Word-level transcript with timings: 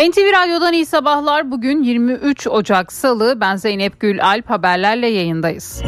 NTV 0.00 0.32
Radyo'dan 0.32 0.72
iyi 0.72 0.86
sabahlar. 0.86 1.50
Bugün 1.50 1.82
23 1.82 2.46
Ocak 2.46 2.92
Salı. 2.92 3.40
Ben 3.40 3.56
Zeynep 3.56 4.00
Gül 4.00 4.24
Alp 4.24 4.50
haberlerle 4.50 5.06
yayındayız. 5.06 5.82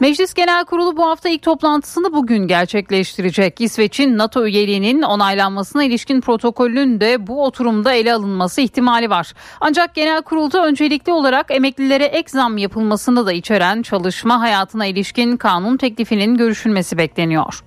Meclis 0.00 0.34
Genel 0.34 0.64
Kurulu 0.64 0.96
bu 0.96 1.06
hafta 1.06 1.28
ilk 1.28 1.42
toplantısını 1.42 2.12
bugün 2.12 2.46
gerçekleştirecek. 2.46 3.60
İsveç'in 3.60 4.18
NATO 4.18 4.46
üyeliğinin 4.46 5.02
onaylanmasına 5.02 5.84
ilişkin 5.84 6.20
protokolün 6.20 7.00
de 7.00 7.26
bu 7.26 7.44
oturumda 7.44 7.92
ele 7.92 8.14
alınması 8.14 8.60
ihtimali 8.60 9.10
var. 9.10 9.32
Ancak 9.60 9.94
genel 9.94 10.22
kurulda 10.22 10.66
öncelikli 10.66 11.12
olarak 11.12 11.50
emeklilere 11.50 12.04
ek 12.04 12.28
zam 12.30 12.58
yapılmasını 12.58 13.26
da 13.26 13.32
içeren 13.32 13.82
çalışma 13.82 14.40
hayatına 14.40 14.86
ilişkin 14.86 15.36
kanun 15.36 15.76
teklifinin 15.76 16.36
görüşülmesi 16.36 16.98
bekleniyor. 16.98 17.62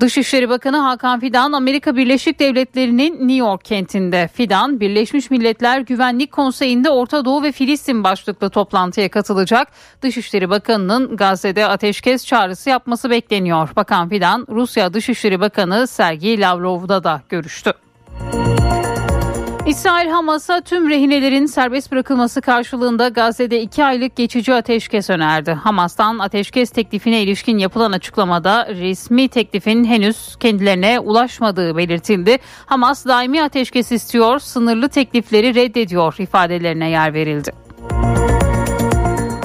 Dışişleri 0.00 0.48
Bakanı 0.48 0.76
Hakan 0.76 1.20
Fidan 1.20 1.52
Amerika 1.52 1.96
Birleşik 1.96 2.38
Devletleri'nin 2.38 3.14
New 3.14 3.34
York 3.34 3.64
kentinde. 3.64 4.28
Fidan 4.34 4.80
Birleşmiş 4.80 5.30
Milletler 5.30 5.80
Güvenlik 5.80 6.32
Konseyi'nde 6.32 6.90
Orta 6.90 7.24
Doğu 7.24 7.42
ve 7.42 7.52
Filistin 7.52 8.04
başlıklı 8.04 8.50
toplantıya 8.50 9.08
katılacak. 9.08 9.68
Dışişleri 10.02 10.50
Bakanı'nın 10.50 11.16
Gazze'de 11.16 11.66
ateşkes 11.66 12.26
çağrısı 12.26 12.70
yapması 12.70 13.10
bekleniyor. 13.10 13.68
Bakan 13.76 14.08
Fidan 14.08 14.46
Rusya 14.50 14.94
Dışişleri 14.94 15.40
Bakanı 15.40 15.86
Sergey 15.86 16.40
Lavrov'da 16.40 17.04
da 17.04 17.22
görüştü. 17.28 17.72
İsrail 19.70 20.08
Hamas'a 20.08 20.60
tüm 20.60 20.90
rehinelerin 20.90 21.46
serbest 21.46 21.92
bırakılması 21.92 22.40
karşılığında 22.40 23.08
Gazze'de 23.08 23.60
iki 23.60 23.84
aylık 23.84 24.16
geçici 24.16 24.54
ateşkes 24.54 25.10
önerdi. 25.10 25.52
Hamas'tan 25.52 26.18
ateşkes 26.18 26.70
teklifine 26.70 27.22
ilişkin 27.22 27.58
yapılan 27.58 27.92
açıklamada 27.92 28.68
resmi 28.68 29.28
teklifin 29.28 29.84
henüz 29.84 30.36
kendilerine 30.36 31.00
ulaşmadığı 31.00 31.76
belirtildi. 31.76 32.38
Hamas 32.66 33.06
daimi 33.06 33.42
ateşkes 33.42 33.92
istiyor, 33.92 34.38
sınırlı 34.38 34.88
teklifleri 34.88 35.54
reddediyor 35.54 36.14
ifadelerine 36.18 36.90
yer 36.90 37.14
verildi. 37.14 37.69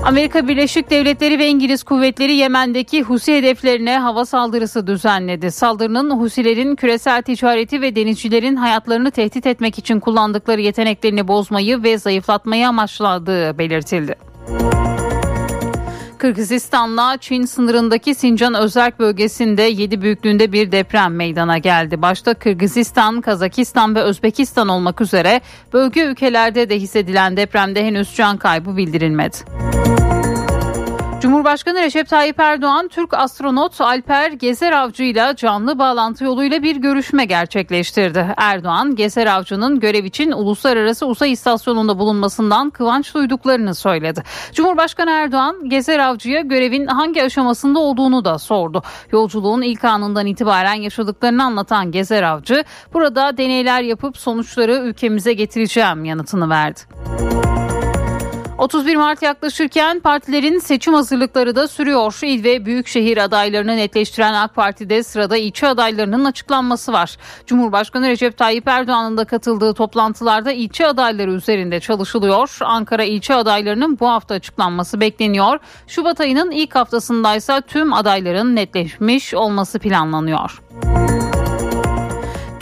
Amerika 0.06 0.48
Birleşik 0.48 0.90
Devletleri 0.90 1.40
ve 1.40 1.48
İngiliz 1.48 1.84
kuvvetleri 1.84 2.36
Yemen'deki 2.36 3.04
Husi 3.04 3.38
hedeflerine 3.38 4.00
hava 4.00 4.26
saldırısı 4.26 4.88
düzenledi. 4.88 5.52
Saldırının 5.52 6.20
Husilerin 6.20 6.76
küresel 6.76 7.22
ticareti 7.22 7.82
ve 7.82 7.96
denizcilerin 7.96 8.56
hayatlarını 8.56 9.12
tehdit 9.12 9.46
etmek 9.46 9.80
için 9.80 10.00
kullandıkları 10.00 10.62
yeteneklerini 10.62 11.28
bozmayı 11.28 11.84
ve 11.84 11.98
zayıflatmayı 11.98 12.68
amaçladığı 12.68 13.58
belirtildi. 13.58 14.16
Kırgızistan'la 16.18 17.18
Çin 17.18 17.46
sınırındaki 17.46 18.16
Sincan 18.16 18.54
Özerk 18.54 19.00
bölgesinde 19.00 19.62
7 19.62 20.02
büyüklüğünde 20.02 20.52
bir 20.52 20.72
deprem 20.72 21.16
meydana 21.16 21.58
geldi. 21.58 22.02
Başta 22.02 22.34
Kırgızistan, 22.34 23.22
Kazakistan 23.22 23.96
ve 23.96 24.02
Özbekistan 24.02 24.68
olmak 24.68 25.02
üzere 25.02 25.42
bölge 25.74 26.04
ülkelerde 26.04 26.70
de 26.70 26.80
hissedilen 26.80 27.38
depremde 27.38 27.86
henüz 27.86 28.16
can 28.16 28.38
kaybı 28.38 28.78
bildirilmedi. 28.78 29.38
Cumhurbaşkanı 31.26 31.82
Recep 31.82 32.10
Tayyip 32.10 32.40
Erdoğan, 32.40 32.88
Türk 32.88 33.14
astronot 33.14 33.82
Alper 33.82 34.32
Gezer 34.32 34.72
Avcı 34.72 35.04
ile 35.04 35.34
canlı 35.38 35.80
bağlantı 35.80 36.24
yoluyla 36.24 36.64
bir 36.64 36.76
görüşme 36.76 37.26
gerçekleştirdi. 37.26 38.34
Erdoğan, 38.38 38.96
Gezer 38.96 39.28
Avcı'nın 39.28 39.80
görev 39.80 40.04
için 40.04 40.32
Uluslararası 40.32 41.06
Uzay 41.06 41.32
İstasyonu'nda 41.32 42.00
bulunmasından 42.00 42.70
kıvanç 42.70 43.14
duyduklarını 43.14 43.76
söyledi. 43.76 44.24
Cumhurbaşkanı 44.54 45.12
Erdoğan, 45.12 45.70
Gezer 45.70 46.00
Avcı'ya 46.00 46.42
görevin 46.42 46.88
hangi 46.88 47.24
aşamasında 47.24 47.80
olduğunu 47.80 48.26
da 48.26 48.40
sordu. 48.40 48.82
Yolculuğun 49.12 49.62
ilk 49.62 49.84
anından 49.84 50.26
itibaren 50.26 50.82
yaşadıklarını 50.82 51.44
anlatan 51.44 51.92
Gezer 51.92 52.24
Avcı, 52.24 52.64
burada 52.94 53.38
deneyler 53.38 53.82
yapıp 53.82 54.18
sonuçları 54.18 54.74
ülkemize 54.74 55.34
getireceğim 55.34 56.06
yanıtını 56.06 56.50
verdi. 56.50 56.80
31 58.66 58.96
Mart 58.96 59.22
yaklaşırken 59.22 60.00
partilerin 60.00 60.60
seçim 60.60 60.94
hazırlıkları 60.94 61.56
da 61.56 61.68
sürüyor. 61.68 62.20
İl 62.24 62.44
ve 62.44 62.66
büyükşehir 62.66 63.18
adaylarını 63.18 63.78
netleştiren 63.78 64.34
AK 64.34 64.56
Parti'de 64.56 65.04
sırada 65.04 65.38
ilçe 65.38 65.68
adaylarının 65.68 66.26
açıklanması 66.26 66.94
var. 66.94 67.18
Cumhurbaşkanı 67.46 68.08
Recep 68.10 68.38
Tayyip 68.38 68.68
Erdoğan'ın 68.68 69.18
da 69.18 69.26
katıldığı 69.26 69.74
toplantılarda 69.74 70.52
ilçe 70.52 70.88
adayları 70.88 71.32
üzerinde 71.32 71.80
çalışılıyor. 71.80 72.58
Ankara 72.62 73.04
ilçe 73.04 73.36
adaylarının 73.36 74.00
bu 74.00 74.10
hafta 74.10 74.36
açıklanması 74.36 75.02
bekleniyor. 75.02 75.60
Şubat 75.88 76.20
ayının 76.20 76.52
ilk 76.52 76.76
haftasındaysa 76.76 77.62
tüm 77.62 77.94
adayların 77.94 78.56
netleşmiş 78.56 79.34
olması 79.34 79.80
planlanıyor. 79.80 80.62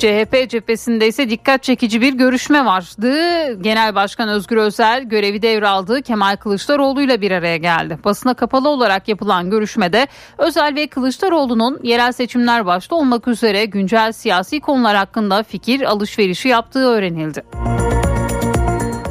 CHP 0.04 0.50
cephesinde 0.50 1.08
ise 1.08 1.30
dikkat 1.30 1.64
çekici 1.64 2.02
bir 2.02 2.14
görüşme 2.14 2.66
vardı. 2.66 3.14
Genel 3.62 3.96
Başkan 3.96 4.30
Özgür 4.30 4.58
Özel 4.58 5.04
görevi 5.04 5.42
devraldığı 5.42 6.02
Kemal 6.02 6.36
Kılıçdaroğlu 6.36 7.02
ile 7.02 7.22
bir 7.22 7.32
araya 7.32 7.58
geldi. 7.58 7.98
Basına 8.04 8.34
kapalı 8.34 8.70
olarak 8.70 9.08
yapılan 9.08 9.50
görüşmede 9.50 10.08
Özel 10.38 10.76
ve 10.76 10.88
Kılıçdaroğlu'nun 10.88 11.80
yerel 11.84 12.12
seçimler 12.12 12.66
başta 12.66 12.96
olmak 12.96 13.28
üzere 13.28 13.66
güncel 13.66 14.12
siyasi 14.12 14.60
konular 14.60 14.96
hakkında 14.96 15.44
fikir 15.44 15.82
alışverişi 15.82 16.48
yaptığı 16.48 16.86
öğrenildi. 16.88 17.44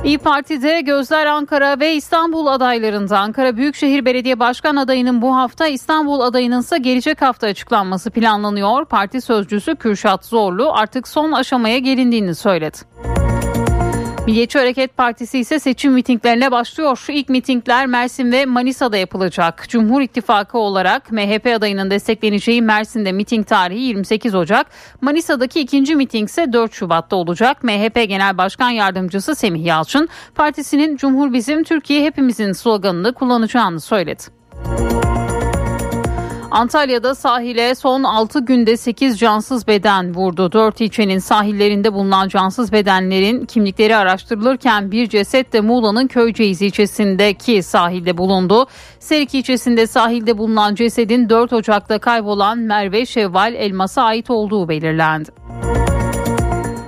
İyi 0.05 0.19
Parti'de 0.19 0.81
gözler 0.81 1.27
Ankara 1.27 1.81
ve 1.81 1.95
İstanbul 1.95 2.47
adaylarında. 2.47 3.19
Ankara 3.19 3.57
Büyükşehir 3.57 4.05
Belediye 4.05 4.39
Başkan 4.41 4.77
adayının 4.77 5.23
bu 5.23 5.37
hafta 5.37 5.67
İstanbul 5.67 6.21
adayının 6.21 6.61
ise 6.61 6.79
gelecek 6.79 7.23
hafta 7.23 7.47
açıklanması 7.47 8.11
planlanıyor. 8.11 8.85
Parti 8.85 9.21
sözcüsü 9.21 9.77
Kürşat 9.77 10.25
Zorlu 10.25 10.73
artık 10.73 11.09
son 11.09 11.33
aşamaya 11.33 11.79
gelindiğini 11.79 12.35
söyledi. 12.35 12.79
Milliyetçi 14.27 14.59
Hareket 14.59 14.97
Partisi 14.97 15.39
ise 15.39 15.59
seçim 15.59 15.93
mitinglerine 15.93 16.51
başlıyor. 16.51 17.05
İlk 17.09 17.29
mitingler 17.29 17.87
Mersin 17.87 18.33
ve 18.33 18.47
Manisa'da 18.47 18.97
yapılacak. 18.97 19.65
Cumhur 19.69 20.01
İttifakı 20.03 20.59
olarak 20.59 21.13
MHP 21.13 21.47
adayının 21.57 21.91
destekleneceği 21.91 22.63
Mersin'de 22.63 23.13
miting 23.13 23.47
tarihi 23.47 23.81
28 23.81 24.35
Ocak. 24.35 24.67
Manisa'daki 25.01 25.61
ikinci 25.61 25.97
miting 25.97 26.29
ise 26.29 26.53
4 26.53 26.73
Şubat'ta 26.73 27.17
olacak. 27.17 27.65
MHP 27.65 28.09
Genel 28.09 28.39
Başkan 28.39 28.71
Yardımcısı 28.71 29.35
Semih 29.35 29.65
Yalçın 29.65 30.09
partisinin 30.35 30.97
Cumhur 30.97 31.33
Bizim 31.33 31.65
Türkiye 31.65 32.05
Hepimizin 32.05 32.53
sloganını 32.53 33.13
kullanacağını 33.13 33.81
söyledi. 33.81 34.42
Antalya'da 36.53 37.15
sahile 37.15 37.75
son 37.75 38.03
6 38.03 38.41
günde 38.41 38.77
8 38.77 39.19
cansız 39.19 39.67
beden 39.67 40.15
vurdu. 40.15 40.53
4 40.53 40.81
ilçenin 40.81 41.19
sahillerinde 41.19 41.93
bulunan 41.93 42.29
cansız 42.29 42.73
bedenlerin 42.73 43.45
kimlikleri 43.45 43.97
araştırılırken 43.97 44.91
bir 44.91 45.09
ceset 45.09 45.53
de 45.53 45.61
Muğla'nın 45.61 46.07
Köyceğiz 46.07 46.63
ilçesindeki 46.63 47.63
sahilde 47.63 48.19
bulundu. 48.19 48.67
Serik 48.99 49.35
ilçesinde 49.35 49.87
sahilde 49.87 50.39
bulunan 50.39 50.75
cesedin 50.75 51.29
4 51.29 51.53
Ocak'ta 51.53 51.99
kaybolan 51.99 52.59
Merve 52.59 53.07
Şevval 53.07 53.55
Elmas'a 53.55 54.03
ait 54.03 54.31
olduğu 54.31 54.69
belirlendi. 54.69 55.31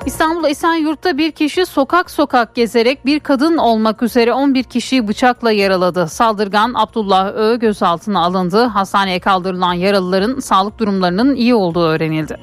İstanbul 0.06 0.44
Esenyurt'ta 0.48 1.18
bir 1.18 1.32
kişi 1.32 1.66
sokak 1.66 2.10
sokak 2.10 2.54
gezerek 2.54 3.06
bir 3.06 3.20
kadın 3.20 3.56
olmak 3.56 4.02
üzere 4.02 4.32
11 4.32 4.62
kişiyi 4.62 5.08
bıçakla 5.08 5.52
yaraladı. 5.52 6.08
Saldırgan 6.08 6.72
Abdullah 6.74 7.34
Ö 7.34 7.56
gözaltına 7.56 8.24
alındı. 8.24 8.64
Hastaneye 8.64 9.20
kaldırılan 9.20 9.74
yaralıların 9.74 10.40
sağlık 10.40 10.78
durumlarının 10.78 11.34
iyi 11.34 11.54
olduğu 11.54 11.84
öğrenildi. 11.84 12.36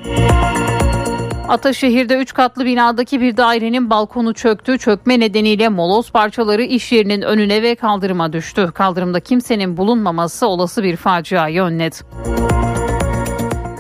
Ataşehir'de 1.50 2.18
3 2.18 2.34
katlı 2.34 2.66
binadaki 2.66 3.22
bir 3.22 3.38
dairenin 3.38 3.90
balkonu 3.90 4.34
çöktü. 4.34 4.78
Çökme 4.78 5.20
nedeniyle 5.20 5.70
moloz 5.70 6.12
parçaları 6.12 6.64
iş 6.64 6.92
yerinin 6.92 7.22
önüne 7.22 7.64
ve 7.64 7.76
kaldırıma 7.76 8.34
düştü. 8.34 8.72
Kaldırımda 8.74 9.20
kimsenin 9.20 9.78
bulunmaması 9.78 10.48
olası 10.48 10.84
bir 10.84 10.96
faciayı 10.96 11.62
önledi. 11.62 11.96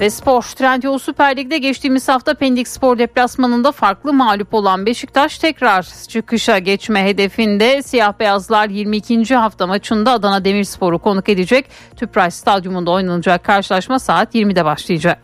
Ve 0.02 0.10
spor. 0.10 0.42
Trendyol 0.44 0.98
Süper 0.98 1.38
Lig'de 1.38 1.58
geçtiğimiz 1.58 2.08
hafta 2.08 2.34
Pendik 2.34 2.68
Spor 2.68 2.98
deplasmanında 2.98 3.72
farklı 3.72 4.14
mağlup 4.14 4.54
olan 4.54 4.86
Beşiktaş 4.86 5.38
tekrar 5.38 5.88
çıkışa 6.08 6.60
geçme 6.60 7.06
hedefinde. 7.06 7.84
Siyah 7.84 8.14
beyazlar 8.20 8.70
22. 8.70 9.36
hafta 9.36 9.68
maçında 9.68 10.12
Adana 10.12 10.46
Demirspor'u 10.46 11.00
konuk 11.00 11.30
edecek. 11.30 11.66
Tüpraş 11.96 12.34
Stadyumunda 12.34 12.92
oynanacak 12.92 13.44
karşılaşma 13.44 14.00
saat 14.00 14.36
20'de 14.36 14.66
başlayacak. 14.66 15.20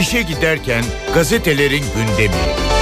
İşe 0.00 0.22
giderken 0.22 0.84
gazetelerin 1.14 1.84
gündemi. 1.96 2.79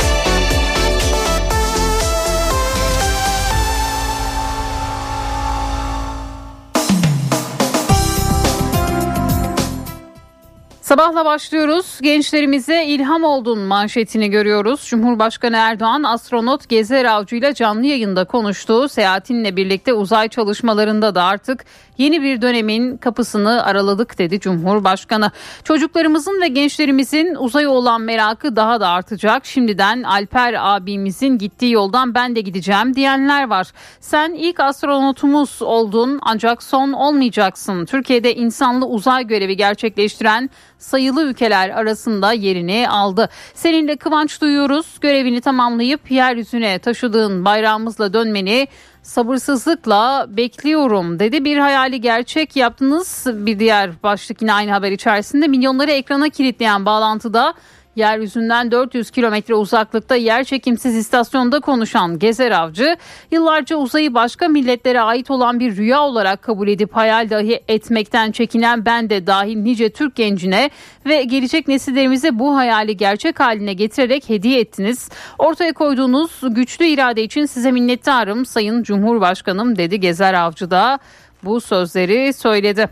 Sabahla 10.88 11.24
başlıyoruz. 11.24 11.98
Gençlerimize 12.02 12.84
ilham 12.84 13.24
oldun 13.24 13.58
manşetini 13.58 14.30
görüyoruz. 14.30 14.84
Cumhurbaşkanı 14.86 15.56
Erdoğan 15.56 16.02
astronot 16.02 16.68
Gezer 16.68 17.04
Avcı 17.04 17.36
ile 17.36 17.54
canlı 17.54 17.86
yayında 17.86 18.24
konuştu. 18.24 18.88
Seyahatinle 18.88 19.56
birlikte 19.56 19.92
uzay 19.92 20.28
çalışmalarında 20.28 21.14
da 21.14 21.22
artık 21.24 21.64
yeni 21.98 22.22
bir 22.22 22.42
dönemin 22.42 22.96
kapısını 22.96 23.64
araladık 23.64 24.18
dedi 24.18 24.40
Cumhurbaşkanı. 24.40 25.30
Çocuklarımızın 25.64 26.40
ve 26.42 26.48
gençlerimizin 26.48 27.34
uzaya 27.34 27.70
olan 27.70 28.00
merakı 28.00 28.56
daha 28.56 28.80
da 28.80 28.88
artacak. 28.88 29.46
Şimdiden 29.46 30.02
Alper 30.02 30.54
abimizin 30.58 31.38
gittiği 31.38 31.72
yoldan 31.72 32.14
ben 32.14 32.36
de 32.36 32.40
gideceğim 32.40 32.94
diyenler 32.94 33.48
var. 33.48 33.66
Sen 34.00 34.32
ilk 34.32 34.60
astronotumuz 34.60 35.62
oldun 35.62 36.18
ancak 36.22 36.62
son 36.62 36.92
olmayacaksın. 36.92 37.86
Türkiye'de 37.86 38.34
insanlı 38.34 38.86
uzay 38.86 39.26
görevi 39.26 39.56
gerçekleştiren 39.56 40.50
sayılı 40.78 41.22
ülkeler 41.22 41.68
arasında 41.70 42.32
yerini 42.32 42.88
aldı. 42.88 43.28
Seninle 43.54 43.96
kıvanç 43.96 44.40
duyuyoruz. 44.40 44.86
Görevini 45.00 45.40
tamamlayıp 45.40 46.10
yeryüzüne 46.10 46.78
taşıdığın 46.78 47.44
bayrağımızla 47.44 48.12
dönmeni 48.12 48.68
sabırsızlıkla 49.02 50.26
bekliyorum 50.28 51.18
dedi. 51.18 51.44
Bir 51.44 51.58
hayali 51.58 52.00
gerçek 52.00 52.56
yaptınız. 52.56 53.26
Bir 53.32 53.58
diğer 53.58 54.02
başlık 54.02 54.42
yine 54.42 54.52
aynı 54.52 54.70
haber 54.70 54.92
içerisinde 54.92 55.48
milyonları 55.48 55.90
ekrana 55.90 56.28
kilitleyen 56.28 56.86
bağlantıda 56.86 57.54
yeryüzünden 57.98 58.70
400 58.70 59.10
kilometre 59.10 59.54
uzaklıkta 59.54 60.16
yer 60.16 60.44
çekimsiz 60.44 60.96
istasyonda 60.96 61.60
konuşan 61.60 62.18
Gezer 62.18 62.50
Avcı 62.50 62.96
yıllarca 63.30 63.76
uzayı 63.76 64.14
başka 64.14 64.48
milletlere 64.48 65.00
ait 65.00 65.30
olan 65.30 65.60
bir 65.60 65.76
rüya 65.76 66.02
olarak 66.02 66.42
kabul 66.42 66.68
edip 66.68 66.96
hayal 66.96 67.30
dahi 67.30 67.60
etmekten 67.68 68.32
çekinen 68.32 68.84
ben 68.84 69.10
de 69.10 69.26
dahil 69.26 69.56
nice 69.56 69.90
Türk 69.90 70.16
gencine 70.16 70.70
ve 71.06 71.24
gelecek 71.24 71.68
nesillerimize 71.68 72.38
bu 72.38 72.56
hayali 72.56 72.96
gerçek 72.96 73.40
haline 73.40 73.72
getirerek 73.72 74.28
hediye 74.28 74.60
ettiniz. 74.60 75.08
Ortaya 75.38 75.72
koyduğunuz 75.72 76.40
güçlü 76.42 76.84
irade 76.86 77.22
için 77.22 77.46
size 77.46 77.72
minnettarım 77.72 78.46
Sayın 78.46 78.82
Cumhurbaşkanım 78.82 79.76
dedi 79.76 80.00
Gezer 80.00 80.34
Avcı 80.34 80.70
da 80.70 80.98
bu 81.44 81.60
sözleri 81.60 82.32
söyledi. 82.32 82.88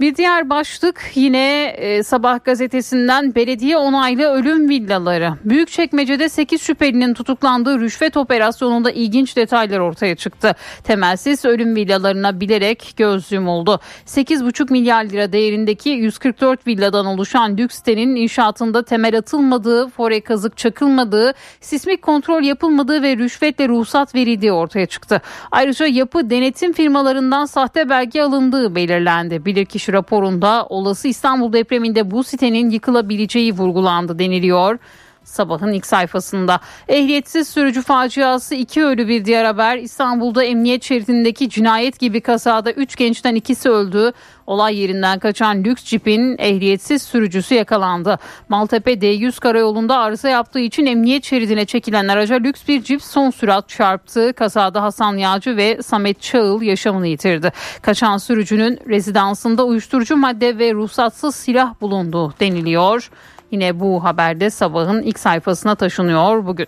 Bir 0.00 0.14
diğer 0.14 0.50
başlık 0.50 1.10
yine 1.14 1.64
e, 1.64 2.02
Sabah 2.02 2.44
gazetesinden 2.44 3.34
belediye 3.34 3.76
onaylı 3.76 4.22
ölüm 4.22 4.68
villaları. 4.68 5.32
Büyükçekmece'de 5.44 6.28
8 6.28 6.62
şüphelinin 6.62 7.14
tutuklandığı 7.14 7.80
rüşvet 7.80 8.16
operasyonunda 8.16 8.90
ilginç 8.90 9.36
detaylar 9.36 9.78
ortaya 9.78 10.16
çıktı. 10.16 10.54
Temelsiz 10.84 11.44
ölüm 11.44 11.76
villalarına 11.76 12.40
bilerek 12.40 12.94
göz 12.96 13.32
yumuldu. 13.32 13.80
8,5 14.06 14.72
milyar 14.72 15.04
lira 15.04 15.32
değerindeki 15.32 15.88
144 15.88 16.66
villadan 16.66 17.06
oluşan 17.06 17.56
lüks 17.56 17.76
sitenin 17.76 18.16
inşaatında 18.16 18.84
temel 18.84 19.18
atılmadığı, 19.18 19.88
fore 19.88 20.20
kazık 20.20 20.56
çakılmadığı, 20.56 21.34
sismik 21.60 22.02
kontrol 22.02 22.42
yapılmadığı 22.42 23.02
ve 23.02 23.16
rüşvetle 23.16 23.68
ruhsat 23.68 24.14
verildiği 24.14 24.52
ortaya 24.52 24.86
çıktı. 24.86 25.20
Ayrıca 25.50 25.86
yapı 25.86 26.30
denetim 26.30 26.72
firmalarından 26.72 27.44
sahte 27.44 27.88
belge 27.88 28.22
alındığı 28.22 28.74
belirlendi. 28.74 29.44
Bilirkişi 29.44 29.85
Raporunda 29.92 30.66
olası 30.68 31.08
İstanbul 31.08 31.52
depreminde 31.52 32.10
bu 32.10 32.24
sitenin 32.24 32.70
yıkılabileceği 32.70 33.52
vurgulandı 33.52 34.18
deniliyor. 34.18 34.78
Sabahın 35.26 35.72
ilk 35.72 35.86
sayfasında 35.86 36.60
ehliyetsiz 36.88 37.48
sürücü 37.48 37.82
faciası 37.82 38.54
iki 38.54 38.84
ölü 38.84 39.08
bir 39.08 39.24
diğer 39.24 39.44
haber 39.44 39.76
İstanbul'da 39.76 40.44
emniyet 40.44 40.84
şeridindeki 40.84 41.50
cinayet 41.50 41.98
gibi 41.98 42.20
kazada 42.20 42.72
üç 42.72 42.96
gençten 42.96 43.34
ikisi 43.34 43.70
öldü. 43.70 44.12
Olay 44.46 44.76
yerinden 44.76 45.18
kaçan 45.18 45.64
lüks 45.64 45.84
cipin 45.84 46.36
ehliyetsiz 46.38 47.02
sürücüsü 47.02 47.54
yakalandı. 47.54 48.18
Maltepe 48.48 48.92
D100 48.92 49.40
karayolunda 49.40 49.98
arıza 49.98 50.28
yaptığı 50.28 50.58
için 50.58 50.86
emniyet 50.86 51.24
şeridine 51.24 51.64
çekilen 51.64 52.08
araca 52.08 52.36
lüks 52.36 52.68
bir 52.68 52.82
cip 52.82 53.02
son 53.02 53.30
sürat 53.30 53.68
çarptı. 53.68 54.32
Kazada 54.32 54.82
Hasan 54.82 55.16
Yağcı 55.16 55.56
ve 55.56 55.82
Samet 55.82 56.22
Çağıl 56.22 56.62
yaşamını 56.62 57.06
yitirdi. 57.06 57.52
Kaçan 57.82 58.18
sürücünün 58.18 58.80
rezidansında 58.88 59.64
uyuşturucu 59.64 60.16
madde 60.16 60.58
ve 60.58 60.74
ruhsatsız 60.74 61.34
silah 61.34 61.80
bulundu 61.80 62.34
deniliyor. 62.40 63.10
Yine 63.50 63.80
bu 63.80 64.04
haberde 64.04 64.50
sabahın 64.50 65.02
ilk 65.02 65.18
sayfasına 65.18 65.74
taşınıyor 65.74 66.46
bugün. 66.46 66.66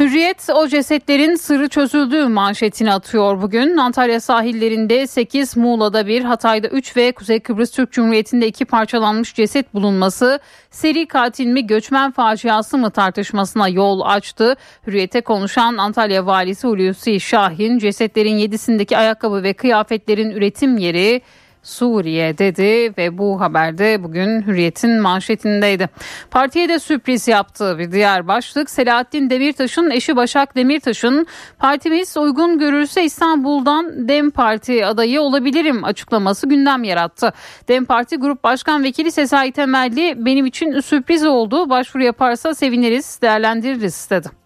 Hürriyet 0.00 0.46
o 0.54 0.68
cesetlerin 0.68 1.34
sırrı 1.34 1.68
çözüldüğü 1.68 2.28
manşetini 2.28 2.92
atıyor 2.92 3.42
bugün. 3.42 3.76
Antalya 3.76 4.20
sahillerinde 4.20 5.06
8, 5.06 5.56
Muğla'da 5.56 6.06
1, 6.06 6.24
Hatay'da 6.24 6.68
3 6.68 6.96
ve 6.96 7.12
Kuzey 7.12 7.40
Kıbrıs 7.40 7.70
Türk 7.70 7.92
Cumhuriyeti'nde 7.92 8.46
2 8.46 8.64
parçalanmış 8.64 9.34
ceset 9.34 9.74
bulunması 9.74 10.40
seri 10.70 11.08
katil 11.08 11.46
mi 11.46 11.66
göçmen 11.66 12.10
faciası 12.10 12.78
mı 12.78 12.90
tartışmasına 12.90 13.68
yol 13.68 14.00
açtı. 14.00 14.56
Hürriyete 14.86 15.20
konuşan 15.20 15.76
Antalya 15.76 16.26
valisi 16.26 16.68
Hulusi 16.68 17.20
Şahin 17.20 17.78
cesetlerin 17.78 18.38
7'sindeki 18.38 18.96
ayakkabı 18.96 19.42
ve 19.42 19.52
kıyafetlerin 19.52 20.30
üretim 20.30 20.78
yeri 20.78 21.22
Suriye 21.68 22.38
dedi 22.38 22.92
ve 22.98 23.18
bu 23.18 23.40
haberde 23.40 24.02
bugün 24.02 24.42
Hürriyet'in 24.42 25.00
manşetindeydi. 25.00 25.88
Partiye 26.30 26.68
de 26.68 26.78
sürpriz 26.78 27.28
yaptı 27.28 27.78
bir 27.78 27.92
diğer 27.92 28.28
başlık 28.28 28.70
Selahattin 28.70 29.30
Demirtaş'ın 29.30 29.90
eşi 29.90 30.16
Başak 30.16 30.56
Demirtaş'ın 30.56 31.26
partimiz 31.58 32.16
uygun 32.16 32.58
görürse 32.58 33.04
İstanbul'dan 33.04 34.08
Dem 34.08 34.30
Parti 34.30 34.86
adayı 34.86 35.20
olabilirim 35.20 35.84
açıklaması 35.84 36.48
gündem 36.48 36.84
yarattı. 36.84 37.32
Dem 37.68 37.84
Parti 37.84 38.16
Grup 38.16 38.44
Başkan 38.44 38.84
Vekili 38.84 39.12
Sezai 39.12 39.52
Temelli 39.52 40.14
benim 40.16 40.46
için 40.46 40.80
sürpriz 40.80 41.24
oldu 41.24 41.70
başvuru 41.70 42.02
yaparsa 42.02 42.54
seviniriz 42.54 43.18
değerlendiririz 43.22 44.10
dedi. 44.10 44.37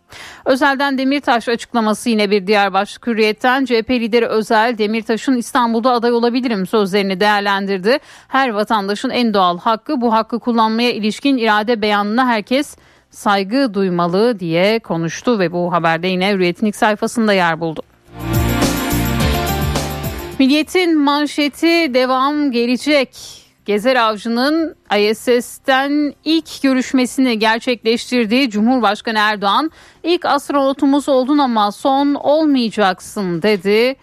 Özel'den 0.44 0.98
Demirtaş 0.98 1.48
açıklaması 1.48 2.10
yine 2.10 2.30
bir 2.30 2.46
diğer 2.46 2.72
başlık 2.72 3.06
hürriyetten 3.06 3.64
CHP 3.64 3.90
lideri 3.90 4.26
Özel 4.26 4.78
Demirtaş'ın 4.78 5.36
İstanbul'da 5.36 5.92
aday 5.92 6.12
olabilirim 6.12 6.66
sözlerini 6.66 7.20
değerlendirdi. 7.20 7.98
Her 8.28 8.48
vatandaşın 8.48 9.10
en 9.10 9.34
doğal 9.34 9.58
hakkı 9.58 10.00
bu 10.00 10.12
hakkı 10.12 10.40
kullanmaya 10.40 10.92
ilişkin 10.92 11.36
irade 11.36 11.82
beyanına 11.82 12.26
herkes 12.26 12.76
saygı 13.10 13.74
duymalı 13.74 14.40
diye 14.40 14.78
konuştu 14.78 15.38
ve 15.38 15.52
bu 15.52 15.72
haberde 15.72 16.06
yine 16.06 16.32
Hürriyet'in 16.32 16.66
ilk 16.66 16.76
sayfasında 16.76 17.32
yer 17.32 17.60
buldu. 17.60 17.82
Milliyetin 20.38 20.98
manşeti 20.98 21.94
devam 21.94 22.50
gelecek. 22.50 23.41
Gezer 23.64 23.96
Avcı'nın 23.96 24.76
ISS'ten 24.98 26.14
ilk 26.24 26.62
görüşmesini 26.62 27.38
gerçekleştirdiği 27.38 28.50
Cumhurbaşkanı 28.50 29.18
Erdoğan 29.18 29.70
ilk 30.02 30.24
astronotumuz 30.24 31.08
oldun 31.08 31.38
ama 31.38 31.72
son 31.72 32.14
olmayacaksın 32.14 33.42
dedi. 33.42 33.96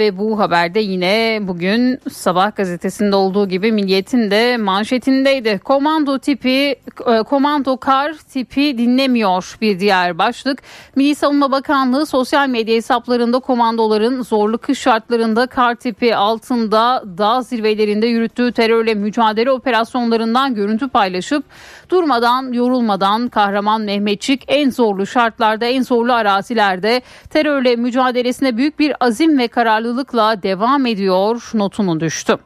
Ve 0.00 0.18
bu 0.18 0.38
haberde 0.38 0.80
yine 0.80 1.38
bugün 1.42 1.98
sabah 2.12 2.56
gazetesinde 2.56 3.16
olduğu 3.16 3.48
gibi 3.48 3.72
Milliyet'in 3.72 4.30
de 4.30 4.56
manşetindeydi. 4.56 5.58
Komando 5.64 6.18
tipi, 6.18 6.76
e, 7.06 7.22
komando 7.22 7.76
kar 7.76 8.12
tipi 8.12 8.78
dinlemiyor 8.78 9.56
bir 9.60 9.80
diğer 9.80 10.18
başlık. 10.18 10.62
Milli 10.96 11.14
Savunma 11.14 11.52
Bakanlığı 11.52 12.06
sosyal 12.06 12.48
medya 12.48 12.74
hesaplarında 12.74 13.38
komandoların 13.38 14.22
zorlu 14.22 14.58
kış 14.58 14.78
şartlarında 14.78 15.46
kar 15.46 15.74
tipi 15.74 16.16
altında 16.16 17.04
dağ 17.18 17.42
zirvelerinde 17.42 18.06
yürüttüğü 18.06 18.52
terörle 18.52 18.94
mücadele 18.94 19.50
operasyonlarından 19.50 20.54
görüntü 20.54 20.88
paylaşıp 20.88 21.44
durmadan 21.90 22.52
yorulmadan 22.52 23.28
kahraman 23.28 23.80
Mehmetçik 23.80 24.44
en 24.48 24.70
zorlu 24.70 25.06
şartlarda 25.06 25.66
en 25.66 25.82
zorlu 25.82 26.12
arazilerde 26.12 27.02
terörle 27.30 27.76
mücadelesine 27.76 28.56
büyük 28.56 28.78
bir 28.78 28.92
azim 29.00 29.38
ve 29.38 29.48
kararlılıkla 29.90 30.42
devam 30.42 30.86
ediyor 30.86 31.50
notunu 31.54 32.00
düştü. 32.00 32.36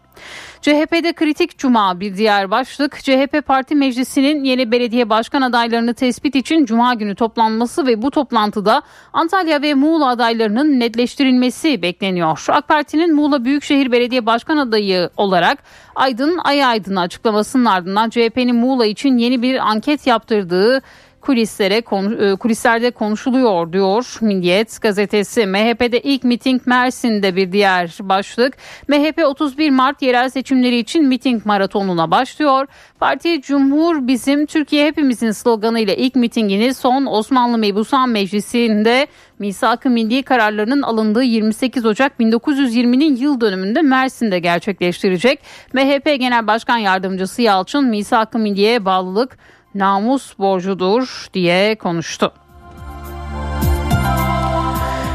CHP'de 0.60 1.12
kritik 1.12 1.58
cuma 1.58 2.00
bir 2.00 2.16
diğer 2.16 2.50
başlık. 2.50 2.98
CHP 2.98 3.46
Parti 3.46 3.74
Meclisi'nin 3.74 4.44
yeni 4.44 4.70
belediye 4.70 5.10
başkan 5.10 5.42
adaylarını 5.42 5.94
tespit 5.94 6.34
için 6.34 6.64
cuma 6.64 6.94
günü 6.94 7.14
toplanması 7.14 7.86
ve 7.86 8.02
bu 8.02 8.10
toplantıda 8.10 8.82
Antalya 9.12 9.62
ve 9.62 9.74
Muğla 9.74 10.08
adaylarının 10.08 10.80
netleştirilmesi 10.80 11.82
bekleniyor. 11.82 12.44
AK 12.48 12.68
Parti'nin 12.68 13.14
Muğla 13.14 13.44
Büyükşehir 13.44 13.92
Belediye 13.92 14.26
Başkan 14.26 14.56
adayı 14.56 15.10
olarak 15.16 15.58
Aydın 15.94 16.38
Ay 16.44 16.64
Aydın 16.64 16.96
açıklamasının 16.96 17.64
ardından 17.64 18.10
CHP'nin 18.10 18.56
Muğla 18.56 18.86
için 18.86 19.18
yeni 19.18 19.42
bir 19.42 19.70
anket 19.70 20.06
yaptırdığı 20.06 20.82
kulislere 21.24 21.76
e, 21.76 22.36
kulislerde 22.36 22.90
konuşuluyor 22.90 23.72
diyor 23.72 24.18
Milliyet 24.20 24.80
gazetesi. 24.80 25.46
MHP'de 25.46 26.00
ilk 26.00 26.24
miting 26.24 26.66
Mersin'de 26.66 27.36
bir 27.36 27.52
diğer 27.52 27.96
başlık. 28.00 28.56
MHP 28.88 29.24
31 29.26 29.70
Mart 29.70 30.02
yerel 30.02 30.28
seçimleri 30.28 30.78
için 30.78 31.04
miting 31.04 31.46
maratonuna 31.46 32.10
başlıyor. 32.10 32.66
Parti 33.00 33.42
Cumhur 33.42 34.06
bizim 34.06 34.46
Türkiye 34.46 34.86
hepimizin 34.86 35.30
sloganıyla 35.30 35.94
ilk 35.94 36.14
mitingini 36.16 36.74
son 36.74 37.06
Osmanlı 37.06 37.58
Mebusan 37.58 38.08
Meclisi'nde 38.08 39.06
misak-ı 39.38 39.90
milli 39.90 40.22
kararlarının 40.22 40.82
alındığı 40.82 41.22
28 41.22 41.86
Ocak 41.86 42.20
1920'nin 42.20 43.16
yıl 43.16 43.40
dönümünde 43.40 43.82
Mersin'de 43.82 44.38
gerçekleştirecek. 44.38 45.40
MHP 45.72 46.04
Genel 46.04 46.46
Başkan 46.46 46.78
Yardımcısı 46.78 47.42
Yalçın 47.42 47.84
misak-ı 47.84 48.38
milliye 48.38 48.84
bağlılık 48.84 49.38
namus 49.74 50.38
borcudur 50.38 51.28
diye 51.34 51.74
konuştu. 51.74 52.32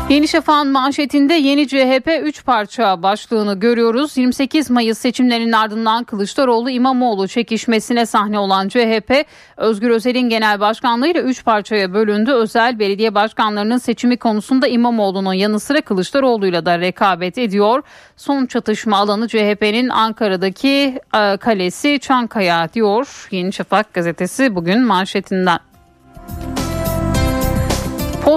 Yeni 0.09 0.27
Şafak'ın 0.27 0.71
manşetinde 0.71 1.33
yeni 1.33 1.67
CHP 1.67 2.19
3 2.23 2.45
parça 2.45 3.03
başlığını 3.03 3.59
görüyoruz. 3.59 4.17
28 4.17 4.69
Mayıs 4.69 4.97
seçimlerinin 4.97 5.51
ardından 5.51 6.03
Kılıçdaroğlu 6.03 6.69
İmamoğlu 6.69 7.27
çekişmesine 7.27 8.05
sahne 8.05 8.39
olan 8.39 8.67
CHP, 8.67 9.25
Özgür 9.57 9.89
Özel'in 9.89 10.29
genel 10.29 10.59
başkanlığıyla 10.59 11.21
3 11.21 11.45
parçaya 11.45 11.93
bölündü. 11.93 12.31
Özel 12.31 12.79
belediye 12.79 13.15
başkanlarının 13.15 13.77
seçimi 13.77 14.17
konusunda 14.17 14.67
İmamoğlu'nun 14.67 15.33
yanı 15.33 15.59
sıra 15.59 15.81
Kılıçdaroğlu'yla 15.81 16.65
da 16.65 16.79
rekabet 16.79 17.37
ediyor. 17.37 17.83
Son 18.17 18.45
çatışma 18.45 18.97
alanı 18.97 19.27
CHP'nin 19.27 19.89
Ankara'daki 19.89 20.99
e, 21.15 21.37
kalesi 21.37 21.99
Çankaya 21.99 22.73
diyor 22.73 23.27
Yeni 23.31 23.53
Şafak 23.53 23.93
gazetesi 23.93 24.55
bugün 24.55 24.81
manşetinden. 24.81 25.68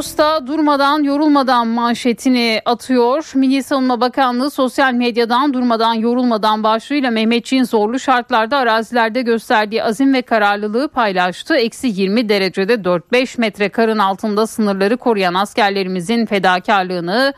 Posta 0.02 0.46
durmadan 0.46 1.02
yorulmadan 1.02 1.68
manşetini 1.68 2.62
atıyor. 2.64 3.32
Milli 3.34 3.62
Savunma 3.62 4.00
Bakanlığı 4.00 4.50
sosyal 4.50 4.92
medyadan 4.92 5.54
durmadan 5.54 5.94
yorulmadan 5.94 6.62
başlığıyla 6.62 7.10
Mehmetçiğin 7.10 7.64
zorlu 7.64 7.98
şartlarda 7.98 8.56
arazilerde 8.56 9.22
gösterdiği 9.22 9.82
azim 9.84 10.14
ve 10.14 10.22
kararlılığı 10.22 10.88
paylaştı. 10.88 11.56
Eksi 11.56 11.86
20 11.86 12.28
derecede 12.28 12.74
4-5 12.74 13.40
metre 13.40 13.68
karın 13.68 13.98
altında 13.98 14.46
sınırları 14.46 14.96
koruyan 14.96 15.34
askerlerimizin 15.34 16.26
fedakarlığını 16.26 17.32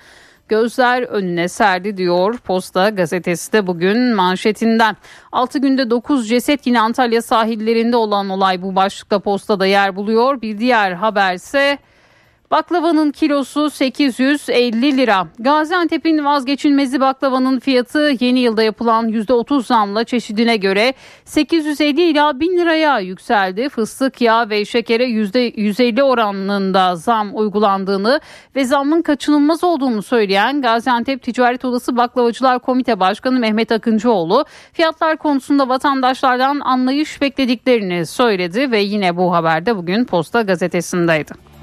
gözler 0.48 1.02
önüne 1.02 1.48
serdi 1.48 1.96
diyor 1.96 2.38
Posta 2.38 2.88
gazetesi 2.88 3.52
de 3.52 3.66
bugün 3.66 4.14
manşetinden. 4.14 4.96
6 5.32 5.58
günde 5.58 5.90
9 5.90 6.28
ceset 6.28 6.66
yine 6.66 6.80
Antalya 6.80 7.22
sahillerinde 7.22 7.96
olan 7.96 8.28
olay 8.28 8.62
bu 8.62 8.76
başlıkta 8.76 9.18
Posta'da 9.18 9.66
yer 9.66 9.96
buluyor. 9.96 10.42
Bir 10.42 10.58
diğer 10.58 10.92
haberse 10.92 11.78
Baklavanın 12.54 13.10
kilosu 13.10 13.70
850 13.70 14.96
lira. 14.96 15.26
Gaziantep'in 15.38 16.24
vazgeçilmezi 16.24 17.00
baklavanın 17.00 17.58
fiyatı 17.58 18.12
yeni 18.20 18.40
yılda 18.40 18.62
yapılan 18.62 19.08
%30 19.08 19.62
zamla 19.62 20.04
çeşidine 20.04 20.56
göre 20.56 20.94
850 21.24 22.02
ila 22.02 22.40
1000 22.40 22.58
liraya 22.58 22.98
yükseldi. 22.98 23.68
Fıstık, 23.68 24.20
yağ 24.20 24.50
ve 24.50 24.64
şekere 24.64 25.04
%150 25.04 26.02
oranında 26.02 26.96
zam 26.96 27.36
uygulandığını 27.36 28.20
ve 28.56 28.64
zammın 28.64 29.02
kaçınılmaz 29.02 29.64
olduğunu 29.64 30.02
söyleyen 30.02 30.62
Gaziantep 30.62 31.22
Ticaret 31.22 31.64
Odası 31.64 31.96
Baklavacılar 31.96 32.58
Komite 32.58 33.00
Başkanı 33.00 33.38
Mehmet 33.38 33.72
Akıncıoğlu 33.72 34.44
fiyatlar 34.72 35.16
konusunda 35.16 35.68
vatandaşlardan 35.68 36.60
anlayış 36.60 37.20
beklediklerini 37.20 38.06
söyledi 38.06 38.70
ve 38.70 38.80
yine 38.80 39.16
bu 39.16 39.34
haberde 39.34 39.76
bugün 39.76 40.04
Posta 40.04 40.42
gazetesindeydi. 40.42 41.53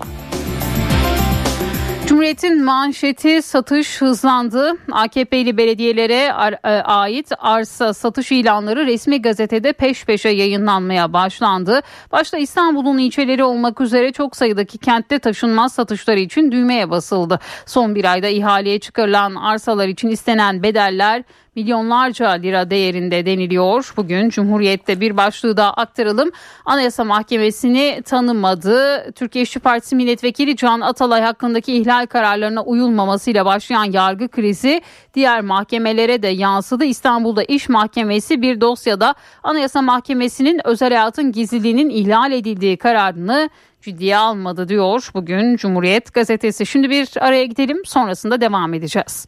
Cumhuriyet'in 2.08 2.64
manşeti 2.64 3.42
satış 3.42 4.02
hızlandı. 4.02 4.74
AKP'li 4.92 5.58
belediyelere 5.58 6.34
e, 6.64 6.70
ait 6.70 7.32
arsa 7.40 7.94
satış 7.94 8.32
ilanları 8.32 8.86
resmi 8.86 9.22
gazetede 9.22 9.74
peş 9.74 10.06
peşe 10.06 10.30
yayınlanmaya 10.30 11.14
başlandı. 11.14 11.82
Başta 12.12 12.38
İstanbul'un 12.38 12.98
ilçeleri 12.98 13.44
olmak 13.44 13.82
üzere 13.82 14.12
çok 14.12 14.36
sayıdaki 14.36 14.78
kentte 14.78 15.20
taşınmaz 15.20 15.74
satışları 15.74 16.20
için 16.20 16.52
düğmeye 16.52 16.90
basıldı. 16.90 17.40
Son 17.66 17.96
bir 17.96 18.12
ayda 18.12 18.28
ihaleye 18.28 18.80
çıkarılan 18.80 19.36
arsalar 19.36 19.88
için 19.88 20.10
istenen 20.10 20.64
bedeller 20.64 21.24
milyonlarca 21.56 22.30
lira 22.30 22.70
değerinde 22.70 23.26
deniliyor. 23.26 23.94
Bugün 23.98 24.30
Cumhuriyet'te 24.30 25.02
bir 25.02 25.18
başlığı 25.18 25.58
daha 25.58 25.74
aktaralım. 25.74 26.32
Anayasa 26.66 27.04
Mahkemesi'ni 27.04 28.02
tanımadı. 28.06 29.12
Türkiye 29.12 29.44
İşçi 29.44 29.60
Partisi 29.60 29.96
Milletvekili 29.96 30.56
Can 30.56 30.82
Atalay 30.82 31.22
hakkındaki 31.22 31.74
ihlal 31.74 32.06
kararlarına 32.06 32.64
uyulmamasıyla 32.64 33.46
başlayan 33.46 33.92
yargı 33.92 34.28
krizi 34.28 34.82
diğer 35.14 35.42
mahkemelere 35.42 36.24
de 36.24 36.28
yansıdı. 36.28 36.86
İstanbul'da 36.86 37.44
İş 37.44 37.70
Mahkemesi 37.70 38.42
bir 38.42 38.62
dosyada 38.62 39.16
Anayasa 39.44 39.82
Mahkemesi'nin 39.82 40.62
özel 40.68 40.90
hayatın 40.90 41.32
gizliliğinin 41.32 41.90
ihlal 41.90 42.32
edildiği 42.32 42.78
kararını 42.78 43.50
ciddiye 43.82 44.18
almadı 44.18 44.68
diyor 44.70 45.10
bugün 45.14 45.56
Cumhuriyet 45.56 46.14
gazetesi. 46.14 46.66
Şimdi 46.66 46.90
bir 46.90 47.10
araya 47.20 47.46
gidelim 47.46 47.86
sonrasında 47.86 48.42
devam 48.42 48.74
edeceğiz. 48.74 49.28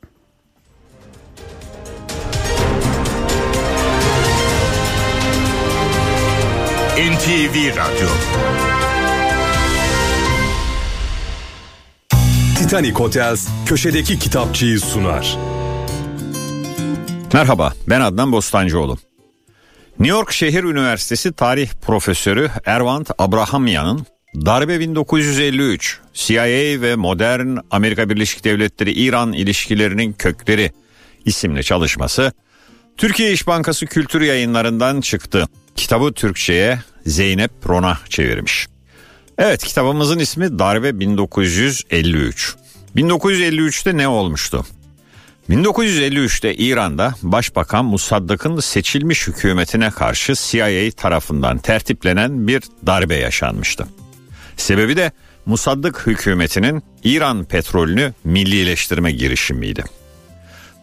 NTV 6.93 7.55
Radyo 7.77 8.07
Titanic 12.57 12.93
Hotels 12.93 13.47
köşedeki 13.65 14.19
kitapçıyı 14.19 14.79
sunar. 14.79 15.37
Merhaba 17.33 17.73
ben 17.89 18.01
Adnan 18.01 18.31
Bostancıoğlu. 18.31 18.97
New 19.99 20.17
York 20.17 20.31
Şehir 20.31 20.63
Üniversitesi 20.63 21.33
Tarih 21.33 21.69
Profesörü 21.85 22.49
Ervant 22.65 23.11
Abrahamyan'ın 23.17 24.05
Darbe 24.35 24.79
1953, 24.79 25.99
CIA 26.13 26.81
ve 26.81 26.95
modern 26.95 27.57
Amerika 27.71 28.09
Birleşik 28.09 28.43
Devletleri 28.43 28.91
İran 28.91 29.33
ilişkilerinin 29.33 30.13
kökleri 30.13 30.71
isimli 31.25 31.63
çalışması 31.63 32.31
Türkiye 32.97 33.31
İş 33.31 33.47
Bankası 33.47 33.85
Kültür 33.85 34.21
Yayınlarından 34.21 35.01
çıktı. 35.01 35.47
Kitabı 35.75 36.13
Türkçe'ye 36.13 36.79
Zeynep 37.05 37.51
Rona 37.67 37.97
çevirmiş. 38.09 38.67
Evet 39.37 39.63
kitabımızın 39.63 40.19
ismi 40.19 40.59
Darbe 40.59 40.99
1953. 40.99 42.55
1953'te 42.95 43.97
ne 43.97 44.07
olmuştu? 44.07 44.65
1953'te 45.49 46.55
İran'da 46.55 47.13
Başbakan 47.23 47.85
Musaddak'ın 47.85 48.59
seçilmiş 48.59 49.27
hükümetine 49.27 49.89
karşı 49.89 50.33
CIA 50.35 50.91
tarafından 50.91 51.57
tertiplenen 51.57 52.47
bir 52.47 52.63
darbe 52.85 53.15
yaşanmıştı. 53.15 53.87
Sebebi 54.57 54.97
de 54.97 55.11
Musaddık 55.45 56.07
hükümetinin 56.07 56.83
İran 57.03 57.45
petrolünü 57.45 58.13
millileştirme 58.23 59.11
girişimiydi. 59.11 59.83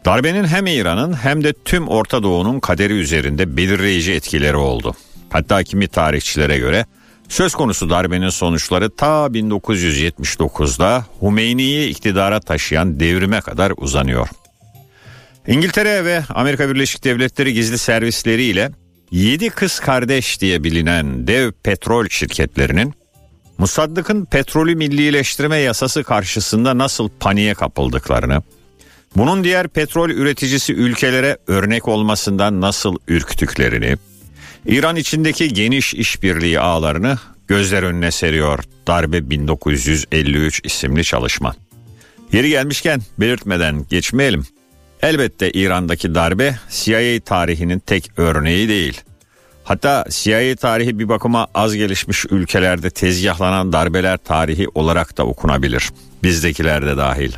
Darbenin 0.04 0.44
hem 0.44 0.66
İran'ın 0.66 1.12
hem 1.12 1.44
de 1.44 1.52
tüm 1.64 1.88
Orta 1.88 2.22
Doğu'nun 2.22 2.60
kaderi 2.60 2.92
üzerinde 2.92 3.56
belirleyici 3.56 4.12
etkileri 4.12 4.56
oldu. 4.56 4.94
Hatta 5.30 5.62
kimi 5.62 5.88
tarihçilere 5.88 6.58
göre 6.58 6.86
söz 7.28 7.54
konusu 7.54 7.90
darbenin 7.90 8.28
sonuçları 8.28 8.90
ta 8.96 9.26
1979'da 9.26 11.04
Hümeyni'yi 11.22 11.88
iktidara 11.88 12.40
taşıyan 12.40 13.00
devrime 13.00 13.40
kadar 13.40 13.72
uzanıyor. 13.76 14.28
İngiltere 15.46 16.04
ve 16.04 16.22
Amerika 16.28 16.70
Birleşik 16.70 17.04
Devletleri 17.04 17.54
gizli 17.54 17.78
servisleriyle 17.78 18.70
7 19.10 19.50
kız 19.50 19.80
kardeş 19.80 20.40
diye 20.40 20.64
bilinen 20.64 21.26
dev 21.26 21.52
petrol 21.62 22.08
şirketlerinin 22.08 22.94
Musaddık'ın 23.58 24.24
petrolü 24.24 24.74
millileştirme 24.74 25.56
yasası 25.56 26.04
karşısında 26.04 26.78
nasıl 26.78 27.08
paniğe 27.20 27.54
kapıldıklarını, 27.54 28.42
bunun 29.16 29.44
diğer 29.44 29.68
petrol 29.68 30.10
üreticisi 30.10 30.74
ülkelere 30.74 31.38
örnek 31.46 31.88
olmasından 31.88 32.60
nasıl 32.60 32.96
ürktüklerini, 33.08 33.96
İran 34.66 34.96
içindeki 34.96 35.52
geniş 35.52 35.94
işbirliği 35.94 36.60
ağlarını 36.60 37.18
gözler 37.48 37.82
önüne 37.82 38.10
seriyor 38.10 38.64
Darbe 38.86 39.30
1953 39.30 40.60
isimli 40.64 41.04
çalışma. 41.04 41.54
Yeri 42.32 42.48
gelmişken 42.48 43.00
belirtmeden 43.18 43.86
geçmeyelim. 43.90 44.46
Elbette 45.02 45.50
İran'daki 45.50 46.14
darbe 46.14 46.58
CIA 46.70 47.20
tarihinin 47.24 47.78
tek 47.78 48.10
örneği 48.16 48.68
değil. 48.68 49.00
Hatta 49.64 50.04
CIA 50.10 50.56
tarihi 50.56 50.98
bir 50.98 51.08
bakıma 51.08 51.46
az 51.54 51.74
gelişmiş 51.74 52.26
ülkelerde 52.30 52.90
tezgahlanan 52.90 53.72
darbeler 53.72 54.16
tarihi 54.16 54.68
olarak 54.74 55.16
da 55.16 55.26
okunabilir. 55.26 55.90
Bizdekiler 56.22 56.86
de 56.86 56.96
dahil. 56.96 57.32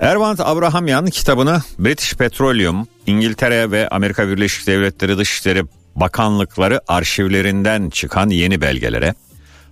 Ervant 0.00 0.40
Abrahamyan 0.40 1.06
kitabını 1.06 1.62
British 1.78 2.14
Petroleum, 2.14 2.88
İngiltere 3.06 3.70
ve 3.70 3.88
Amerika 3.88 4.28
Birleşik 4.28 4.66
Devletleri 4.66 5.18
Dışişleri 5.18 5.64
Bakanlıkları 5.96 6.80
arşivlerinden 6.88 7.90
çıkan 7.90 8.28
yeni 8.28 8.60
belgelere, 8.60 9.14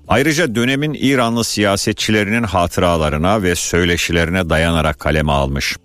Ayrıca 0.09 0.55
dönemin 0.55 0.95
İranlı 0.95 1.45
siyasetçilerinin 1.45 2.43
hatıralarına 2.43 3.43
ve 3.43 3.55
söyleşilerine 3.55 4.51
dayanarak 4.51 4.99
kaleme 4.99 5.33
almış. 5.33 5.77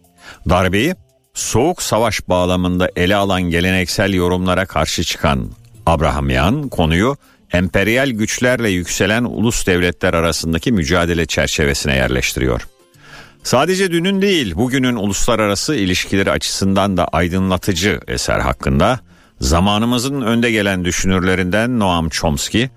Darbeyi 0.50 0.96
soğuk 1.34 1.82
savaş 1.82 2.30
bağlamında 2.30 2.90
ele 2.96 3.16
alan 3.16 3.42
geleneksel 3.42 4.14
yorumlara 4.14 4.66
karşı 4.66 5.04
çıkan 5.04 5.52
Abrahamyan 5.86 6.70
konuyu 6.70 7.18
emperyal 7.54 8.10
güçlerle 8.10 8.70
yükselen 8.70 9.24
ulus 9.24 9.68
devletler 9.68 10.14
arasındaki 10.14 10.72
mücadele 10.72 11.26
çerçevesine 11.26 11.96
yerleştiriyor. 11.96 12.62
Sadece 13.44 13.92
dünün 13.92 14.22
değil 14.22 14.56
bugünün 14.56 14.96
uluslararası 14.96 15.76
ilişkileri 15.76 16.32
açısından 16.32 16.98
da 16.98 17.06
aydınlatıcı 17.06 18.00
eser 18.08 18.40
hakkında 18.40 19.00
zamanımızın 19.42 20.22
önde 20.22 20.52
gelen 20.52 20.86
düşünürlerinden 20.86 21.80
Noam 21.80 22.10
Chomsky, 22.10 22.70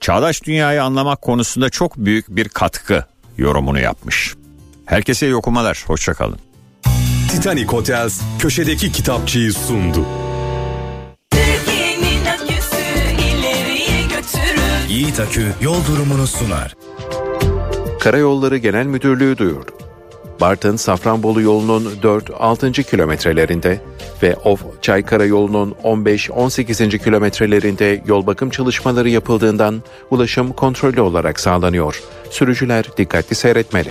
çağdaş 0.00 0.42
dünyayı 0.44 0.82
anlamak 0.82 1.22
konusunda 1.22 1.70
çok 1.70 1.96
büyük 1.96 2.28
bir 2.28 2.48
katkı 2.48 3.04
yorumunu 3.38 3.80
yapmış. 3.80 4.34
Herkese 4.86 5.26
iyi 5.26 5.34
okumalar, 5.34 5.84
hoşçakalın. 5.86 6.38
Titanic 7.30 7.66
Hotels 7.66 8.20
köşedeki 8.38 8.92
kitapçıyı 8.92 9.52
sundu. 9.52 10.06
Yiğit 14.88 15.20
Akü 15.20 15.52
yol 15.60 15.86
durumunu 15.86 16.26
sunar. 16.26 16.74
Karayolları 18.00 18.56
Genel 18.56 18.86
Müdürlüğü 18.86 19.38
duyurdu. 19.38 19.72
Bartın 20.40 20.76
Safranbolu 20.76 21.40
yolunun 21.40 21.92
4-6. 22.02 22.82
kilometrelerinde 22.82 23.80
ve 24.22 24.36
Of 24.44 24.62
Çaykara 24.82 25.24
yolunun 25.24 25.74
15-18. 25.84 26.98
kilometrelerinde 26.98 28.02
yol 28.06 28.26
bakım 28.26 28.50
çalışmaları 28.50 29.08
yapıldığından 29.08 29.82
ulaşım 30.10 30.52
kontrollü 30.52 31.00
olarak 31.00 31.40
sağlanıyor. 31.40 32.02
Sürücüler 32.30 32.84
dikkatli 32.96 33.36
seyretmeli. 33.36 33.88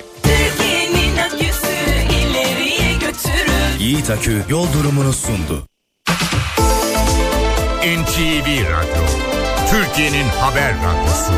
Yiğit 3.79 4.09
Akü 4.09 4.41
yol 4.49 4.73
durumunu 4.73 5.13
sundu. 5.13 5.63
NTV 7.81 8.47
Radyo, 8.47 9.03
Türkiye'nin 9.71 10.27
haber 10.39 10.73
radyosu. 10.73 11.33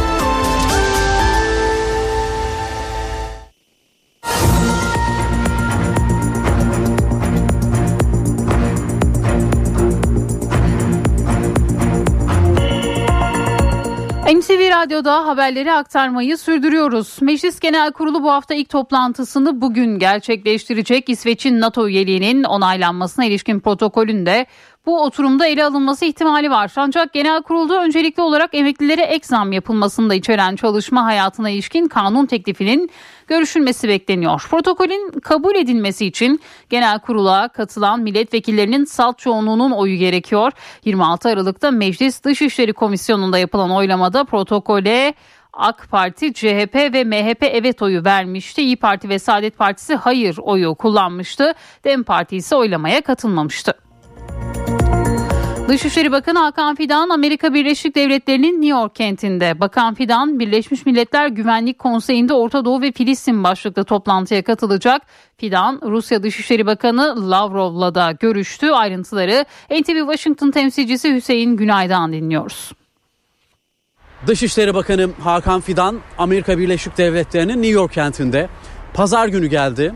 NTV 14.53 14.69
Radyo'da 14.69 15.25
haberleri 15.25 15.72
aktarmayı 15.72 16.38
sürdürüyoruz. 16.38 17.22
Meclis 17.22 17.60
Genel 17.60 17.91
Kurulu 17.91 18.24
bu 18.24 18.31
hafta 18.31 18.53
ilk 18.53 18.69
toplantısını 18.69 19.62
bugün 19.62 20.00
gerçekleştirecek. 20.00 21.10
İsveç'in 21.10 21.60
NATO 21.60 21.88
üyeliğinin 21.88 22.43
onaylanmasına 22.43 23.25
ilişkin 23.25 23.60
protokolünde 23.60 24.45
bu 24.86 25.01
oturumda 25.03 25.48
ele 25.48 25.65
alınması 25.65 26.05
ihtimali 26.05 26.51
var. 26.51 26.72
Ancak 26.75 27.13
genel 27.13 27.41
kurulda 27.41 27.83
öncelikli 27.83 28.22
olarak 28.22 28.55
emeklilere 28.55 29.01
ek 29.01 29.27
zam 29.27 29.51
yapılmasını 29.51 30.10
da 30.10 30.13
içeren 30.13 30.55
çalışma 30.55 31.05
hayatına 31.05 31.50
ilişkin 31.50 31.88
kanun 31.88 32.25
teklifinin 32.25 32.89
görüşülmesi 33.34 33.88
bekleniyor. 33.88 34.46
Protokolün 34.50 35.20
kabul 35.20 35.56
edilmesi 35.56 36.06
için 36.06 36.40
genel 36.70 37.00
kurula 37.00 37.48
katılan 37.48 38.00
milletvekillerinin 38.00 38.86
salt 38.86 39.20
çoğunluğunun 39.20 39.72
oyu 39.72 39.96
gerekiyor. 39.96 40.52
26 40.86 41.30
Aralık'ta 41.30 41.72
Meclis 41.72 42.24
Dışişleri 42.24 42.74
Komisyonu'nda 42.74 43.38
yapılan 43.38 43.72
oylamada 43.72 44.24
protokole 44.24 45.13
AK 45.54 45.88
Parti, 45.92 46.34
CHP 46.34 46.75
ve 46.75 47.04
MHP 47.04 47.44
evet 47.44 47.82
oyu 47.82 48.06
vermişti. 48.06 48.62
İyi 48.62 48.75
Parti 48.75 49.10
ve 49.10 49.20
Saadet 49.20 49.58
Partisi 49.58 49.96
hayır 49.96 50.38
oyu 50.42 50.75
kullanmıştı. 50.75 51.54
Dem 51.84 52.04
Parti 52.04 52.36
ise 52.36 52.56
oylamaya 52.56 53.02
katılmamıştı. 53.02 53.74
Dışişleri 55.67 56.12
Bakanı 56.12 56.39
Hakan 56.39 56.75
Fidan 56.75 57.10
Amerika 57.10 57.53
Birleşik 57.53 57.96
Devletleri'nin 57.96 58.53
New 58.53 58.67
York 58.67 58.96
kentinde. 58.96 59.60
Bakan 59.60 59.93
Fidan 59.93 60.39
Birleşmiş 60.39 60.86
Milletler 60.86 61.27
Güvenlik 61.27 61.79
Konseyi'nde 61.79 62.34
Orta 62.34 62.65
Doğu 62.65 62.82
ve 62.82 62.91
Filistin 62.91 63.43
başlıklı 63.43 63.84
toplantıya 63.84 64.43
katılacak. 64.43 65.01
Fidan 65.38 65.82
Rusya 65.84 66.24
Dışişleri 66.24 66.65
Bakanı 66.65 67.32
Lavrov'la 67.32 67.96
da 67.96 68.12
görüştü. 68.12 68.70
Ayrıntıları 68.70 69.46
NTV 69.72 69.98
Washington 69.98 70.51
temsilcisi 70.51 71.15
Hüseyin 71.15 71.58
Günay'dan 71.58 72.13
dinliyoruz. 72.13 72.72
Dışişleri 74.27 74.74
Bakanı 74.74 75.10
Hakan 75.24 75.62
Fidan 75.62 76.00
Amerika 76.17 76.58
Birleşik 76.58 76.98
Devletleri'nin 76.98 77.58
New 77.58 77.67
York 77.67 77.93
kentinde 77.93 78.50
pazar 78.93 79.27
günü 79.27 79.48
geldi. 79.48 79.93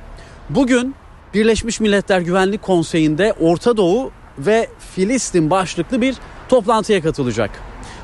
Bugün 0.49 0.95
Birleşmiş 1.33 1.79
Milletler 1.79 2.21
Güvenlik 2.21 2.61
Konseyi'nde 2.61 3.33
Orta 3.39 3.77
Doğu 3.77 4.11
ve 4.39 4.69
Filistin 4.95 5.49
başlıklı 5.49 6.01
bir 6.01 6.15
toplantıya 6.49 7.01
katılacak. 7.01 7.49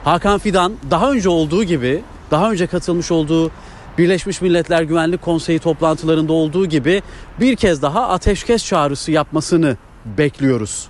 Hakan 0.04 0.40
Fidan 0.40 0.74
daha 0.92 1.12
önce 1.12 1.30
olduğu 1.30 1.63
gibi 1.63 2.03
daha 2.31 2.51
önce 2.51 2.68
katılmış 2.68 3.12
olduğu 3.12 3.51
Birleşmiş 3.98 4.42
Milletler 4.42 4.84
Güvenlik 4.84 5.22
Konseyi 5.22 5.60
toplantılarında 5.60 6.34
olduğu 6.34 6.66
gibi 6.66 7.01
bir 7.40 7.55
kez 7.55 7.81
daha 7.81 8.10
ateşkes 8.10 8.66
çağrısı 8.66 9.12
yapmasını 9.12 9.77
bekliyoruz. 10.05 10.88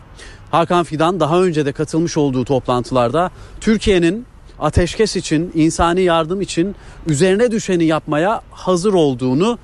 Hakan 0.51 0.83
Fidan 0.83 1.19
daha 1.19 1.41
önce 1.41 1.65
de 1.65 1.71
katılmış 1.71 2.17
olduğu 2.17 2.45
toplantılarda 2.45 3.31
Türkiye'nin 3.61 4.25
ateşkes 4.59 5.15
için, 5.15 5.51
insani 5.55 6.01
yardım 6.01 6.41
için 6.41 6.75
üzerine 7.07 7.51
düşeni 7.51 7.85
yapmaya 7.85 8.41
hazır 8.51 8.93
olduğunu 8.93 9.57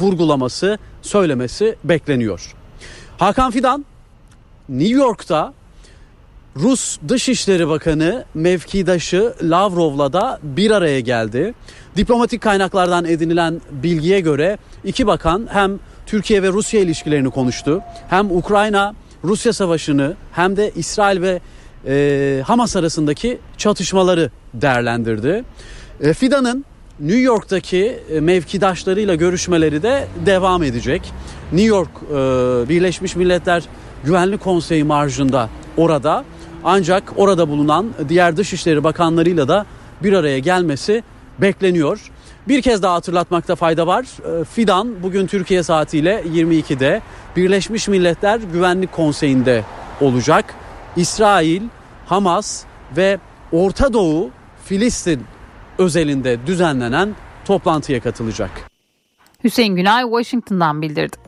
vurgulaması, 0.00 0.78
söylemesi 1.02 1.76
bekleniyor. 1.84 2.54
Hakan 3.18 3.50
Fidan 3.50 3.84
New 4.68 4.96
York'ta 4.96 5.52
Rus 6.56 6.98
Dışişleri 7.08 7.68
Bakanı 7.68 8.24
mevkidaşı 8.34 9.34
Lavrov'la 9.42 10.12
da 10.12 10.38
bir 10.42 10.70
araya 10.70 11.00
geldi. 11.00 11.54
Diplomatik 11.96 12.40
kaynaklardan 12.40 13.04
edinilen 13.04 13.60
bilgiye 13.70 14.20
göre 14.20 14.58
iki 14.84 15.06
bakan 15.06 15.48
hem 15.50 15.78
Türkiye 16.06 16.42
ve 16.42 16.48
Rusya 16.48 16.80
ilişkilerini 16.80 17.30
konuştu. 17.30 17.82
Hem 18.10 18.30
Ukrayna 18.30 18.94
Rusya 19.24 19.52
savaşını 19.52 20.14
hem 20.32 20.56
de 20.56 20.72
İsrail 20.76 21.22
ve 21.22 21.40
e, 21.86 22.42
Hamas 22.46 22.76
arasındaki 22.76 23.38
çatışmaları 23.56 24.30
değerlendirdi. 24.54 25.44
E, 26.00 26.12
Fidan'ın 26.12 26.64
New 27.00 27.20
York'taki 27.20 27.98
e, 28.10 28.20
mevkidaşlarıyla 28.20 29.14
görüşmeleri 29.14 29.82
de 29.82 30.06
devam 30.26 30.62
edecek. 30.62 31.12
New 31.52 31.66
York 31.66 31.90
e, 32.10 32.14
Birleşmiş 32.68 33.16
Milletler 33.16 33.62
Güvenlik 34.04 34.40
Konseyi 34.40 34.84
marjında 34.84 35.48
orada 35.76 36.24
ancak 36.64 37.12
orada 37.16 37.48
bulunan 37.48 37.92
diğer 38.08 38.36
dışişleri 38.36 38.84
bakanlarıyla 38.84 39.48
da 39.48 39.66
bir 40.02 40.12
araya 40.12 40.38
gelmesi 40.38 41.02
bekleniyor. 41.38 42.10
Bir 42.48 42.62
kez 42.62 42.82
daha 42.82 42.94
hatırlatmakta 42.94 43.56
fayda 43.56 43.86
var. 43.86 44.04
E, 44.40 44.44
Fidan 44.44 45.02
bugün 45.02 45.26
Türkiye 45.26 45.62
saatiyle 45.62 46.22
22'de 46.34 47.02
Birleşmiş 47.36 47.88
Milletler 47.88 48.40
Güvenlik 48.52 48.92
Konseyi'nde 48.92 49.64
olacak. 50.00 50.54
İsrail, 50.96 51.62
Hamas 52.06 52.64
ve 52.96 53.18
Orta 53.52 53.92
Doğu, 53.92 54.30
Filistin 54.64 55.24
özelinde 55.78 56.46
düzenlenen 56.46 57.14
toplantıya 57.44 58.00
katılacak. 58.00 58.50
Hüseyin 59.44 59.76
Günay 59.76 60.02
Washington'dan 60.02 60.82
bildirdi. 60.82 61.25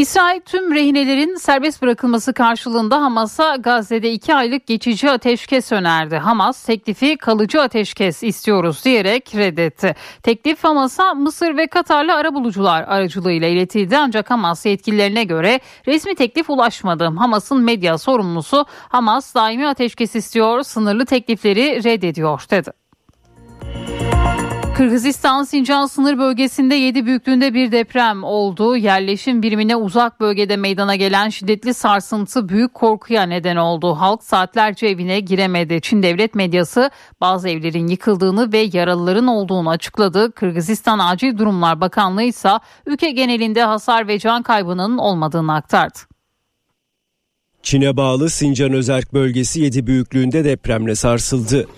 İsrail 0.00 0.40
tüm 0.40 0.74
rehinelerin 0.74 1.34
serbest 1.34 1.82
bırakılması 1.82 2.34
karşılığında 2.34 3.02
Hamas'a 3.02 3.56
Gazze'de 3.56 4.12
iki 4.12 4.34
aylık 4.34 4.66
geçici 4.66 5.10
ateşkes 5.10 5.72
önerdi. 5.72 6.16
Hamas 6.16 6.64
teklifi 6.64 7.16
kalıcı 7.16 7.62
ateşkes 7.62 8.22
istiyoruz 8.22 8.84
diyerek 8.84 9.34
reddetti. 9.34 9.94
Teklif 10.22 10.64
Hamas'a 10.64 11.14
Mısır 11.14 11.56
ve 11.56 11.66
Katarlı 11.66 12.14
arabulucular 12.14 12.82
aracılığıyla 12.82 13.48
iletildi 13.48 13.96
ancak 13.96 14.30
Hamas 14.30 14.66
yetkililerine 14.66 15.24
göre 15.24 15.60
resmi 15.86 16.14
teklif 16.14 16.50
ulaşmadı. 16.50 17.04
Hamas'ın 17.04 17.60
medya 17.62 17.98
sorumlusu 17.98 18.66
Hamas 18.88 19.34
daimi 19.34 19.66
ateşkes 19.66 20.16
istiyor, 20.16 20.62
sınırlı 20.62 21.06
teklifleri 21.06 21.84
reddediyor 21.84 22.44
dedi. 22.50 22.70
Kırgızistan 24.80 25.44
Sincan 25.44 25.86
sınır 25.86 26.18
bölgesinde 26.18 26.74
7 26.74 27.06
büyüklüğünde 27.06 27.54
bir 27.54 27.72
deprem 27.72 28.24
oldu. 28.24 28.76
Yerleşim 28.76 29.42
birimine 29.42 29.76
uzak 29.76 30.20
bölgede 30.20 30.56
meydana 30.56 30.96
gelen 30.96 31.28
şiddetli 31.28 31.74
sarsıntı 31.74 32.48
büyük 32.48 32.74
korkuya 32.74 33.22
neden 33.22 33.56
oldu. 33.56 33.94
Halk 33.94 34.22
saatlerce 34.22 34.86
evine 34.86 35.20
giremedi. 35.20 35.80
Çin 35.80 36.02
devlet 36.02 36.34
medyası 36.34 36.90
bazı 37.20 37.48
evlerin 37.48 37.86
yıkıldığını 37.86 38.52
ve 38.52 38.68
yaralıların 38.72 39.26
olduğunu 39.26 39.70
açıkladı. 39.70 40.32
Kırgızistan 40.32 40.98
Acil 40.98 41.38
Durumlar 41.38 41.80
Bakanlığı 41.80 42.22
ise 42.22 42.50
ülke 42.86 43.10
genelinde 43.10 43.62
hasar 43.64 44.08
ve 44.08 44.18
can 44.18 44.42
kaybının 44.42 44.98
olmadığını 44.98 45.54
aktardı. 45.54 45.98
Çin'e 47.62 47.96
bağlı 47.96 48.30
Sincan 48.30 48.72
Özerk 48.72 49.14
bölgesi 49.14 49.60
7 49.60 49.86
büyüklüğünde 49.86 50.44
depremle 50.44 50.94
sarsıldı. 50.94 51.68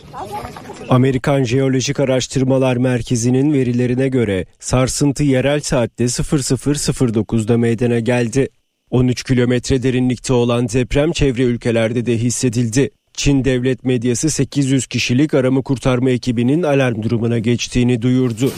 Amerikan 0.88 1.44
Jeolojik 1.44 2.00
Araştırmalar 2.00 2.76
Merkezi'nin 2.76 3.52
verilerine 3.52 4.08
göre 4.08 4.44
sarsıntı 4.60 5.22
yerel 5.22 5.60
saatte 5.60 6.04
00.09'da 6.04 7.58
meydana 7.58 7.98
geldi. 7.98 8.48
13 8.90 9.22
kilometre 9.22 9.82
derinlikte 9.82 10.32
olan 10.32 10.68
deprem 10.68 11.12
çevre 11.12 11.42
ülkelerde 11.42 12.06
de 12.06 12.18
hissedildi. 12.18 12.90
Çin 13.14 13.44
devlet 13.44 13.84
medyası 13.84 14.30
800 14.30 14.86
kişilik 14.86 15.34
arama 15.34 15.62
kurtarma 15.62 16.10
ekibinin 16.10 16.62
alarm 16.62 17.02
durumuna 17.02 17.38
geçtiğini 17.38 18.02
duyurdu. 18.02 18.52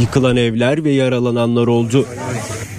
Yıkılan 0.00 0.36
evler 0.36 0.84
ve 0.84 0.90
yaralananlar 0.90 1.66
oldu. 1.66 2.06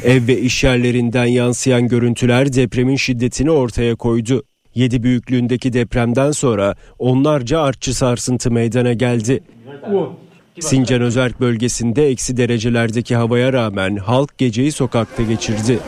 Ev 0.03 0.27
ve 0.27 0.39
iş 0.39 0.63
yerlerinden 0.63 1.25
yansıyan 1.25 1.87
görüntüler 1.87 2.53
depremin 2.53 2.95
şiddetini 2.95 3.51
ortaya 3.51 3.95
koydu. 3.95 4.43
7 4.79 5.03
büyüklüğündeki 5.03 5.73
depremden 5.73 6.31
sonra 6.31 6.75
onlarca 6.99 7.59
artçı 7.59 7.93
sarsıntı 7.93 8.51
meydana 8.51 8.93
geldi. 8.93 9.43
Sincan 10.59 11.01
Özerk 11.01 11.39
bölgesinde 11.39 12.07
eksi 12.07 12.37
derecelerdeki 12.37 13.15
havaya 13.15 13.53
rağmen 13.53 13.95
halk 13.95 14.37
geceyi 14.37 14.71
sokakta 14.71 15.23
geçirdi. 15.23 15.79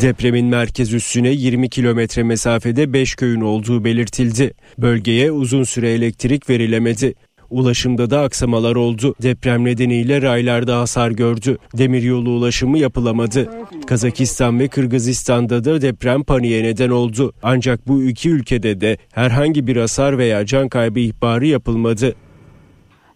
Depremin 0.00 0.46
merkez 0.46 0.92
üssüne 0.92 1.28
20 1.28 1.68
kilometre 1.68 2.22
mesafede 2.22 2.92
5 2.92 3.14
köyün 3.14 3.40
olduğu 3.40 3.84
belirtildi. 3.84 4.54
Bölgeye 4.78 5.32
uzun 5.32 5.62
süre 5.62 5.92
elektrik 5.92 6.50
verilemedi. 6.50 7.14
Ulaşımda 7.52 8.10
da 8.10 8.20
aksamalar 8.20 8.76
oldu. 8.76 9.14
Deprem 9.22 9.64
nedeniyle 9.64 10.22
raylarda 10.22 10.78
hasar 10.78 11.10
gördü. 11.10 11.58
Demiryolu 11.74 12.30
ulaşımı 12.30 12.78
yapılamadı. 12.78 13.50
Kazakistan 13.86 14.60
ve 14.60 14.68
Kırgızistan'da 14.68 15.64
da 15.64 15.82
deprem 15.82 16.22
paniğe 16.24 16.62
neden 16.62 16.90
oldu. 16.90 17.32
Ancak 17.42 17.88
bu 17.88 18.02
iki 18.02 18.30
ülkede 18.30 18.80
de 18.80 18.98
herhangi 19.12 19.66
bir 19.66 19.76
hasar 19.76 20.18
veya 20.18 20.46
can 20.46 20.68
kaybı 20.68 21.00
ihbarı 21.00 21.46
yapılmadı. 21.46 22.14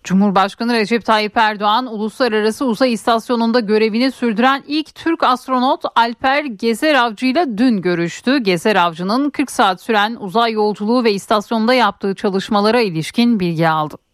Cumhurbaşkanı 0.05 0.75
Recep 0.75 1.05
Tayyip 1.05 1.37
Erdoğan 1.37 1.87
uluslararası 1.87 2.64
uzay 2.64 2.92
istasyonunda 2.92 3.61
görevini 3.61 4.12
sürdüren 4.12 4.62
ilk 4.66 4.94
Türk 4.94 5.22
astronot 5.22 5.85
Alper 5.94 6.44
Gezer 6.44 6.94
Avcı 6.94 7.27
ile 7.27 7.59
dün 7.59 7.83
görüştü. 7.83 8.38
Gezer 8.38 8.77
Avcı'nın 8.77 9.31
40 9.31 9.51
saat 9.51 9.83
süren 9.83 10.16
uzay 10.20 10.53
yolculuğu 10.53 11.05
ve 11.05 11.12
istasyonda 11.12 11.75
yaptığı 11.75 12.14
çalışmalara 12.14 12.81
ilişkin 12.81 13.40
bilgi 13.40 13.68
aldı. 13.68 14.06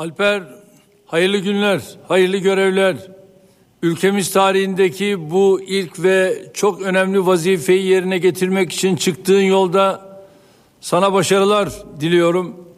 Alper 0.00 0.42
hayırlı 1.06 1.38
günler, 1.38 1.80
hayırlı 2.08 2.36
görevler. 2.36 2.96
Ülkemiz 3.82 4.32
tarihindeki 4.32 5.30
bu 5.30 5.60
ilk 5.60 6.02
ve 6.02 6.42
çok 6.54 6.82
önemli 6.82 7.26
vazifeyi 7.26 7.86
yerine 7.86 8.18
getirmek 8.18 8.72
için 8.72 8.96
çıktığın 8.96 9.40
yolda 9.40 10.00
sana 10.80 11.12
başarılar 11.12 11.68
diliyorum. 12.00 12.74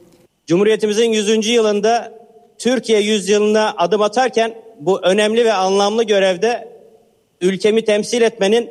Cumhuriyetimizin 0.47 1.13
100. 1.13 1.47
yılında 1.47 2.13
Türkiye 2.59 3.01
yüzyılına 3.01 3.75
adım 3.77 4.03
atarken 4.03 4.55
bu 4.81 5.01
önemli 5.03 5.45
ve 5.45 5.53
anlamlı 5.53 6.05
görevde 6.05 6.69
ülkemi 7.41 7.85
temsil 7.85 8.23
etmenin 8.23 8.71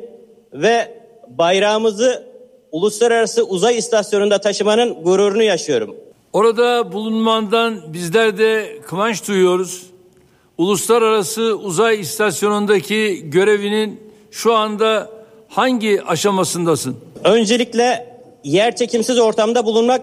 ve 0.52 1.02
bayrağımızı 1.28 2.26
uluslararası 2.72 3.44
uzay 3.44 3.78
istasyonunda 3.78 4.38
taşımanın 4.38 5.02
gururunu 5.02 5.42
yaşıyorum. 5.42 5.96
Orada 6.32 6.92
bulunmandan 6.92 7.92
bizler 7.92 8.38
de 8.38 8.78
kıvanç 8.86 9.28
duyuyoruz. 9.28 9.82
Uluslararası 10.58 11.42
Uzay 11.42 12.00
İstasyonu'ndaki 12.00 13.22
görevinin 13.24 14.00
şu 14.30 14.54
anda 14.54 15.10
hangi 15.48 16.02
aşamasındasın? 16.02 16.96
Öncelikle 17.24 18.16
yer 18.44 18.76
çekimsiz 18.76 19.18
ortamda 19.18 19.66
bulunmak 19.66 20.02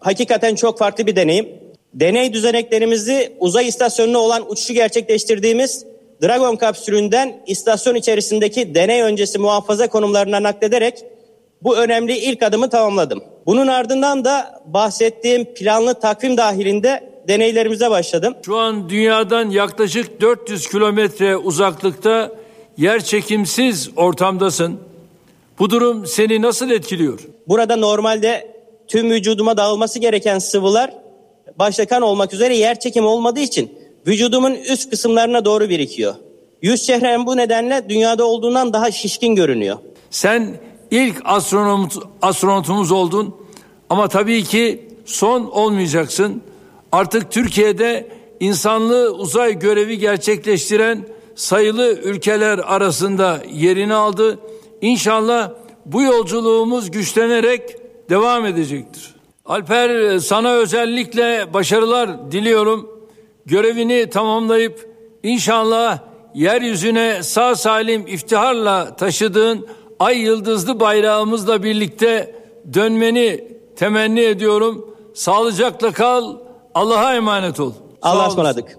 hakikaten 0.00 0.54
çok 0.54 0.78
farklı 0.78 1.06
bir 1.06 1.16
deneyim. 1.16 1.48
Deney 1.94 2.32
düzeneklerimizi 2.32 3.32
uzay 3.38 3.68
istasyonuna 3.68 4.18
olan 4.18 4.50
uçuşu 4.50 4.72
gerçekleştirdiğimiz 4.72 5.84
Dragon 6.22 6.56
kapsülünden 6.56 7.42
istasyon 7.46 7.94
içerisindeki 7.94 8.74
deney 8.74 9.02
öncesi 9.02 9.38
muhafaza 9.38 9.88
konumlarına 9.88 10.42
naklederek 10.42 11.04
bu 11.62 11.76
önemli 11.76 12.18
ilk 12.18 12.42
adımı 12.42 12.70
tamamladım. 12.70 13.22
Bunun 13.46 13.66
ardından 13.66 14.24
da 14.24 14.62
bahsettiğim 14.66 15.54
planlı 15.54 15.94
takvim 15.94 16.36
dahilinde 16.36 17.10
deneylerimize 17.28 17.90
başladım. 17.90 18.34
Şu 18.46 18.56
an 18.56 18.88
dünyadan 18.88 19.50
yaklaşık 19.50 20.20
400 20.20 20.66
kilometre 20.66 21.36
uzaklıkta 21.36 22.32
yer 22.76 23.04
çekimsiz 23.04 23.90
ortamdasın. 23.96 24.80
Bu 25.58 25.70
durum 25.70 26.06
seni 26.06 26.42
nasıl 26.42 26.70
etkiliyor? 26.70 27.20
Burada 27.48 27.76
normalde 27.76 28.54
tüm 28.88 29.10
vücuduma 29.10 29.56
dağılması 29.56 29.98
gereken 29.98 30.38
sıvılar 30.38 30.90
başta 31.58 31.86
kan 31.86 32.02
olmak 32.02 32.34
üzere 32.34 32.56
yer 32.56 32.80
çekimi 32.80 33.06
olmadığı 33.06 33.40
için 33.40 33.72
vücudumun 34.06 34.54
üst 34.54 34.90
kısımlarına 34.90 35.44
doğru 35.44 35.68
birikiyor. 35.68 36.14
Yüz 36.62 36.86
çehrem 36.86 37.26
bu 37.26 37.36
nedenle 37.36 37.88
dünyada 37.88 38.24
olduğundan 38.24 38.72
daha 38.72 38.90
şişkin 38.90 39.34
görünüyor. 39.34 39.76
Sen 40.10 40.56
ilk 40.90 41.16
astronot, 41.24 41.98
astronotumuz 42.22 42.92
oldun 42.92 43.36
ama 43.90 44.08
tabii 44.08 44.44
ki 44.44 44.88
son 45.04 45.44
olmayacaksın. 45.44 46.42
Artık 46.92 47.30
Türkiye'de 47.30 48.08
insanlığı 48.40 49.10
uzay 49.10 49.58
görevi 49.58 49.98
gerçekleştiren 49.98 51.06
sayılı 51.34 51.92
ülkeler 51.92 52.58
arasında 52.58 53.42
yerini 53.52 53.94
aldı. 53.94 54.38
İnşallah 54.80 55.50
bu 55.86 56.02
yolculuğumuz 56.02 56.90
güçlenerek 56.90 57.76
devam 58.10 58.46
edecektir. 58.46 59.14
Alper 59.46 60.18
sana 60.18 60.52
özellikle 60.52 61.54
başarılar 61.54 62.32
diliyorum. 62.32 62.90
Görevini 63.46 64.10
tamamlayıp 64.10 64.88
inşallah 65.22 65.98
yeryüzüne 66.34 67.22
sağ 67.22 67.54
salim 67.54 68.06
iftiharla 68.06 68.96
taşıdığın 68.96 69.66
ay 70.00 70.18
yıldızlı 70.18 70.80
bayrağımızla 70.80 71.62
birlikte 71.62 72.34
dönmeni 72.74 73.54
temenni 73.76 74.20
ediyorum. 74.20 74.96
Sağlıcakla 75.14 75.92
kal. 75.92 76.36
Allah'a 76.74 77.14
emanet 77.14 77.60
ol. 77.60 77.72
Allah'a 78.02 78.28
ısmarladık. 78.28 78.78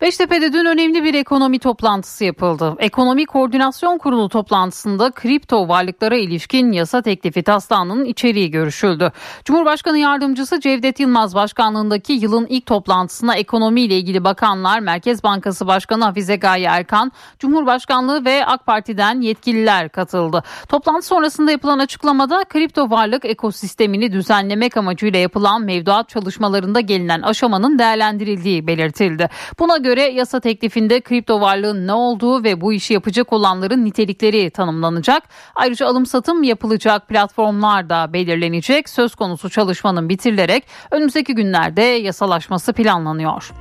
Beştepe'de 0.00 0.52
dün 0.52 0.64
önemli 0.64 1.04
bir 1.04 1.14
ekonomi 1.14 1.58
toplantısı 1.58 2.24
yapıldı. 2.24 2.74
Ekonomi 2.78 3.26
Koordinasyon 3.26 3.98
Kurulu 3.98 4.28
toplantısında 4.28 5.10
kripto 5.10 5.68
varlıklara 5.68 6.16
ilişkin 6.16 6.72
yasa 6.72 7.02
teklifi 7.02 7.42
taslağının 7.42 8.04
içeriği 8.04 8.50
görüşüldü. 8.50 9.12
Cumhurbaşkanı 9.44 9.98
Yardımcısı 9.98 10.60
Cevdet 10.60 11.00
Yılmaz 11.00 11.34
başkanlığındaki 11.34 12.12
yılın 12.12 12.46
ilk 12.46 12.66
toplantısına 12.66 13.34
ekonomi 13.34 13.80
ile 13.80 13.98
ilgili 13.98 14.24
bakanlar, 14.24 14.80
Merkez 14.80 15.22
Bankası 15.22 15.66
Başkanı 15.66 16.04
Hafize 16.04 16.36
Gaye 16.36 16.66
Erkan, 16.66 17.12
Cumhurbaşkanlığı 17.38 18.24
ve 18.24 18.46
AK 18.46 18.66
Parti'den 18.66 19.20
yetkililer 19.20 19.88
katıldı. 19.88 20.42
Toplantı 20.68 21.06
sonrasında 21.06 21.50
yapılan 21.50 21.78
açıklamada 21.78 22.44
kripto 22.44 22.90
varlık 22.90 23.24
ekosistemini 23.24 24.12
düzenlemek 24.12 24.76
amacıyla 24.76 25.18
yapılan 25.18 25.62
mevduat 25.62 26.08
çalışmalarında 26.08 26.80
gelinen 26.80 27.22
aşamanın 27.22 27.78
değerlendirildiği 27.78 28.66
belirtildi. 28.66 29.28
Buna 29.58 29.85
göre 29.86 30.02
yasa 30.02 30.40
teklifinde 30.40 31.00
kripto 31.00 31.40
varlığın 31.40 31.86
ne 31.86 31.92
olduğu 31.92 32.44
ve 32.44 32.60
bu 32.60 32.72
işi 32.72 32.94
yapacak 32.94 33.32
olanların 33.32 33.84
nitelikleri 33.84 34.50
tanımlanacak. 34.50 35.22
Ayrıca 35.54 35.86
alım 35.86 36.06
satım 36.06 36.42
yapılacak 36.42 37.08
platformlar 37.08 37.90
da 37.90 38.12
belirlenecek. 38.12 38.88
Söz 38.88 39.14
konusu 39.14 39.50
çalışmanın 39.50 40.08
bitirilerek 40.08 40.64
önümüzdeki 40.90 41.34
günlerde 41.34 41.82
yasalaşması 41.82 42.72
planlanıyor. 42.72 43.52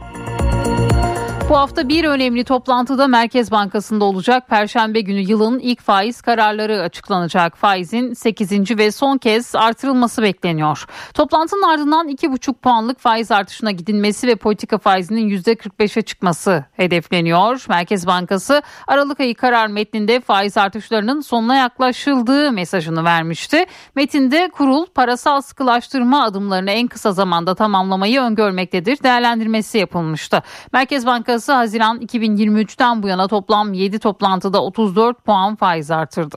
Bu 1.50 1.58
hafta 1.58 1.90
bir 1.90 2.04
önemli 2.04 2.44
toplantıda 2.44 3.08
Merkez 3.08 3.52
Bankası'nda 3.52 4.06
olacak. 4.06 4.48
Perşembe 4.50 5.02
günü 5.02 5.20
yılın 5.20 5.60
ilk 5.60 5.82
faiz 5.82 6.22
kararları 6.22 6.82
açıklanacak. 6.82 7.58
Faizin 7.58 8.14
8. 8.14 8.78
ve 8.78 8.92
son 8.92 9.18
kez 9.18 9.56
artırılması 9.56 10.22
bekleniyor. 10.22 10.86
Toplantının 11.14 11.62
ardından 11.62 12.08
2,5 12.08 12.54
puanlık 12.54 13.00
faiz 13.00 13.32
artışına 13.32 13.72
gidilmesi 13.72 14.28
ve 14.28 14.36
politika 14.36 14.78
faizinin 14.78 15.30
%45'e 15.30 16.02
çıkması 16.02 16.66
hedefleniyor. 16.74 17.66
Merkez 17.70 18.08
Bankası 18.08 18.62
Aralık 18.88 19.20
ayı 19.20 19.36
karar 19.36 19.68
metninde 19.68 20.20
faiz 20.20 20.58
artışlarının 20.58 21.22
sonuna 21.22 21.56
yaklaşıldığı 21.56 22.52
mesajını 22.52 23.04
vermişti. 23.04 23.66
Metinde 23.96 24.50
kurul 24.54 24.86
parasal 24.86 25.42
sıkılaştırma 25.42 26.24
adımlarını 26.24 26.72
en 26.72 26.88
kısa 26.88 27.12
zamanda 27.12 27.56
tamamlamayı 27.56 28.22
öngörmektedir. 28.22 29.04
Değerlendirmesi 29.04 29.78
yapılmıştı. 29.78 30.44
Merkez 30.74 31.06
Bankası 31.06 31.35
Bankası 31.36 31.54
Haziran 31.54 32.00
2023'ten 32.02 33.04
bu 33.04 33.08
yana 33.08 33.28
toplam 33.28 33.74
7 33.74 34.00
toplantıda 34.00 34.64
34 34.64 35.26
puan 35.26 35.56
faiz 35.56 35.92
artırdı. 35.92 36.36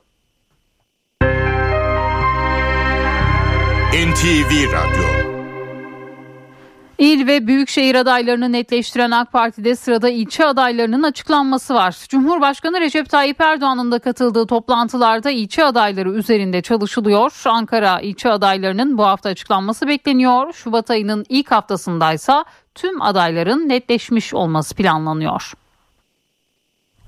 NTV 3.93 4.73
Radyo 4.73 5.29
İl 6.99 7.27
ve 7.27 7.47
büyükşehir 7.47 7.95
adaylarını 7.95 8.53
netleştiren 8.53 9.11
AK 9.11 9.33
Parti'de 9.33 9.77
sırada 9.77 10.09
ilçe 10.09 10.47
adaylarının 10.47 11.03
açıklanması 11.03 11.75
var. 11.75 11.97
Cumhurbaşkanı 12.09 12.81
Recep 12.81 13.11
Tayyip 13.11 13.41
Erdoğan'ın 13.41 13.93
da 13.93 13.99
katıldığı 13.99 14.47
toplantılarda 14.47 15.31
ilçe 15.31 15.65
adayları 15.65 16.13
üzerinde 16.13 16.63
çalışılıyor. 16.63 17.43
Ankara 17.45 18.01
ilçe 18.01 18.31
adaylarının 18.31 18.99
bu 18.99 19.07
hafta 19.07 19.29
açıklanması 19.29 19.89
bekleniyor. 19.89 20.53
Şubat 20.53 20.91
ayının 20.91 21.25
ilk 21.29 21.51
haftasındaysa 21.51 22.45
tüm 22.81 23.03
adayların 23.03 23.69
netleşmiş 23.69 24.35
olması 24.35 24.75
planlanıyor. 24.75 25.53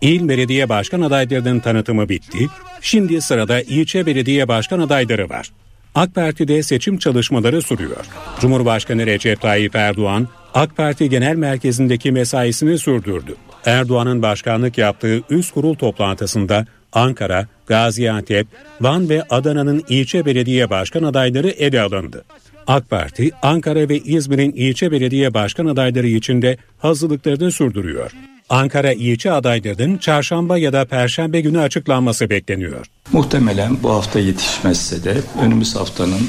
İl 0.01 0.29
belediye 0.29 0.69
başkan 0.69 1.01
adaylarının 1.01 1.61
tanıtımı 1.61 2.09
bitti. 2.09 2.47
Şimdi 2.81 3.21
sırada 3.21 3.61
ilçe 3.61 4.07
belediye 4.07 4.49
başkan 4.49 4.81
adayları 4.81 5.29
var. 5.29 5.51
AK 5.95 6.15
Parti'de 6.15 6.63
seçim 6.63 6.99
çalışmaları 6.99 7.63
sürüyor. 7.63 8.07
Cumhurbaşkanı 8.41 9.07
Recep 9.07 9.41
Tayyip 9.41 9.77
Erdoğan, 9.77 10.29
AK 10.55 10.77
Parti 10.77 11.09
Genel 11.09 11.37
Merkezi'ndeki 11.37 12.13
mesaisini 12.13 12.79
sürdürdü. 12.79 13.35
Erdoğan'ın 13.67 14.23
başkanlık 14.23 14.79
yaptığı 14.79 15.23
üst 15.31 15.55
kurul 15.55 15.75
toplantısında 15.75 16.67
Ankara, 16.93 17.47
Gaziantep, 17.67 18.47
Van 18.81 19.09
ve 19.09 19.23
Adana'nın 19.31 19.85
ilçe 19.89 20.25
belediye 20.25 20.71
başkan 20.71 21.03
adayları 21.03 21.49
ele 21.49 21.81
alındı. 21.81 22.25
AK 22.67 22.91
Parti, 22.91 23.31
Ankara 23.43 23.89
ve 23.89 23.99
İzmir'in 23.99 24.53
ilçe 24.53 24.93
belediye 24.93 25.35
başkan 25.35 25.67
adayları 25.67 26.07
için 26.07 26.43
de 26.43 26.57
hazırlıklarını 26.79 27.53
sürdürüyor. 27.53 28.13
Ankara 28.49 28.93
ilçe 28.93 29.33
adaylarının 29.33 29.99
çarşamba 29.99 30.59
ya 30.59 30.73
da 30.73 30.85
perşembe 30.85 31.41
günü 31.41 31.61
açıklanması 31.61 32.31
bekleniyor. 32.31 32.87
Muhtemelen 33.13 33.77
bu 33.83 33.91
hafta 33.91 34.19
yetişmezse 34.19 35.05
de 35.05 35.17
önümüz 35.43 35.77
haftanın 35.77 36.29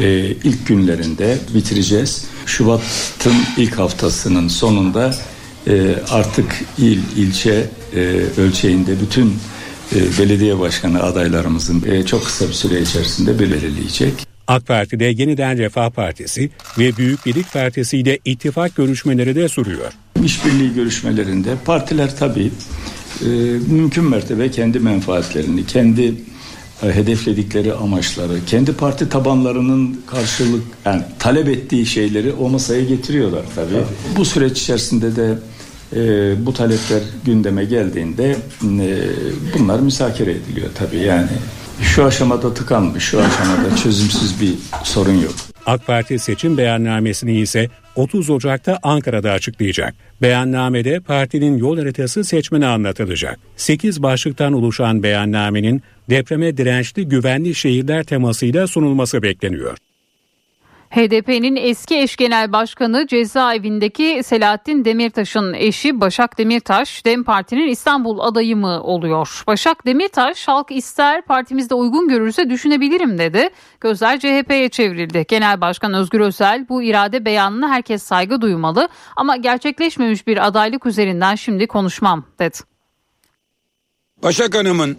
e, 0.00 0.18
ilk 0.20 0.66
günlerinde 0.66 1.38
bitireceğiz. 1.54 2.24
Şubat'ın 2.46 3.36
ilk 3.56 3.78
haftasının 3.78 4.48
sonunda 4.48 5.14
e, 5.66 5.94
artık 6.10 6.64
il, 6.78 7.00
ilçe 7.16 7.66
e, 7.94 7.98
ölçeğinde 8.36 9.00
bütün 9.00 9.34
e, 9.94 10.18
belediye 10.18 10.58
başkanı 10.58 11.02
adaylarımızın 11.02 11.84
e, 11.86 12.06
çok 12.06 12.24
kısa 12.24 12.48
bir 12.48 12.52
süre 12.52 12.80
içerisinde 12.80 13.38
belirleyecek. 13.38 14.31
AK 14.48 14.66
Parti'de 14.66 15.04
yeniden 15.04 15.58
Refah 15.58 15.90
Partisi 15.90 16.50
ve 16.78 16.96
Büyük 16.96 17.26
Birlik 17.26 17.52
Partisi 17.52 17.98
ile 17.98 18.18
ittifak 18.24 18.76
görüşmeleri 18.76 19.34
de 19.34 19.48
sürüyor. 19.48 19.92
İşbirliği 20.24 20.74
görüşmelerinde 20.74 21.54
partiler 21.64 22.16
tabii 22.16 22.50
e, 23.20 23.26
mümkün 23.68 24.04
mertebe 24.04 24.50
kendi 24.50 24.80
menfaatlerini, 24.80 25.66
kendi 25.66 26.14
e, 26.82 26.86
hedefledikleri 26.86 27.72
amaçları, 27.72 28.44
kendi 28.46 28.72
parti 28.72 29.08
tabanlarının 29.08 30.02
karşılık 30.06 30.62
yani 30.84 31.02
talep 31.18 31.48
ettiği 31.48 31.86
şeyleri 31.86 32.32
o 32.32 32.48
masaya 32.48 32.84
getiriyorlar 32.84 33.42
tabii. 33.54 33.70
tabii. 33.70 34.16
Bu 34.16 34.24
süreç 34.24 34.60
içerisinde 34.60 35.16
de 35.16 35.38
e, 35.96 36.46
bu 36.46 36.52
talepler 36.54 37.00
gündeme 37.24 37.64
geldiğinde 37.64 38.30
e, 38.30 38.36
bunlar 39.58 39.80
müzakere 39.80 40.30
ediliyor 40.30 40.70
tabii 40.74 40.98
yani 40.98 41.28
şu 41.80 42.04
aşamada 42.04 42.54
tıkanmış, 42.54 43.04
şu 43.04 43.20
aşamada 43.20 43.76
çözümsüz 43.82 44.40
bir 44.40 44.54
sorun 44.84 45.14
yok. 45.14 45.34
AK 45.66 45.86
Parti 45.86 46.18
seçim 46.18 46.58
beyannamesini 46.58 47.40
ise 47.40 47.68
30 47.96 48.30
Ocak'ta 48.30 48.78
Ankara'da 48.82 49.30
açıklayacak. 49.30 49.94
Beyannamede 50.22 51.00
partinin 51.00 51.58
yol 51.58 51.78
haritası 51.78 52.24
seçmene 52.24 52.66
anlatılacak. 52.66 53.38
8 53.56 54.02
başlıktan 54.02 54.52
oluşan 54.52 55.02
beyannamenin 55.02 55.82
depreme 56.10 56.56
dirençli 56.56 57.08
güvenli 57.08 57.54
şehirler 57.54 58.04
temasıyla 58.04 58.66
sunulması 58.66 59.22
bekleniyor. 59.22 59.76
HDP'nin 60.92 61.56
eski 61.56 61.98
eş 61.98 62.16
genel 62.16 62.52
başkanı 62.52 63.06
cezaevindeki 63.06 64.22
Selahattin 64.24 64.84
Demirtaş'ın 64.84 65.54
eşi 65.54 66.00
Başak 66.00 66.38
Demirtaş, 66.38 67.04
DEM 67.04 67.24
Parti'nin 67.24 67.68
İstanbul 67.68 68.18
adayı 68.18 68.56
mı 68.56 68.82
oluyor? 68.82 69.42
Başak 69.46 69.86
Demirtaş, 69.86 70.48
halk 70.48 70.70
ister 70.70 71.22
partimizde 71.22 71.74
uygun 71.74 72.08
görürse 72.08 72.50
düşünebilirim 72.50 73.18
dedi. 73.18 73.48
Gözler 73.80 74.18
CHP'ye 74.18 74.68
çevrildi. 74.68 75.24
Genel 75.28 75.60
Başkan 75.60 75.94
Özgür 75.94 76.20
Özel 76.20 76.68
bu 76.68 76.82
irade 76.82 77.24
beyanına 77.24 77.68
herkes 77.68 78.02
saygı 78.02 78.40
duymalı 78.40 78.88
ama 79.16 79.36
gerçekleşmemiş 79.36 80.26
bir 80.26 80.46
adaylık 80.46 80.86
üzerinden 80.86 81.34
şimdi 81.34 81.66
konuşmam 81.66 82.24
dedi. 82.38 82.58
Başak 84.22 84.54
Hanım'ın 84.54 84.96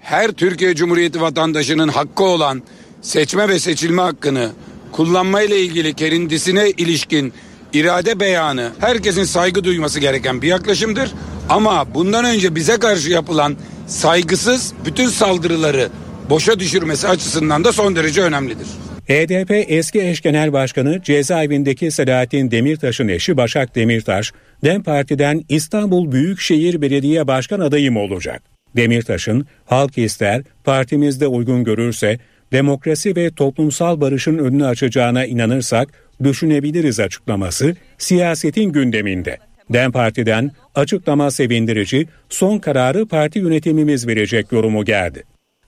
her 0.00 0.32
Türkiye 0.32 0.74
Cumhuriyeti 0.74 1.20
vatandaşının 1.20 1.88
hakkı 1.88 2.24
olan 2.24 2.62
seçme 3.02 3.48
ve 3.48 3.58
seçilme 3.58 4.02
hakkını 4.02 4.50
kullanmayla 4.92 5.56
ilgili 5.56 5.94
kendisine 5.94 6.70
ilişkin 6.70 7.32
irade 7.72 8.20
beyanı 8.20 8.70
herkesin 8.80 9.24
saygı 9.24 9.64
duyması 9.64 10.00
gereken 10.00 10.42
bir 10.42 10.48
yaklaşımdır. 10.48 11.10
Ama 11.48 11.94
bundan 11.94 12.24
önce 12.24 12.54
bize 12.54 12.76
karşı 12.76 13.10
yapılan 13.10 13.56
saygısız 13.86 14.72
bütün 14.84 15.06
saldırıları 15.08 15.88
boşa 16.30 16.60
düşürmesi 16.60 17.08
açısından 17.08 17.64
da 17.64 17.72
son 17.72 17.96
derece 17.96 18.22
önemlidir. 18.22 18.66
HDP 19.08 19.64
eski 19.68 20.00
eş 20.00 20.20
genel 20.20 20.52
başkanı 20.52 21.02
cezaevindeki 21.02 21.90
Selahattin 21.90 22.50
Demirtaş'ın 22.50 23.08
eşi 23.08 23.36
Başak 23.36 23.74
Demirtaş, 23.74 24.32
DEM 24.64 24.82
Parti'den 24.82 25.44
İstanbul 25.48 26.12
Büyükşehir 26.12 26.82
Belediye 26.82 27.26
Başkan 27.26 27.60
adayım 27.60 27.96
olacak. 27.96 28.42
Demirtaş'ın 28.76 29.46
halk 29.66 29.98
ister, 29.98 30.42
partimizde 30.64 31.26
uygun 31.26 31.64
görürse 31.64 32.18
demokrasi 32.52 33.16
ve 33.16 33.30
toplumsal 33.30 34.00
barışın 34.00 34.38
önünü 34.38 34.66
açacağına 34.66 35.24
inanırsak 35.24 35.88
düşünebiliriz 36.24 37.00
açıklaması 37.00 37.76
siyasetin 37.98 38.72
gündeminde. 38.72 39.38
DEM 39.72 39.92
Parti'den 39.92 40.50
açıklama 40.74 41.30
sevindirici, 41.30 42.06
son 42.28 42.58
kararı 42.58 43.06
parti 43.06 43.38
yönetimimiz 43.38 44.06
verecek 44.06 44.52
yorumu 44.52 44.84
geldi. 44.84 45.24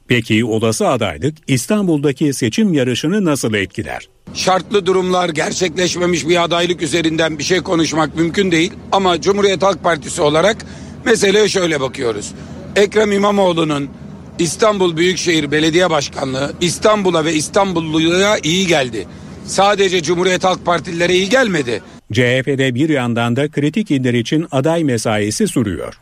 Peki 0.08 0.44
olası 0.44 0.88
adaylık 0.88 1.34
İstanbul'daki 1.46 2.32
seçim 2.32 2.74
yarışını 2.74 3.24
nasıl 3.24 3.54
etkiler? 3.54 4.08
Şartlı 4.34 4.86
durumlar 4.86 5.28
gerçekleşmemiş 5.28 6.28
bir 6.28 6.44
adaylık 6.44 6.82
üzerinden 6.82 7.38
bir 7.38 7.44
şey 7.44 7.58
konuşmak 7.60 8.16
mümkün 8.16 8.50
değil 8.50 8.72
ama 8.92 9.20
Cumhuriyet 9.20 9.62
Halk 9.62 9.82
Partisi 9.82 10.22
olarak 10.22 10.56
meseleye 11.04 11.48
şöyle 11.48 11.80
bakıyoruz. 11.80 12.34
Ekrem 12.76 13.12
İmamoğlu'nun 13.12 13.90
İstanbul 14.38 14.96
Büyükşehir 14.96 15.50
Belediye 15.50 15.90
Başkanlığı 15.90 16.52
İstanbul'a 16.60 17.24
ve 17.24 17.34
İstanbulluya 17.34 18.36
iyi 18.42 18.66
geldi. 18.66 19.06
Sadece 19.44 20.02
Cumhuriyet 20.02 20.44
Halk 20.44 20.64
Partililere 20.64 21.14
iyi 21.14 21.28
gelmedi. 21.28 21.82
CHP'de 22.12 22.74
bir 22.74 22.88
yandan 22.88 23.36
da 23.36 23.50
kritik 23.50 23.90
iller 23.90 24.14
için 24.14 24.46
aday 24.50 24.84
mesaisi 24.84 25.48
sürüyor. 25.48 25.94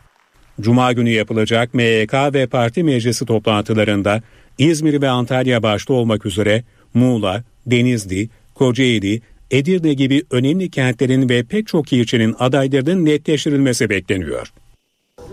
Cuma 0.61 0.93
günü 0.93 1.09
yapılacak 1.09 1.73
MYK 1.73 2.13
ve 2.13 2.47
parti 2.47 2.83
meclisi 2.83 3.25
toplantılarında 3.25 4.21
İzmir 4.57 5.01
ve 5.01 5.09
Antalya 5.09 5.63
başta 5.63 5.93
olmak 5.93 6.25
üzere 6.25 6.63
Muğla, 6.93 7.43
Denizli, 7.65 8.29
Kocaeli, 8.55 9.21
Edirne 9.51 9.93
gibi 9.93 10.23
önemli 10.31 10.71
kentlerin 10.71 11.29
ve 11.29 11.43
pek 11.43 11.67
çok 11.67 11.93
ilçenin 11.93 12.35
adaylarının 12.39 13.05
netleştirilmesi 13.05 13.89
bekleniyor. 13.89 14.53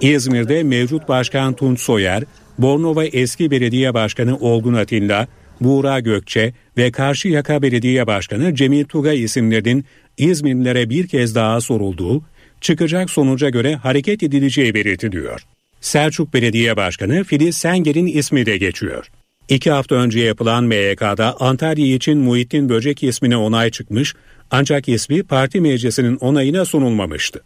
İzmir'de 0.00 0.62
mevcut 0.62 1.08
başkan 1.08 1.54
Tunç 1.54 1.80
Soyer, 1.80 2.24
Bornova 2.58 3.04
eski 3.04 3.50
belediye 3.50 3.94
başkanı 3.94 4.38
Olgun 4.38 4.74
Atilla, 4.74 5.26
Buğra 5.60 6.00
Gökçe 6.00 6.52
ve 6.76 6.90
Karşıyaka 6.90 7.62
Belediye 7.62 8.06
Başkanı 8.06 8.54
Cemil 8.54 8.84
Tugay 8.84 9.24
isimlerinin 9.24 9.84
İzmirlilere 10.18 10.90
bir 10.90 11.06
kez 11.06 11.34
daha 11.34 11.60
sorulduğu, 11.60 12.22
çıkacak 12.60 13.10
sonuca 13.10 13.48
göre 13.48 13.74
hareket 13.74 14.22
edileceği 14.22 14.74
belirtiliyor. 14.74 15.40
Selçuk 15.80 16.34
Belediye 16.34 16.76
Başkanı 16.76 17.24
Filiz 17.24 17.56
Senger'in 17.56 18.06
ismi 18.06 18.46
de 18.46 18.56
geçiyor. 18.56 19.06
İki 19.48 19.70
hafta 19.70 19.94
önce 19.94 20.20
yapılan 20.20 20.64
MYK'da 20.64 21.40
Antalya 21.40 21.94
için 21.94 22.18
Muhittin 22.18 22.68
Böcek 22.68 23.02
ismine 23.02 23.36
onay 23.36 23.70
çıkmış 23.70 24.14
ancak 24.50 24.88
ismi 24.88 25.22
parti 25.22 25.60
meclisinin 25.60 26.16
onayına 26.16 26.64
sunulmamıştı. 26.64 27.40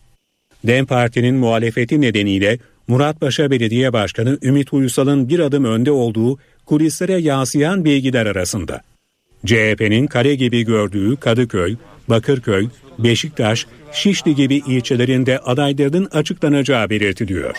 DEM 0.66 0.86
Parti'nin 0.86 1.34
muhalefeti 1.34 2.00
nedeniyle 2.00 2.58
Muratpaşa 2.92 3.50
Belediye 3.50 3.92
Başkanı 3.92 4.38
Ümit 4.42 4.72
Uysal'ın 4.72 5.28
bir 5.28 5.38
adım 5.38 5.64
önde 5.64 5.90
olduğu 5.90 6.38
kulislere 6.66 7.12
yansıyan 7.12 7.84
bilgiler 7.84 8.26
arasında. 8.26 8.80
CHP'nin 9.46 10.06
kare 10.06 10.34
gibi 10.34 10.62
gördüğü 10.62 11.16
Kadıköy, 11.16 11.76
Bakırköy, 12.08 12.68
Beşiktaş, 12.98 13.66
Şişli 13.92 14.34
gibi 14.34 14.54
ilçelerinde 14.54 15.38
adayların 15.38 16.08
açıklanacağı 16.12 16.90
belirtiliyor. 16.90 17.56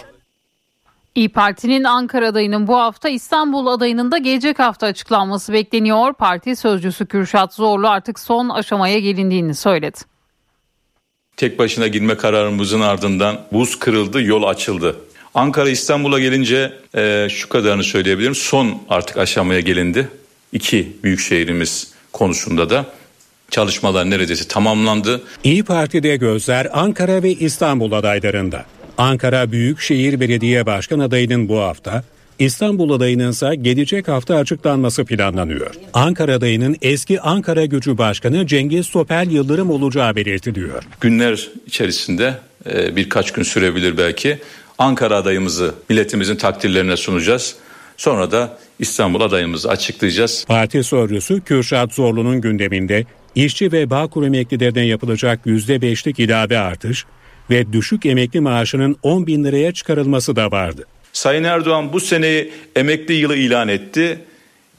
İyi 1.15 1.29
Parti'nin 1.29 1.83
Ankara 1.83 2.27
adayının 2.27 2.67
bu 2.67 2.75
hafta 2.75 3.09
İstanbul 3.09 3.67
adayının 3.67 4.11
da 4.11 4.17
gelecek 4.17 4.59
hafta 4.59 4.87
açıklanması 4.87 5.53
bekleniyor. 5.53 6.13
Parti 6.13 6.55
sözcüsü 6.55 7.05
Kürşat 7.05 7.53
Zorlu 7.53 7.89
artık 7.89 8.19
son 8.19 8.49
aşamaya 8.49 8.99
gelindiğini 8.99 9.55
söyledi. 9.55 9.97
Tek 11.37 11.59
başına 11.59 11.87
girme 11.87 12.17
kararımızın 12.17 12.81
ardından 12.81 13.41
buz 13.51 13.79
kırıldı, 13.79 14.23
yol 14.23 14.43
açıldı. 14.43 14.95
Ankara 15.33 15.69
İstanbul'a 15.69 16.19
gelince 16.19 16.73
e, 16.95 17.27
şu 17.29 17.49
kadarını 17.49 17.83
söyleyebilirim. 17.83 18.35
Son 18.35 18.81
artık 18.89 19.17
aşamaya 19.17 19.59
gelindi. 19.59 20.07
İki 20.51 20.91
büyük 21.03 21.19
şehrimiz 21.19 21.93
konusunda 22.13 22.69
da 22.69 22.85
çalışmalar 23.51 24.09
neredeyse 24.09 24.47
tamamlandı. 24.47 25.21
İyi 25.43 25.63
Parti'de 25.63 26.15
gözler 26.15 26.67
Ankara 26.73 27.23
ve 27.23 27.31
İstanbul 27.31 27.91
adaylarında. 27.91 28.65
Ankara 28.97 29.51
Büyükşehir 29.51 30.19
Belediye 30.19 30.65
Başkan 30.65 30.99
adayının 30.99 31.49
bu 31.49 31.59
hafta, 31.59 32.03
İstanbul 32.39 32.91
adayının 32.91 33.31
ise 33.31 33.55
gelecek 33.61 34.07
hafta 34.07 34.35
açıklanması 34.35 35.05
planlanıyor. 35.05 35.75
Ankara 35.93 36.33
adayının 36.33 36.77
eski 36.81 37.21
Ankara 37.21 37.65
Gücü 37.65 37.97
Başkanı 37.97 38.47
Cengiz 38.47 38.89
Topel 38.89 39.31
Yıldırım 39.31 39.69
olacağı 39.69 40.15
belirtiliyor. 40.15 40.83
Günler 41.01 41.49
içerisinde 41.67 42.33
e, 42.73 42.95
birkaç 42.95 43.31
gün 43.31 43.43
sürebilir 43.43 43.97
belki 43.97 44.39
Ankara 44.77 45.15
adayımızı 45.15 45.75
milletimizin 45.89 46.35
takdirlerine 46.35 46.97
sunacağız. 46.97 47.55
Sonra 47.97 48.31
da 48.31 48.57
İstanbul 48.79 49.21
adayımızı 49.21 49.69
açıklayacağız. 49.69 50.45
Parti 50.47 50.83
sorusu 50.83 51.43
Kürşat 51.43 51.93
Zorlu'nun 51.93 52.41
gündeminde 52.41 53.05
işçi 53.35 53.71
ve 53.71 53.89
Bağkur 53.89 54.23
emeklilerine 54.23 54.85
yapılacak 54.85 55.39
%5'lik 55.45 56.19
ilave 56.19 56.57
artış 56.57 57.05
ve 57.49 57.73
düşük 57.73 58.05
emekli 58.05 58.39
maaşının 58.39 58.95
10 59.03 59.27
bin 59.27 59.43
liraya 59.43 59.71
çıkarılması 59.71 60.35
da 60.35 60.51
vardı. 60.51 60.85
Sayın 61.13 61.43
Erdoğan 61.43 61.93
bu 61.93 61.99
seneyi 61.99 62.51
emekli 62.75 63.13
yılı 63.13 63.35
ilan 63.35 63.67
etti. 63.67 64.19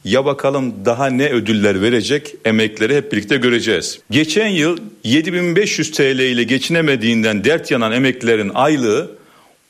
Ya 0.05 0.25
bakalım 0.25 0.75
daha 0.85 1.07
ne 1.07 1.29
ödüller 1.29 1.83
verecek 1.83 2.35
emekleri 2.45 2.97
hep 2.97 3.13
birlikte 3.13 3.37
göreceğiz. 3.37 4.01
Geçen 4.11 4.49
yıl 4.49 4.79
7500 5.05 5.91
TL 5.91 6.19
ile 6.19 6.43
geçinemediğinden 6.43 7.45
dert 7.45 7.71
yanan 7.71 7.93
emeklilerin 7.93 8.51
aylığı 8.55 9.11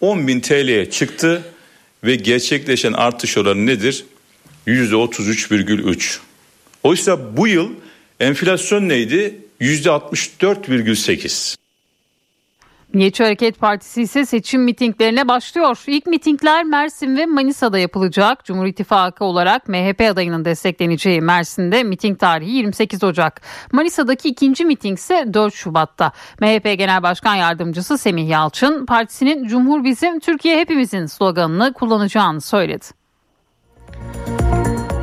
10 0.04 0.28
bin 0.28 0.40
TL'ye 0.40 0.90
çıktı 0.90 1.42
ve 2.04 2.14
gerçekleşen 2.14 2.92
artış 2.92 3.38
oranı 3.38 3.66
nedir? 3.66 4.04
%33,3. 4.66 6.18
Oysa 6.82 7.36
bu 7.36 7.48
yıl 7.48 7.70
enflasyon 8.20 8.88
neydi? 8.88 9.36
%64,8. 9.60 11.56
Milliyetçi 12.94 13.24
Hareket 13.24 13.60
Partisi 13.60 14.02
ise 14.02 14.26
seçim 14.26 14.62
mitinglerine 14.62 15.28
başlıyor. 15.28 15.82
İlk 15.86 16.06
mitingler 16.06 16.64
Mersin 16.64 17.16
ve 17.16 17.26
Manisa'da 17.26 17.78
yapılacak. 17.78 18.44
Cumhur 18.44 18.66
İttifakı 18.66 19.24
olarak 19.24 19.68
MHP 19.68 20.00
adayının 20.00 20.44
destekleneceği 20.44 21.20
Mersin'de 21.20 21.82
miting 21.82 22.18
tarihi 22.18 22.50
28 22.50 23.04
Ocak. 23.04 23.40
Manisa'daki 23.72 24.28
ikinci 24.28 24.64
miting 24.64 24.98
ise 24.98 25.34
4 25.34 25.54
Şubat'ta. 25.54 26.12
MHP 26.40 26.78
Genel 26.78 27.02
Başkan 27.02 27.34
Yardımcısı 27.34 27.98
Semih 27.98 28.28
Yalçın 28.28 28.86
partisinin 28.86 29.48
Cumhur 29.48 29.84
bizim 29.84 30.20
Türkiye 30.20 30.58
hepimizin 30.58 31.06
sloganını 31.06 31.72
kullanacağını 31.72 32.40
söyledi. 32.40 32.84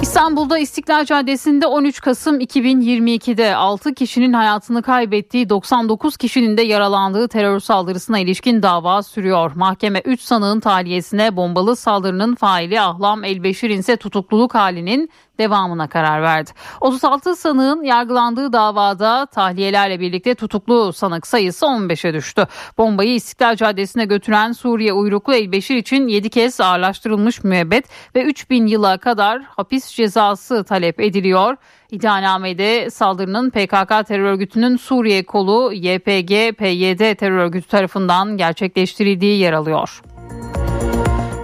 İstanbul'da 0.02 0.58
İstiklal 0.58 1.06
Caddesi'nde 1.06 1.68
13 1.68 2.02
Kasım 2.02 2.40
2022'de 2.40 3.56
6 3.56 3.94
kişinin 3.94 4.34
hayatını 4.34 4.82
kaybettiği 4.82 5.50
99 5.50 6.18
kişinin 6.18 6.58
de 6.58 6.62
yaralandığı 6.62 7.28
terör 7.28 7.60
saldırısına 7.60 8.20
ilişkin 8.20 8.64
dava 8.64 9.04
sürüyor. 9.04 9.52
Mahkeme 9.56 10.02
3 10.06 10.22
sanığın 10.22 10.60
tahliyesine 10.60 11.36
bombalı 11.36 11.76
saldırının 11.76 12.36
faili 12.36 12.82
Ahlam 12.82 13.24
Elbeşir'in 13.24 13.80
ise 13.80 13.98
tutukluluk 13.98 14.56
halinin 14.56 15.10
devamına 15.42 15.88
karar 15.88 16.22
verdi. 16.22 16.52
36 16.82 17.36
sanığın 17.36 17.84
yargılandığı 17.84 18.54
davada 18.54 19.26
tahliyelerle 19.26 20.00
birlikte 20.00 20.36
tutuklu 20.36 20.94
sanık 20.94 21.28
sayısı 21.28 21.66
15'e 21.66 22.14
düştü. 22.14 22.48
Bombayı 22.78 23.14
İstiklal 23.14 23.56
Caddesi'ne 23.56 24.06
götüren 24.06 24.52
Suriye 24.52 24.94
uyruklu 24.94 25.34
Elbeşir 25.34 25.76
için 25.76 26.08
7 26.08 26.30
kez 26.30 26.62
ağırlaştırılmış 26.62 27.44
müebbet 27.44 27.86
ve 28.16 28.24
3000 28.24 28.68
yıla 28.68 28.98
kadar 28.98 29.42
hapis 29.42 29.88
cezası 29.88 30.64
talep 30.64 31.00
ediliyor. 31.00 31.58
İddianamede 31.92 32.90
saldırının 32.90 33.50
PKK 33.50 34.08
terör 34.08 34.26
örgütünün 34.26 34.78
Suriye 34.78 35.24
kolu 35.24 35.74
YPG-PYD 35.74 37.16
terör 37.16 37.38
örgütü 37.38 37.68
tarafından 37.68 38.38
gerçekleştirildiği 38.38 39.40
yer 39.40 39.54
alıyor. 39.54 40.02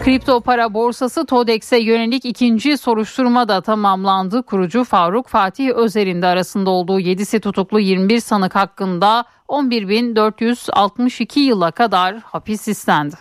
Kripto 0.08 0.42
para 0.42 0.74
borsası 0.74 1.26
TODEX'e 1.26 1.78
yönelik 1.78 2.26
ikinci 2.26 2.78
soruşturma 2.78 3.48
da 3.48 3.62
tamamlandı. 3.62 4.44
Kurucu 4.44 4.84
Faruk 4.84 5.28
Fatih 5.28 5.70
Özer'in 5.70 6.22
de 6.22 6.28
arasında 6.28 6.70
olduğu 6.70 7.00
7'si 7.00 7.40
tutuklu 7.40 7.80
21 7.80 8.20
sanık 8.20 8.56
hakkında 8.56 9.26
11.462 9.48 11.40
yıla 11.40 11.72
kadar 11.72 12.20
hapis 12.20 12.68
istendi. 12.68 13.16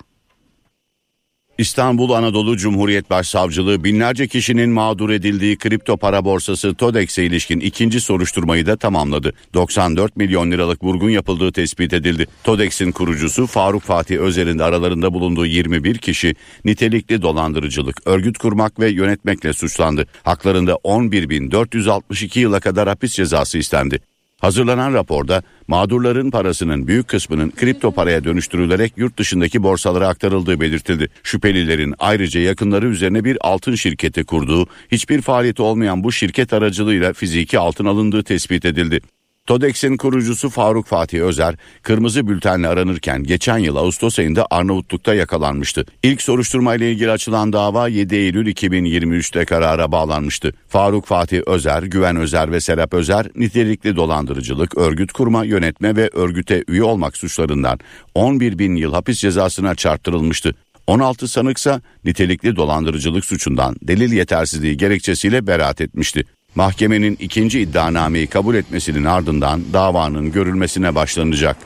İstanbul 1.59 2.11
Anadolu 2.11 2.57
Cumhuriyet 2.57 3.11
Başsavcılığı 3.11 3.85
binlerce 3.85 4.29
kişinin 4.29 4.71
mağdur 4.71 5.11
edildiği 5.11 5.57
kripto 5.57 5.97
para 5.97 6.25
borsası 6.25 6.75
TODEX'e 6.75 7.25
ilişkin 7.25 7.61
ikinci 7.61 8.01
soruşturmayı 8.01 8.67
da 8.67 8.77
tamamladı. 8.77 9.33
94 9.55 10.17
milyon 10.17 10.51
liralık 10.51 10.85
vurgun 10.85 11.11
yapıldığı 11.11 11.53
tespit 11.53 11.93
edildi. 11.93 12.27
TODEX'in 12.45 12.93
kurucusu 12.93 13.47
Faruk 13.47 13.83
Fatih 13.83 14.19
Özer'in 14.19 14.59
aralarında 14.59 15.15
bulunduğu 15.15 15.47
21 15.47 15.99
kişi 15.99 16.35
nitelikli 16.65 17.23
dolandırıcılık, 17.23 18.07
örgüt 18.07 18.39
kurmak 18.39 18.81
ve 18.81 18.91
yönetmekle 18.91 19.53
suçlandı. 19.53 20.07
Haklarında 20.23 20.73
11.462 20.73 22.39
yıla 22.39 22.61
kadar 22.61 22.89
hapis 22.89 23.13
cezası 23.13 23.59
istendi. 23.59 24.01
Hazırlanan 24.41 24.95
raporda 24.95 25.43
mağdurların 25.69 26.31
parasının 26.31 26.87
büyük 26.87 27.09
kısmının 27.09 27.51
kripto 27.51 27.93
paraya 27.93 28.25
dönüştürülerek 28.25 28.93
yurt 28.97 29.19
dışındaki 29.19 29.63
borsalara 29.63 30.09
aktarıldığı 30.09 30.61
belirtildi. 30.61 31.09
Şüphelilerin 31.23 31.95
ayrıca 31.99 32.41
yakınları 32.41 32.87
üzerine 32.89 33.25
bir 33.25 33.39
altın 33.41 33.75
şirketi 33.75 34.25
kurduğu, 34.25 34.67
hiçbir 34.93 35.23
faaliyeti 35.23 35.63
olmayan 35.63 36.05
bu 36.05 36.13
şirket 36.13 36.53
aracılığıyla 36.53 37.13
fiziki 37.13 37.59
altın 37.59 37.85
alındığı 37.85 38.23
tespit 38.23 38.65
edildi. 38.65 39.01
TODEX'in 39.47 39.97
kurucusu 39.97 40.51
Faruk 40.51 40.87
Fatih 40.87 41.21
Özer, 41.21 41.55
kırmızı 41.83 42.29
bültenle 42.29 42.69
aranırken 42.69 43.23
geçen 43.23 43.59
yıl 43.59 43.77
Ağustos 43.77 44.19
ayında 44.19 44.47
Arnavutluk'ta 44.51 45.15
yakalanmıştı. 45.15 45.87
İlk 46.03 46.23
soruşturma 46.23 46.75
ile 46.75 46.93
ilgili 46.93 47.11
açılan 47.11 47.53
dava 47.53 47.89
7 47.89 48.15
Eylül 48.17 48.47
2023'te 48.47 49.45
karara 49.45 49.93
bağlanmıştı. 49.93 50.53
Faruk 50.69 51.07
Fatih 51.07 51.41
Özer, 51.47 51.83
Güven 51.83 52.17
Özer 52.17 52.53
ve 52.53 52.61
Serap 52.61 52.95
Özer 52.95 53.27
nitelikli 53.37 53.97
dolandırıcılık, 53.97 54.79
örgüt 54.79 55.13
kurma, 55.13 55.45
yönetme 55.45 55.97
ve 55.97 56.11
örgüte 56.13 56.65
üye 56.69 56.83
olmak 56.83 57.17
suçlarından 57.17 57.79
11 58.15 58.59
bin 58.59 58.77
yıl 58.77 58.93
hapis 58.93 59.19
cezasına 59.19 59.75
çarptırılmıştı. 59.75 60.55
16 60.87 61.29
sanıksa 61.29 61.81
nitelikli 62.05 62.57
dolandırıcılık 62.57 63.25
suçundan 63.25 63.77
delil 63.83 64.13
yetersizliği 64.13 64.77
gerekçesiyle 64.77 65.47
beraat 65.47 65.81
etmişti. 65.81 66.25
Mahkemenin 66.57 67.17
ikinci 67.21 67.61
iddianameyi 67.61 68.27
kabul 68.27 68.55
etmesinin 68.55 69.05
ardından 69.05 69.61
davanın 69.73 70.33
görülmesine 70.33 70.95
başlanacak. 70.95 71.57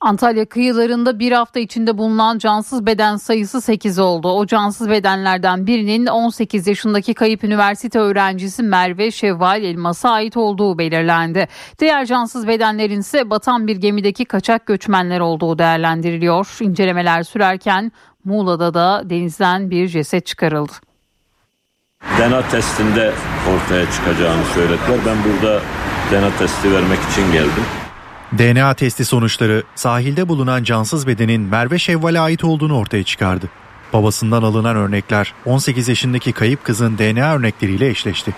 Antalya 0.00 0.44
kıyılarında 0.44 1.18
bir 1.18 1.32
hafta 1.32 1.60
içinde 1.60 1.98
bulunan 1.98 2.38
cansız 2.38 2.86
beden 2.86 3.16
sayısı 3.16 3.60
8 3.60 3.98
oldu. 3.98 4.28
O 4.28 4.46
cansız 4.46 4.90
bedenlerden 4.90 5.66
birinin 5.66 6.06
18 6.06 6.66
yaşındaki 6.66 7.14
kayıp 7.14 7.44
üniversite 7.44 7.98
öğrencisi 7.98 8.62
Merve 8.62 9.10
Şevval 9.10 9.62
Elmas'a 9.62 10.10
ait 10.10 10.36
olduğu 10.36 10.78
belirlendi. 10.78 11.48
Diğer 11.78 12.06
cansız 12.06 12.48
bedenlerin 12.48 13.00
ise 13.00 13.30
batan 13.30 13.66
bir 13.66 13.76
gemideki 13.76 14.24
kaçak 14.24 14.66
göçmenler 14.66 15.20
olduğu 15.20 15.58
değerlendiriliyor. 15.58 16.56
İncelemeler 16.60 17.22
sürerken 17.22 17.92
Muğla'da 18.24 18.74
da 18.74 19.10
denizden 19.10 19.70
bir 19.70 19.88
ceset 19.88 20.26
çıkarıldı. 20.26 20.72
DNA 22.18 22.48
testinde 22.48 23.12
ortaya 23.54 23.90
çıkacağını 23.90 24.44
söylediler. 24.54 24.98
Ben 25.06 25.16
burada 25.24 25.60
DNA 26.10 26.36
testi 26.38 26.72
vermek 26.72 26.98
için 27.10 27.32
geldim. 27.32 27.64
DNA 28.38 28.74
testi 28.74 29.04
sonuçları 29.04 29.62
sahilde 29.74 30.28
bulunan 30.28 30.64
cansız 30.64 31.06
bedenin 31.06 31.40
Merve 31.40 31.78
Şevval'e 31.78 32.20
ait 32.20 32.44
olduğunu 32.44 32.78
ortaya 32.78 33.04
çıkardı. 33.04 33.48
Babasından 33.92 34.42
alınan 34.42 34.76
örnekler 34.76 35.34
18 35.46 35.88
yaşındaki 35.88 36.32
kayıp 36.32 36.64
kızın 36.64 36.98
DNA 36.98 37.34
örnekleriyle 37.34 37.88
eşleşti. 37.88 38.34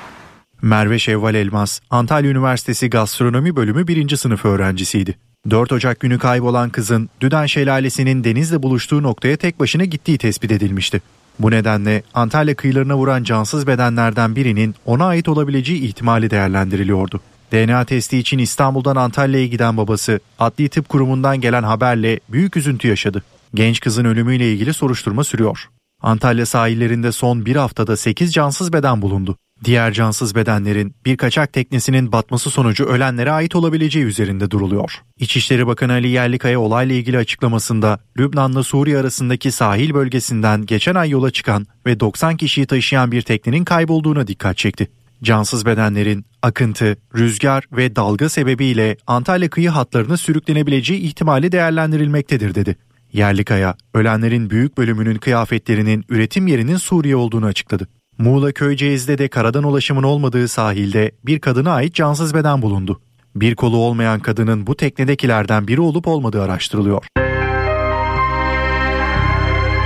Merve 0.63 0.99
Şevval 0.99 1.35
Elmas, 1.35 1.81
Antalya 1.91 2.31
Üniversitesi 2.31 2.91
Gastronomi 2.91 3.57
Bölümü 3.57 3.89
1. 3.89 4.17
sınıf 4.17 4.45
öğrencisiydi. 4.45 5.19
4 5.51 5.73
Ocak 5.73 6.01
günü 6.01 6.19
kaybolan 6.19 6.71
kızın 6.71 7.11
Düden 7.21 7.47
Şelalesi'nin 7.47 8.25
denizle 8.25 8.63
buluştuğu 8.63 9.03
noktaya 9.03 9.37
tek 9.37 9.61
başına 9.61 9.85
gittiği 9.85 10.19
tespit 10.19 10.53
edilmişti. 10.53 11.03
Bu 11.39 11.51
nedenle 11.51 12.03
Antalya 12.15 12.55
kıyılarına 12.55 12.97
vuran 12.97 13.23
cansız 13.23 13.67
bedenlerden 13.67 14.37
birinin 14.37 14.75
ona 14.87 15.05
ait 15.07 15.29
olabileceği 15.29 15.81
ihtimali 15.81 16.31
değerlendiriliyordu. 16.31 17.21
DNA 17.53 17.85
testi 17.85 18.19
için 18.19 18.39
İstanbul'dan 18.39 18.97
Antalya'ya 18.97 19.47
giden 19.47 19.77
babası 19.77 20.21
Adli 20.39 20.69
Tıp 20.69 20.89
Kurumu'ndan 20.89 21.41
gelen 21.41 21.63
haberle 21.63 22.21
büyük 22.29 22.57
üzüntü 22.57 22.89
yaşadı. 22.89 23.23
Genç 23.55 23.81
kızın 23.81 24.05
ölümüyle 24.05 24.53
ilgili 24.53 24.75
soruşturma 24.75 25.25
sürüyor. 25.25 25.69
Antalya 26.03 26.47
sahillerinde 26.47 27.13
son 27.13 27.47
bir 27.47 27.57
haftada 27.57 27.97
8 27.97 28.33
cansız 28.33 28.73
beden 28.73 29.03
bulundu. 29.03 29.37
Diğer 29.65 29.93
cansız 29.93 30.35
bedenlerin 30.35 30.95
bir 31.05 31.17
kaçak 31.17 31.53
teknesinin 31.53 32.13
batması 32.13 32.51
sonucu 32.51 32.85
ölenlere 32.85 33.31
ait 33.31 33.57
olabileceği 33.57 34.05
üzerinde 34.05 34.51
duruluyor. 34.51 34.93
İçişleri 35.19 35.67
Bakanı 35.67 35.93
Ali 35.93 36.09
Yerlikaya 36.09 36.61
olayla 36.61 36.95
ilgili 36.95 37.19
açıklamasında 37.19 37.99
Lübnan'la 38.19 38.63
Suriye 38.63 38.99
arasındaki 38.99 39.53
sahil 39.53 39.95
bölgesinden 39.95 40.67
geçen 40.67 40.95
ay 40.95 41.11
yola 41.11 41.31
çıkan 41.31 41.67
ve 41.87 42.01
90 42.01 42.37
kişiyi 42.37 42.67
taşıyan 42.67 43.13
bir 43.13 43.23
teknenin 43.23 43.65
kaybolduğuna 43.65 44.27
dikkat 44.27 44.57
çekti. 44.57 44.89
Cansız 45.23 45.67
bedenlerin 45.67 46.27
akıntı, 46.43 46.97
rüzgar 47.15 47.65
ve 47.73 47.97
dalga 47.97 48.29
sebebiyle 48.29 48.97
Antalya 49.07 49.51
kıyı 49.51 49.71
hatlarına 49.71 50.17
sürüklenebileceği 50.17 51.01
ihtimali 51.01 51.53
değerlendirilmektedir 51.53 52.55
dedi. 52.55 52.77
Yerlikaya, 53.13 53.77
ölenlerin 53.95 54.51
büyük 54.51 54.79
bölümünün 54.79 55.17
kıyafetlerinin 55.17 56.05
üretim 56.09 56.47
yerinin 56.47 56.77
Suriye 56.77 57.17
olduğunu 57.17 57.47
açıkladı. 57.47 57.89
Muğla 58.19 58.53
Köyceğiz'de 58.53 59.19
de 59.19 59.29
karadan 59.29 59.65
ulaşımın 59.65 60.03
olmadığı 60.03 60.49
sahilde 60.49 61.13
bir 61.27 61.39
kadına 61.39 61.73
ait 61.73 61.95
cansız 61.95 62.35
beden 62.35 62.63
bulundu. 62.63 63.01
Bir 63.35 63.55
kolu 63.55 63.77
olmayan 63.77 64.21
kadının 64.21 64.67
bu 64.67 64.77
teknedekilerden 64.77 65.69
biri 65.69 65.81
olup 65.81 66.09
olmadığı 66.09 66.43
araştırılıyor. 66.43 67.05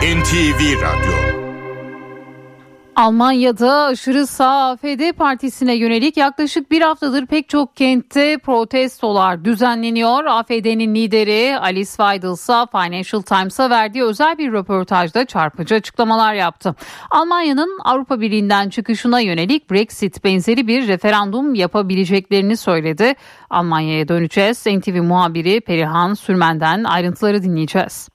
NTV 0.02 0.82
Radyo 0.82 1.39
Almanya'da 3.00 3.84
aşırı 3.84 4.26
sağ 4.26 4.70
AFD 4.70 5.12
partisine 5.12 5.74
yönelik 5.74 6.16
yaklaşık 6.16 6.70
bir 6.70 6.82
haftadır 6.82 7.26
pek 7.26 7.48
çok 7.48 7.76
kentte 7.76 8.38
protestolar 8.38 9.44
düzenleniyor. 9.44 10.24
AFD'nin 10.24 10.94
lideri 10.94 11.58
Alice 11.58 11.90
Weidel 11.90 12.32
ise 12.32 12.52
Financial 12.72 13.22
Times'a 13.22 13.70
verdiği 13.70 14.04
özel 14.04 14.38
bir 14.38 14.52
röportajda 14.52 15.24
çarpıcı 15.24 15.74
açıklamalar 15.74 16.34
yaptı. 16.34 16.74
Almanya'nın 17.10 17.78
Avrupa 17.84 18.20
Birliği'nden 18.20 18.68
çıkışına 18.68 19.20
yönelik 19.20 19.70
Brexit 19.70 20.24
benzeri 20.24 20.66
bir 20.66 20.88
referandum 20.88 21.54
yapabileceklerini 21.54 22.56
söyledi. 22.56 23.14
Almanya'ya 23.50 24.08
döneceğiz. 24.08 24.66
NTV 24.66 25.02
muhabiri 25.02 25.60
Perihan 25.60 26.14
Sürmen'den 26.14 26.84
ayrıntıları 26.84 27.42
dinleyeceğiz 27.42 28.08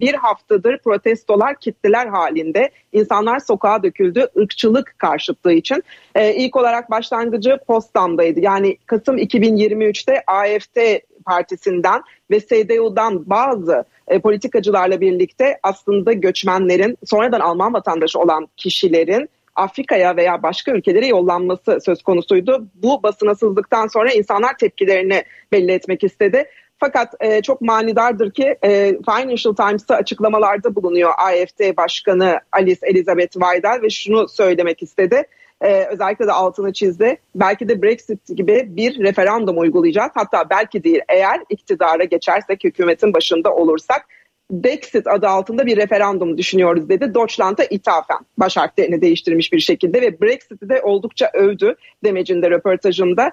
bir 0.00 0.14
haftadır 0.14 0.78
protestolar 0.78 1.56
kitleler 1.56 2.06
halinde. 2.06 2.70
insanlar 2.92 3.38
sokağa 3.38 3.82
döküldü 3.82 4.26
ırkçılık 4.38 4.94
karşıtlığı 4.98 5.52
için. 5.52 5.84
Ee, 6.14 6.34
ilk 6.34 6.56
olarak 6.56 6.90
başlangıcı 6.90 7.58
Potsdam'daydı. 7.66 8.40
Yani 8.40 8.76
Kasım 8.86 9.18
2023'te 9.18 10.22
AFD 10.26 11.00
partisinden 11.26 12.02
ve 12.30 12.40
CDU'dan 12.40 13.30
bazı 13.30 13.84
e, 14.08 14.18
politikacılarla 14.18 15.00
birlikte 15.00 15.58
aslında 15.62 16.12
göçmenlerin 16.12 16.98
sonradan 17.04 17.40
Alman 17.40 17.74
vatandaşı 17.74 18.18
olan 18.18 18.48
kişilerin 18.56 19.28
Afrika'ya 19.54 20.16
veya 20.16 20.42
başka 20.42 20.72
ülkelere 20.72 21.06
yollanması 21.06 21.78
söz 21.84 22.02
konusuydu. 22.02 22.66
Bu 22.74 23.02
basınasızlıktan 23.02 23.86
sonra 23.86 24.12
insanlar 24.12 24.58
tepkilerini 24.58 25.24
belli 25.52 25.72
etmek 25.72 26.04
istedi. 26.04 26.44
Fakat 26.80 27.14
e, 27.20 27.42
çok 27.42 27.60
manidardır 27.60 28.30
ki 28.30 28.56
e, 28.64 28.96
Financial 29.04 29.54
Times'ta 29.54 29.94
açıklamalarda 29.94 30.74
bulunuyor 30.74 31.10
AFD 31.18 31.76
Başkanı 31.76 32.40
Alice 32.52 32.80
Elizabeth 32.82 33.32
Weidel 33.32 33.82
ve 33.82 33.90
şunu 33.90 34.28
söylemek 34.28 34.82
istedi. 34.82 35.22
Ee, 35.62 35.86
özellikle 35.92 36.26
de 36.26 36.32
altını 36.32 36.72
çizdi. 36.72 37.16
Belki 37.34 37.68
de 37.68 37.82
Brexit 37.82 38.36
gibi 38.36 38.66
bir 38.68 38.98
referandum 38.98 39.58
uygulayacağız. 39.58 40.10
Hatta 40.14 40.50
belki 40.50 40.84
değil 40.84 41.00
eğer 41.08 41.40
iktidara 41.50 42.04
geçersek, 42.04 42.64
hükümetin 42.64 43.14
başında 43.14 43.54
olursak 43.54 44.06
Brexit 44.50 45.06
adı 45.06 45.28
altında 45.28 45.66
bir 45.66 45.76
referandum 45.76 46.38
düşünüyoruz 46.38 46.88
dedi. 46.88 47.14
Deutschland'a 47.14 47.64
ithafen 47.64 48.18
baş 48.38 48.56
harflerini 48.56 49.00
değiştirmiş 49.00 49.52
bir 49.52 49.60
şekilde 49.60 50.02
ve 50.02 50.20
Brexit'i 50.20 50.68
de 50.68 50.82
oldukça 50.82 51.30
övdü 51.34 51.76
demecinde 52.04 52.50
röportajında. 52.50 53.32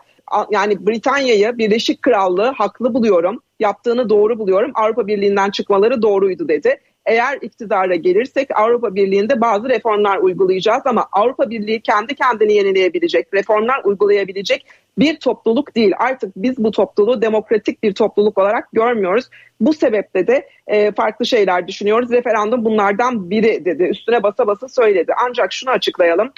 Yani 0.52 0.88
Britanya'yı 0.88 1.58
Birleşik 1.58 2.02
Krallığı 2.02 2.48
haklı 2.48 2.94
buluyorum, 2.94 3.42
yaptığını 3.60 4.10
doğru 4.10 4.40
buluyorum, 4.40 4.72
Avrupa 4.76 5.08
Birliği'nden 5.08 5.50
çıkmaları 5.50 6.02
doğruydu 6.02 6.48
dedi. 6.48 6.80
Eğer 7.06 7.38
iktidara 7.42 7.96
gelirsek 7.96 8.60
Avrupa 8.60 8.96
Birliği'nde 8.96 9.42
bazı 9.42 9.70
reformlar 9.70 10.18
uygulayacağız 10.18 10.82
ama 10.86 11.08
Avrupa 11.12 11.50
Birliği 11.50 11.82
kendi 11.82 12.16
kendini 12.16 12.54
yenileyebilecek, 12.54 13.34
reformlar 13.34 13.82
uygulayabilecek 13.84 14.66
bir 14.98 15.20
topluluk 15.20 15.76
değil. 15.76 15.94
Artık 16.00 16.34
biz 16.36 16.58
bu 16.58 16.72
topluluğu 16.72 17.22
demokratik 17.22 17.84
bir 17.84 17.94
topluluk 17.94 18.38
olarak 18.38 18.70
görmüyoruz. 18.74 19.30
Bu 19.62 19.74
sebeple 19.74 20.28
de 20.28 20.50
e, 20.68 20.92
farklı 20.92 21.26
şeyler 21.26 21.68
düşünüyoruz. 21.68 22.12
Referandum 22.12 22.66
bunlardan 22.66 23.30
biri 23.30 23.66
dedi. 23.66 23.84
Üstüne 23.84 24.24
basa 24.24 24.48
basa 24.48 24.68
söyledi. 24.68 25.14
Ancak 25.28 25.54
şunu 25.54 25.70
açıklayalım 25.70 26.32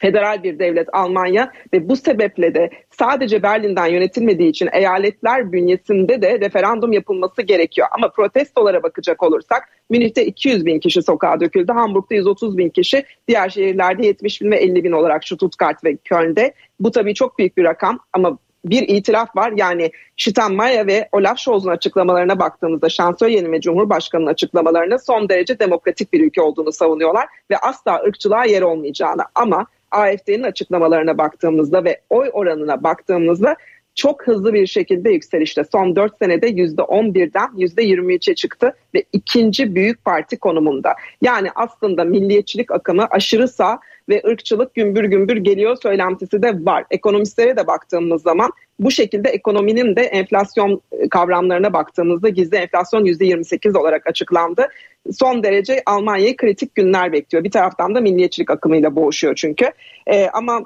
federal 0.00 0.42
bir 0.42 0.58
devlet 0.58 0.88
Almanya 0.92 1.52
ve 1.72 1.88
bu 1.88 1.96
sebeple 1.96 2.54
de 2.54 2.70
sadece 2.90 3.42
Berlin'den 3.42 3.86
yönetilmediği 3.86 4.50
için 4.50 4.68
eyaletler 4.72 5.52
bünyesinde 5.52 6.22
de 6.22 6.40
referandum 6.40 6.92
yapılması 6.92 7.42
gerekiyor. 7.42 7.88
Ama 7.90 8.08
protestolara 8.08 8.82
bakacak 8.82 9.22
olursak 9.22 9.68
Münih'te 9.90 10.26
200 10.26 10.66
bin 10.66 10.80
kişi 10.80 11.02
sokağa 11.02 11.40
döküldü. 11.40 11.72
Hamburg'da 11.72 12.14
130 12.14 12.58
bin 12.58 12.68
kişi, 12.68 13.04
diğer 13.28 13.48
şehirlerde 13.48 14.06
70 14.06 14.42
bin 14.42 14.50
ve 14.50 14.56
50 14.56 14.84
bin 14.84 14.92
olarak 14.92 15.24
Stuttgart 15.24 15.84
ve 15.84 15.96
Köln'de. 15.96 16.54
Bu 16.80 16.90
tabii 16.90 17.14
çok 17.14 17.38
büyük 17.38 17.56
bir 17.56 17.64
rakam 17.64 17.98
ama 18.12 18.38
bir 18.64 18.88
itiraf 18.88 19.36
var. 19.36 19.52
Yani 19.56 19.90
Steinmeier 20.16 20.86
ve 20.86 21.08
Olaf 21.12 21.38
Scholz'un 21.38 21.70
açıklamalarına 21.70 22.38
baktığımızda 22.38 22.88
şansölyenin 22.88 23.52
ve 23.52 23.60
Cumhurbaşkanı'nın 23.60 24.30
açıklamalarına 24.30 24.98
son 24.98 25.28
derece 25.28 25.58
demokratik 25.58 26.12
bir 26.12 26.20
ülke 26.20 26.42
olduğunu 26.42 26.72
savunuyorlar 26.72 27.26
ve 27.50 27.58
asla 27.58 28.02
ırkçılığa 28.06 28.44
yer 28.44 28.62
olmayacağını. 28.62 29.22
Ama 29.34 29.66
AFD'nin 29.90 30.42
açıklamalarına 30.42 31.18
baktığımızda 31.18 31.84
ve 31.84 32.00
oy 32.10 32.30
oranına 32.32 32.82
baktığımızda 32.84 33.56
çok 33.94 34.26
hızlı 34.26 34.54
bir 34.54 34.66
şekilde 34.66 35.10
yükselişte. 35.10 35.64
Son 35.72 35.96
4 35.96 36.18
senede 36.18 36.50
%11'den 36.50 37.48
%23'e 37.56 38.34
çıktı 38.34 38.74
ve 38.94 39.04
ikinci 39.12 39.74
büyük 39.74 40.04
parti 40.04 40.38
konumunda. 40.38 40.94
Yani 41.22 41.48
aslında 41.54 42.04
milliyetçilik 42.04 42.70
akımı 42.70 43.06
aşırı 43.10 43.48
sağ 43.48 43.78
ve 44.08 44.22
ırkçılık 44.26 44.74
gümbür 44.74 45.04
gümbür 45.04 45.36
geliyor 45.36 45.76
söylentisi 45.82 46.42
de 46.42 46.64
var. 46.64 46.84
Ekonomistlere 46.90 47.56
de 47.56 47.66
baktığımız 47.66 48.22
zaman 48.22 48.52
bu 48.80 48.90
şekilde 48.90 49.28
ekonominin 49.28 49.96
de 49.96 50.02
enflasyon 50.02 50.80
e, 50.92 51.08
kavramlarına 51.08 51.72
baktığımızda 51.72 52.28
gizli 52.28 52.56
enflasyon 52.56 53.04
%28 53.04 53.78
olarak 53.78 54.06
açıklandı. 54.06 54.68
Son 55.12 55.42
derece 55.42 55.82
Almanya'yı 55.86 56.36
kritik 56.36 56.74
günler 56.74 57.12
bekliyor. 57.12 57.44
Bir 57.44 57.50
taraftan 57.50 57.94
da 57.94 58.00
milliyetçilik 58.00 58.50
akımıyla 58.50 58.96
boğuşuyor 58.96 59.34
çünkü. 59.34 59.70
Ee, 60.06 60.28
ama 60.32 60.62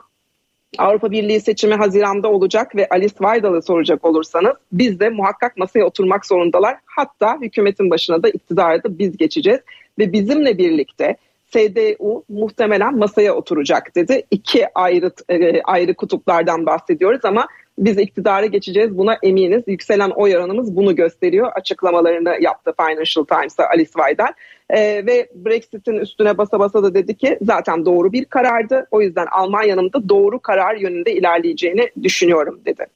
Avrupa 0.78 1.10
Birliği 1.10 1.40
seçimi 1.40 1.74
Haziran'da 1.74 2.28
olacak 2.28 2.76
ve 2.76 2.88
Alice 2.90 3.14
Weidal'ı 3.14 3.62
soracak 3.62 4.04
olursanız 4.04 4.54
biz 4.72 5.00
de 5.00 5.08
muhakkak 5.08 5.56
masaya 5.56 5.84
oturmak 5.84 6.26
zorundalar. 6.26 6.76
Hatta 6.86 7.38
hükümetin 7.40 7.90
başına 7.90 8.22
da 8.22 8.28
iktidara 8.28 8.82
da 8.82 8.98
biz 8.98 9.16
geçeceğiz 9.16 9.60
ve 9.98 10.12
bizimle 10.12 10.58
birlikte 10.58 11.16
CDU 11.50 12.24
muhtemelen 12.28 12.98
masaya 12.98 13.34
oturacak 13.34 13.96
dedi. 13.96 14.22
İki 14.30 14.66
ayrı 14.74 15.10
e, 15.28 15.62
ayrı 15.62 15.94
kutuplardan 15.94 16.66
bahsediyoruz 16.66 17.24
ama 17.24 17.46
biz 17.78 17.98
iktidara 17.98 18.46
geçeceğiz 18.46 18.98
buna 18.98 19.18
eminiz. 19.22 19.62
Yükselen 19.66 20.10
oy 20.10 20.36
oranımız 20.36 20.76
bunu 20.76 20.96
gösteriyor. 20.96 21.52
Açıklamalarını 21.54 22.36
yaptı 22.40 22.74
Financial 22.76 23.24
Times'a 23.24 23.66
Alice 23.66 23.90
Weidel. 23.92 24.32
Ee, 24.70 25.06
ve 25.06 25.28
Brexit'in 25.34 25.94
üstüne 25.94 26.38
basa 26.38 26.60
basa 26.60 26.82
da 26.82 26.94
dedi 26.94 27.16
ki 27.16 27.38
zaten 27.42 27.84
doğru 27.84 28.12
bir 28.12 28.24
karardı. 28.24 28.86
O 28.90 29.00
yüzden 29.00 29.26
Almanya'nın 29.26 29.92
da 29.92 30.08
doğru 30.08 30.40
karar 30.40 30.76
yönünde 30.76 31.14
ilerleyeceğini 31.14 31.90
düşünüyorum 32.02 32.60
dedi. 32.66 32.86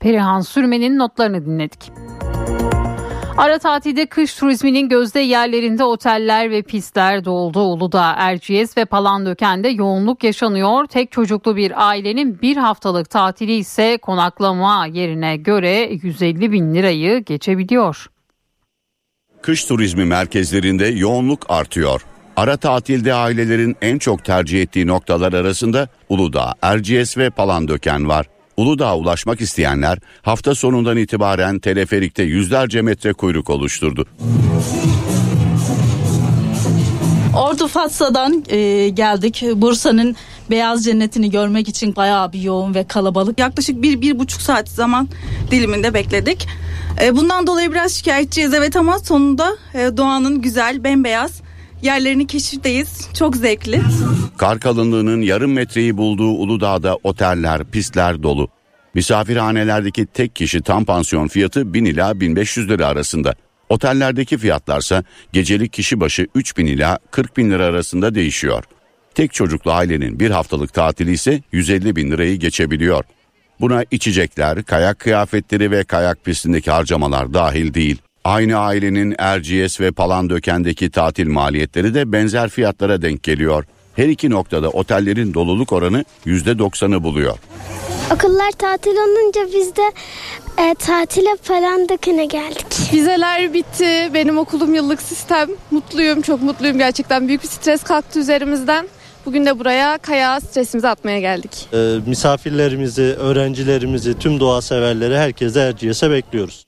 Perihan 0.00 0.40
Sürmen'in 0.40 0.98
notlarını 0.98 1.46
dinledik. 1.46 1.92
Ara 3.38 3.58
tatilde 3.58 4.06
kış 4.06 4.34
turizminin 4.34 4.88
gözde 4.88 5.20
yerlerinde 5.20 5.84
oteller 5.84 6.50
ve 6.50 6.62
pistler 6.62 7.24
doldu. 7.24 7.60
Uludağ, 7.60 8.14
Erciyes 8.18 8.76
ve 8.76 8.84
Palandöken'de 8.84 9.68
yoğunluk 9.68 10.24
yaşanıyor. 10.24 10.86
Tek 10.86 11.12
çocuklu 11.12 11.56
bir 11.56 11.88
ailenin 11.88 12.42
bir 12.42 12.56
haftalık 12.56 13.10
tatili 13.10 13.54
ise 13.54 13.98
konaklama 14.02 14.86
yerine 14.86 15.36
göre 15.36 15.90
150 16.02 16.52
bin 16.52 16.74
lirayı 16.74 17.24
geçebiliyor. 17.24 18.06
Kış 19.42 19.64
turizmi 19.64 20.04
merkezlerinde 20.04 20.86
yoğunluk 20.86 21.46
artıyor. 21.48 22.04
Ara 22.36 22.56
tatilde 22.56 23.14
ailelerin 23.14 23.76
en 23.82 23.98
çok 23.98 24.24
tercih 24.24 24.62
ettiği 24.62 24.86
noktalar 24.86 25.32
arasında 25.32 25.88
Uludağ, 26.08 26.54
Erciyes 26.62 27.18
ve 27.18 27.30
Palandöken 27.30 28.08
var. 28.08 28.26
Uludağ'a 28.58 28.96
ulaşmak 28.96 29.40
isteyenler 29.40 29.98
hafta 30.22 30.54
sonundan 30.54 30.96
itibaren 30.96 31.58
teleferikte 31.58 32.22
yüzlerce 32.22 32.82
metre 32.82 33.12
kuyruk 33.12 33.50
oluşturdu. 33.50 34.06
Ordu 37.36 37.68
Fatsa'dan 37.68 38.44
e, 38.48 38.88
geldik. 38.88 39.44
Bursa'nın 39.54 40.16
beyaz 40.50 40.84
cennetini 40.84 41.30
görmek 41.30 41.68
için 41.68 41.96
bayağı 41.96 42.32
bir 42.32 42.40
yoğun 42.40 42.74
ve 42.74 42.84
kalabalık. 42.84 43.38
Yaklaşık 43.38 43.82
bir, 43.82 44.00
bir 44.00 44.18
buçuk 44.18 44.42
saat 44.42 44.68
zaman 44.68 45.08
diliminde 45.50 45.94
bekledik. 45.94 46.48
E, 47.02 47.16
bundan 47.16 47.46
dolayı 47.46 47.70
biraz 47.70 47.92
şikayetçiyiz 47.92 48.54
evet 48.54 48.76
ama 48.76 48.98
sonunda 48.98 49.56
e, 49.74 49.96
doğanın 49.96 50.42
güzel, 50.42 50.84
bembeyaz 50.84 51.42
yerlerini 51.82 52.26
keşifteyiz. 52.26 53.08
Çok 53.18 53.36
zevkli. 53.36 53.80
Kar 54.36 54.60
kalınlığının 54.60 55.20
yarım 55.20 55.52
metreyi 55.52 55.96
bulduğu 55.96 56.30
Uludağ'da 56.30 56.96
oteller, 57.02 57.64
pistler 57.64 58.22
dolu. 58.22 58.48
Misafirhanelerdeki 58.94 60.06
tek 60.06 60.36
kişi 60.36 60.62
tam 60.62 60.84
pansiyon 60.84 61.28
fiyatı 61.28 61.74
1000 61.74 61.84
ila 61.84 62.20
1500 62.20 62.68
lira 62.68 62.86
arasında. 62.86 63.34
Otellerdeki 63.68 64.38
fiyatlarsa 64.38 65.04
gecelik 65.32 65.72
kişi 65.72 66.00
başı 66.00 66.26
3000 66.34 66.66
ila 66.66 66.98
40 67.10 67.36
bin 67.36 67.50
lira 67.50 67.64
arasında 67.64 68.14
değişiyor. 68.14 68.64
Tek 69.14 69.32
çocuklu 69.32 69.72
ailenin 69.72 70.20
bir 70.20 70.30
haftalık 70.30 70.72
tatili 70.72 71.12
ise 71.12 71.42
150 71.52 71.96
bin 71.96 72.10
lirayı 72.10 72.36
geçebiliyor. 72.36 73.04
Buna 73.60 73.84
içecekler, 73.90 74.64
kayak 74.64 74.98
kıyafetleri 74.98 75.70
ve 75.70 75.84
kayak 75.84 76.24
pistindeki 76.24 76.70
harcamalar 76.70 77.34
dahil 77.34 77.74
değil. 77.74 77.98
Aynı 78.24 78.56
ailenin 78.58 79.14
Erciyes 79.18 79.80
ve 79.80 79.90
Palandöken'deki 79.90 80.90
tatil 80.90 81.28
maliyetleri 81.28 81.94
de 81.94 82.12
benzer 82.12 82.48
fiyatlara 82.48 83.02
denk 83.02 83.22
geliyor. 83.22 83.64
Her 83.96 84.08
iki 84.08 84.30
noktada 84.30 84.70
otellerin 84.70 85.34
doluluk 85.34 85.72
oranı 85.72 86.04
%90'ı 86.26 87.02
buluyor. 87.02 87.38
Okullar 88.14 88.50
tatil 88.50 88.96
olunca 88.96 89.40
biz 89.54 89.76
de 89.76 89.92
e, 90.58 90.74
tatile 90.74 91.36
Palandöken'e 91.48 92.24
geldik. 92.26 92.66
Vizeler 92.92 93.54
bitti. 93.54 94.10
Benim 94.14 94.38
okulum 94.38 94.74
yıllık 94.74 95.02
sistem. 95.02 95.48
Mutluyum, 95.70 96.22
çok 96.22 96.42
mutluyum 96.42 96.78
gerçekten. 96.78 97.28
Büyük 97.28 97.42
bir 97.42 97.48
stres 97.48 97.82
kalktı 97.82 98.20
üzerimizden. 98.20 98.88
Bugün 99.26 99.46
de 99.46 99.58
buraya 99.58 99.98
kaya 99.98 100.40
stresimizi 100.40 100.88
atmaya 100.88 101.20
geldik. 101.20 101.68
Ee, 101.72 101.98
misafirlerimizi, 102.06 103.02
öğrencilerimizi, 103.02 104.18
tüm 104.18 104.40
doğa 104.40 104.62
severleri 104.62 105.18
herkese 105.18 105.60
Erciyes'e 105.60 106.10
bekliyoruz. 106.10 106.67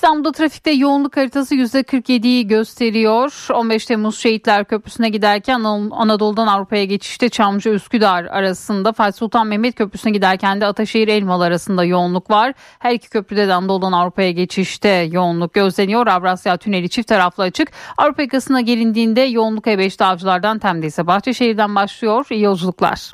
İstanbul'da 0.00 0.32
trafikte 0.32 0.70
yoğunluk 0.70 1.16
haritası 1.16 1.54
%47'yi 1.54 2.46
gösteriyor. 2.46 3.46
15 3.54 3.86
Temmuz 3.86 4.18
Şehitler 4.18 4.64
Köprüsü'ne 4.64 5.08
giderken 5.08 5.60
Anadolu'dan 5.90 6.46
Avrupa'ya 6.46 6.84
geçişte 6.84 7.28
Çamlıca 7.28 7.70
Üsküdar 7.70 8.24
arasında 8.24 8.92
Fatih 8.92 9.18
Sultan 9.18 9.46
Mehmet 9.46 9.74
Köprüsü'ne 9.74 10.12
giderken 10.12 10.60
de 10.60 10.66
Ataşehir 10.66 11.08
Elmalı 11.08 11.44
arasında 11.44 11.84
yoğunluk 11.84 12.30
var. 12.30 12.52
Her 12.78 12.94
iki 12.94 13.10
köprüde 13.10 13.48
de 13.48 13.54
Anadolu'dan 13.54 13.92
Avrupa'ya 13.92 14.30
geçişte 14.30 15.08
yoğunluk 15.12 15.54
gözleniyor. 15.54 16.06
Avrasya 16.06 16.56
Tüneli 16.56 16.88
çift 16.88 17.08
taraflı 17.08 17.42
açık. 17.42 17.68
Avrupa 17.98 18.22
yakasına 18.22 18.60
gelindiğinde 18.60 19.20
yoğunluk 19.20 19.66
E5'te 19.66 20.04
Avcılar'dan 20.04 20.58
Tem'de 20.58 20.86
ise 20.86 21.06
Bahçeşehir'den 21.06 21.74
başlıyor. 21.74 22.26
İyi 22.30 22.42
yolculuklar. 22.42 23.12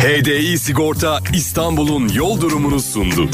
HDI 0.00 0.58
Sigorta 0.58 1.18
İstanbul'un 1.34 2.08
yol 2.08 2.40
durumunu 2.40 2.80
sundu. 2.80 3.28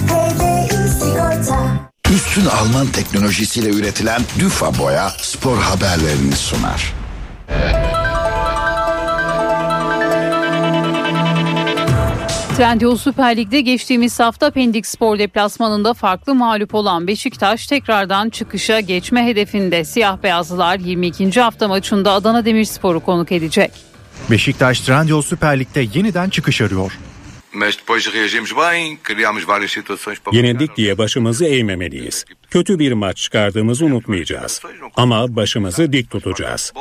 Üstün 2.13 2.45
Alman 2.47 2.87
teknolojisiyle 2.87 3.69
üretilen 3.69 4.23
Düfa 4.39 4.79
Boya 4.79 5.11
spor 5.11 5.59
haberlerini 5.59 6.37
sunar. 6.37 6.95
Trendyol 12.57 12.97
Süper 12.97 13.37
Lig'de 13.37 13.61
geçtiğimiz 13.61 14.21
hafta 14.21 14.51
Pendik 14.51 14.87
Spor 14.87 15.19
deplasmanında 15.19 15.95
farklı 15.95 16.35
mağlup 16.35 16.75
olan 16.75 17.07
Beşiktaş 17.07 17.67
tekrardan 17.67 18.31
çıkışa 18.31 18.81
geçme 18.81 19.27
hedefinde. 19.27 19.85
Siyah 19.85 20.23
beyazlılar 20.23 20.79
22. 20.79 21.41
hafta 21.41 21.69
maçında 21.69 22.13
Adana 22.13 22.45
Demirspor'u 22.45 23.01
konuk 23.01 23.33
edecek. 23.33 23.73
Beşiktaş 24.31 24.81
Trendyol 24.81 25.23
Süper 25.23 25.59
Lig'de 25.61 25.87
yeniden 25.95 26.29
çıkış 26.29 26.61
arıyor. 26.61 26.99
Yenildik 30.33 30.77
diye 30.77 30.99
başımızı 30.99 31.45
eğmemeliyiz. 31.45 32.25
Kötü 32.51 32.79
bir 32.79 32.93
maç 32.93 33.17
çıkardığımızı 33.17 33.85
unutmayacağız. 33.85 34.63
Ama 34.97 35.37
başımızı 35.37 35.93
dik 35.93 36.11
tutacağız. 36.11 36.73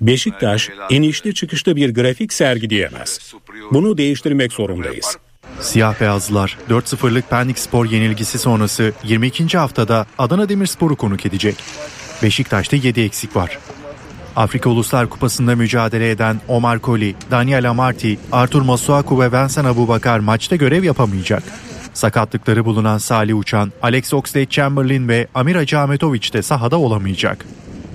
Beşiktaş 0.00 0.70
inişli 0.90 1.34
çıkışlı 1.34 1.76
bir 1.76 1.94
grafik 1.94 2.32
sergileyemez. 2.32 3.34
Bunu 3.70 3.98
değiştirmek 3.98 4.52
zorundayız. 4.52 5.16
Siyah 5.60 6.00
beyazlılar 6.00 6.58
4-0'lık 6.70 7.30
Pendik 7.30 7.58
Spor 7.58 7.86
yenilgisi 7.86 8.38
sonrası 8.38 8.92
22. 9.04 9.58
haftada 9.58 10.06
Adana 10.18 10.48
Demirspor'u 10.48 10.96
konuk 10.96 11.26
edecek. 11.26 11.56
Beşiktaş'ta 12.22 12.76
7 12.76 13.00
eksik 13.00 13.36
var. 13.36 13.58
Afrika 14.36 14.70
Uluslar 14.70 15.08
Kupası'nda 15.08 15.56
mücadele 15.56 16.10
eden 16.10 16.40
Omar 16.48 16.78
Koli, 16.78 17.14
Daniel 17.30 17.70
Amarty, 17.70 18.14
Artur 18.32 18.62
Masuaku 18.62 19.20
ve 19.20 19.32
Vincent 19.32 19.66
Abubakar 19.66 20.18
maçta 20.18 20.56
görev 20.56 20.84
yapamayacak. 20.84 21.42
Sakatlıkları 21.94 22.64
bulunan 22.64 22.98
Salih 22.98 23.38
Uçan, 23.38 23.72
Alex 23.82 24.12
Oxlade-Chamberlain 24.12 25.08
ve 25.08 25.26
Amir 25.34 25.56
Hacı 25.56 25.78
Ahmetoviç 25.78 26.34
de 26.34 26.42
sahada 26.42 26.78
olamayacak. 26.78 27.46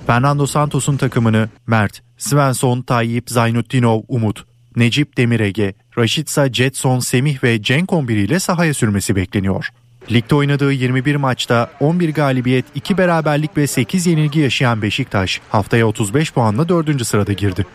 Fernando 0.06 0.46
Santos'un 0.46 0.96
takımını 0.96 1.48
Mert, 1.66 2.02
Svensson, 2.18 2.82
Tayyip, 2.82 3.30
Zaynutdinov, 3.30 4.00
Umut, 4.08 4.44
Necip 4.76 5.16
Demirege, 5.16 5.74
Raşitsa, 5.98 6.52
Jetson, 6.52 6.98
Semih 6.98 7.44
ve 7.44 7.62
Cenk 7.62 7.92
11 7.92 8.16
ile 8.16 8.40
sahaya 8.40 8.74
sürmesi 8.74 9.16
bekleniyor. 9.16 9.68
Ligde 10.12 10.34
oynadığı 10.34 10.72
21 10.72 11.16
maçta 11.16 11.70
11 11.80 12.14
galibiyet, 12.14 12.64
2 12.74 12.98
beraberlik 12.98 13.56
ve 13.56 13.66
8 13.66 14.06
yenilgi 14.06 14.40
yaşayan 14.40 14.82
Beşiktaş 14.82 15.40
haftaya 15.50 15.86
35 15.86 16.32
puanla 16.32 16.68
4. 16.68 17.06
sırada 17.06 17.32
girdi. 17.32 17.66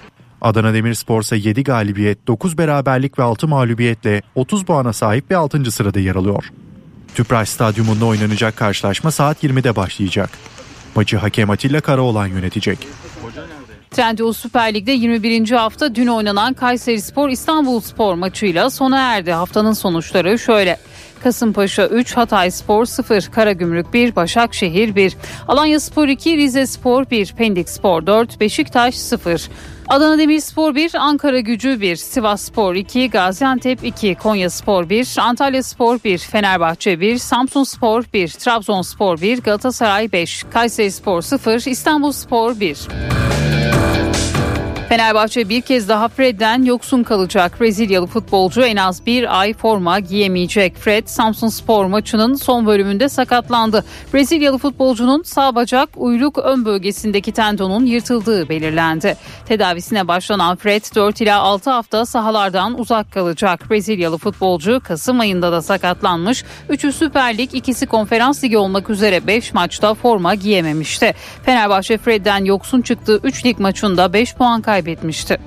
Adana 0.42 0.74
Demirspor 0.74 1.22
ise 1.22 1.38
7 1.38 1.64
galibiyet, 1.64 2.28
9 2.28 2.58
beraberlik 2.58 3.20
ve 3.20 3.24
6 3.24 3.48
mağlubiyetle 3.48 4.22
30 4.36 4.66
puana 4.66 4.94
sahip 4.94 5.32
ve 5.32 5.38
6. 5.38 5.72
sırada 5.72 6.00
yer 6.00 6.16
alıyor. 6.16 6.52
Tüpraş 7.16 7.50
Stadyumunda 7.50 8.06
oynanacak 8.06 8.58
karşılaşma 8.58 9.12
saat 9.12 9.44
20'de 9.44 9.76
başlayacak. 9.76 10.30
Maçı 10.96 11.18
hakem 11.18 11.50
Atilla 11.50 11.82
Karaoğlan 11.82 12.28
yönetecek. 12.28 12.88
Trendyol 13.92 14.34
Süper 14.34 14.74
Lig'de 14.74 14.92
21. 14.92 15.52
hafta 15.52 15.96
dün 15.96 16.08
oynanan 16.08 16.54
Kayseri 16.54 17.02
Spor 17.02 17.30
İstanbul 17.30 17.80
Spor 17.80 18.16
maçıyla 18.16 18.70
sona 18.70 19.00
erdi. 19.00 19.32
Haftanın 19.32 19.74
sonuçları 19.74 20.40
şöyle. 20.40 20.78
Kasımpaşa 21.26 21.88
3, 21.88 22.18
Hatay 22.18 22.52
Spor 22.52 22.86
0, 22.86 23.30
Karagümrük 23.32 23.94
1, 23.94 24.16
Başakşehir 24.16 24.96
1, 24.96 25.18
Alanya 25.48 25.80
Spor 25.80 26.08
2, 26.08 26.38
Rize 26.38 26.68
Spor 26.68 27.10
1, 27.10 27.34
Pendik 27.34 27.70
Spor 27.70 28.06
4, 28.06 28.40
Beşiktaş 28.40 28.96
0. 28.96 29.50
Adana 29.88 30.18
Demirspor 30.18 30.76
1, 30.76 30.92
Ankara 30.96 31.40
Gücü 31.40 31.82
1, 31.82 31.96
Sivas 31.96 32.42
Spor 32.42 32.76
2, 32.76 33.10
Gaziantep 33.10 33.84
2, 33.84 34.16
Konya 34.16 34.50
Spor 34.50 34.90
1, 34.90 35.16
Antalya 35.20 35.64
Spor 35.64 36.00
1, 36.04 36.18
Fenerbahçe 36.18 37.00
1, 37.00 37.18
Samsun 37.18 37.64
Spor 37.64 38.04
1, 38.14 38.30
Trabzonspor 38.30 39.22
1, 39.22 39.42
Galatasaray 39.42 40.12
5, 40.12 40.44
Kayseri 40.54 40.92
Spor 40.92 41.22
0, 41.22 41.72
İstanbul 41.72 42.12
Spor 42.12 42.60
1. 42.60 42.88
Fenerbahçe 44.90 45.50
bir 45.50 45.62
kez 45.62 45.90
daha 45.90 46.08
Fred'den 46.08 46.64
yoksun 46.64 47.04
kalacak. 47.04 47.62
Brezilyalı 47.62 48.08
futbolcu 48.08 48.62
en 48.62 48.76
az 48.76 49.06
bir 49.06 49.40
ay 49.40 49.54
forma 49.54 50.00
giyemeyecek. 50.00 50.78
Fred 50.78 51.08
Samsun 51.08 51.48
Spor 51.48 51.86
maçının 51.86 52.36
son 52.36 52.66
bölümünde 52.66 53.10
sakatlandı. 53.10 53.86
Brezilyalı 54.14 54.58
futbolcunun 54.58 55.24
sağ 55.24 55.56
bacak 55.56 55.90
uyluk 55.96 56.38
ön 56.38 56.66
bölgesindeki 56.66 57.32
tendonun 57.32 57.86
yırtıldığı 57.86 58.50
belirlendi. 58.50 59.18
Tedavisine 59.46 60.08
başlanan 60.08 60.56
Fred 60.56 60.96
4 60.96 61.22
ila 61.22 61.40
6 61.40 61.70
hafta 61.70 62.06
sahalardan 62.06 62.80
uzak 62.80 63.12
kalacak. 63.12 63.72
Brezilyalı 63.72 64.18
futbolcu 64.18 64.82
Kasım 64.84 65.20
ayında 65.20 65.52
da 65.52 65.62
sakatlanmış. 65.62 66.44
3'ü 66.70 66.92
Süper 66.92 67.38
Lig, 67.38 67.54
ikisi 67.54 67.86
Konferans 67.86 68.44
Ligi 68.44 68.58
olmak 68.58 68.90
üzere 68.90 69.28
5 69.28 69.54
maçta 69.54 69.94
forma 69.94 70.36
giyememişti. 70.36 71.14
Fenerbahçe 71.46 71.98
Fred'den 71.98 72.46
yoksun 72.46 72.82
çıktığı 72.82 73.20
3 73.24 73.46
lig 73.46 73.60
maçında 73.60 74.14
5 74.14 74.36
puan 74.36 74.62
kaybetmişti. 74.76 75.38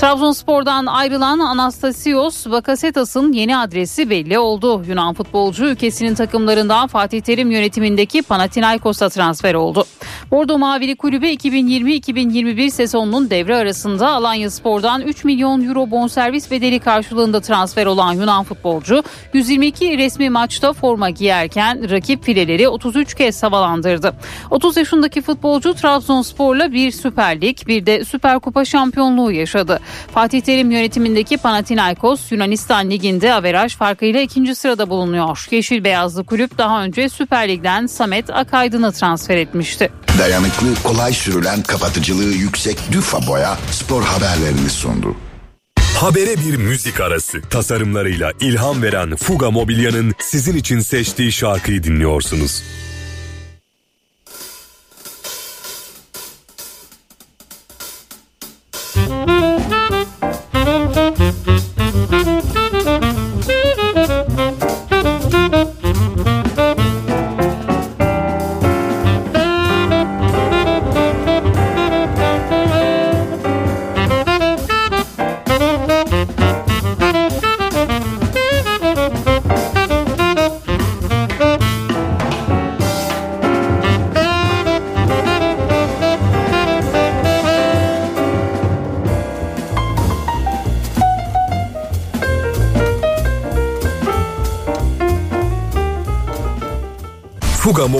Trabzonspor'dan 0.00 0.86
ayrılan 0.86 1.38
Anastasios 1.38 2.46
Bakasetas'ın 2.46 3.32
yeni 3.32 3.56
adresi 3.56 4.10
belli 4.10 4.38
oldu. 4.38 4.82
Yunan 4.88 5.14
futbolcu 5.14 5.64
ülkesinin 5.64 6.14
takımlarından 6.14 6.86
Fatih 6.88 7.20
Terim 7.20 7.50
yönetimindeki 7.50 8.22
Panathinaikos'a 8.22 9.08
transfer 9.08 9.54
oldu. 9.54 9.84
Bordo 10.30 10.58
Mavili 10.58 10.96
Kulübü 10.96 11.26
2020-2021 11.26 12.70
sezonunun 12.70 13.30
devre 13.30 13.56
arasında 13.56 14.08
Alanya 14.08 14.50
Spor'dan 14.50 15.02
3 15.02 15.24
milyon 15.24 15.68
euro 15.68 15.90
bonservis 15.90 16.50
bedeli 16.50 16.78
karşılığında 16.78 17.40
transfer 17.40 17.86
olan 17.86 18.12
Yunan 18.12 18.44
futbolcu 18.44 19.02
122 19.32 19.98
resmi 19.98 20.30
maçta 20.30 20.72
forma 20.72 21.10
giyerken 21.10 21.90
rakip 21.90 22.24
fileleri 22.24 22.68
33 22.68 23.14
kez 23.14 23.42
havalandırdı. 23.42 24.14
30 24.50 24.76
yaşındaki 24.76 25.22
futbolcu 25.22 25.74
Trabzonspor'la 25.74 26.72
bir 26.72 26.90
Süper 26.90 27.40
Lig 27.40 27.58
bir 27.66 27.86
de 27.86 28.04
Süper 28.04 28.38
Kupa 28.38 28.64
şampiyonluğu 28.64 29.32
yaşadı. 29.32 29.80
Fatih 30.14 30.40
Terim 30.40 30.70
yönetimindeki 30.70 31.36
Panathinaikos 31.36 32.32
Yunanistan 32.32 32.90
Ligi'nde 32.90 33.34
averaj 33.34 33.76
farkıyla 33.76 34.20
ikinci 34.20 34.54
sırada 34.54 34.90
bulunuyor. 34.90 35.46
Yeşil 35.50 35.84
Beyazlı 35.84 36.24
kulüp 36.24 36.58
daha 36.58 36.84
önce 36.84 37.08
Süper 37.08 37.48
Lig'den 37.48 37.86
Samet 37.86 38.30
Akaydın'ı 38.30 38.92
transfer 38.92 39.36
etmişti. 39.36 39.90
Dayanıklı, 40.18 40.66
kolay 40.82 41.12
sürülen, 41.12 41.62
kapatıcılığı 41.62 42.34
yüksek 42.34 42.78
Düfa 42.92 43.26
Boya 43.26 43.58
spor 43.70 44.02
haberlerini 44.02 44.70
sundu. 44.70 45.16
Habere 45.96 46.36
bir 46.36 46.56
müzik 46.56 47.00
arası. 47.00 47.42
Tasarımlarıyla 47.50 48.32
ilham 48.40 48.82
veren 48.82 49.16
Fuga 49.16 49.50
Mobilya'nın 49.50 50.14
sizin 50.18 50.56
için 50.56 50.80
seçtiği 50.80 51.32
şarkıyı 51.32 51.82
dinliyorsunuz. 51.82 52.62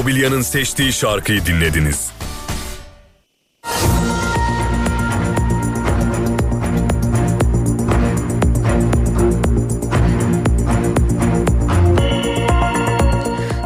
Mobilya'nın 0.07 0.43
seçtiği 0.43 0.93
şarkıyı 0.93 1.47
dinlediniz. 1.47 2.13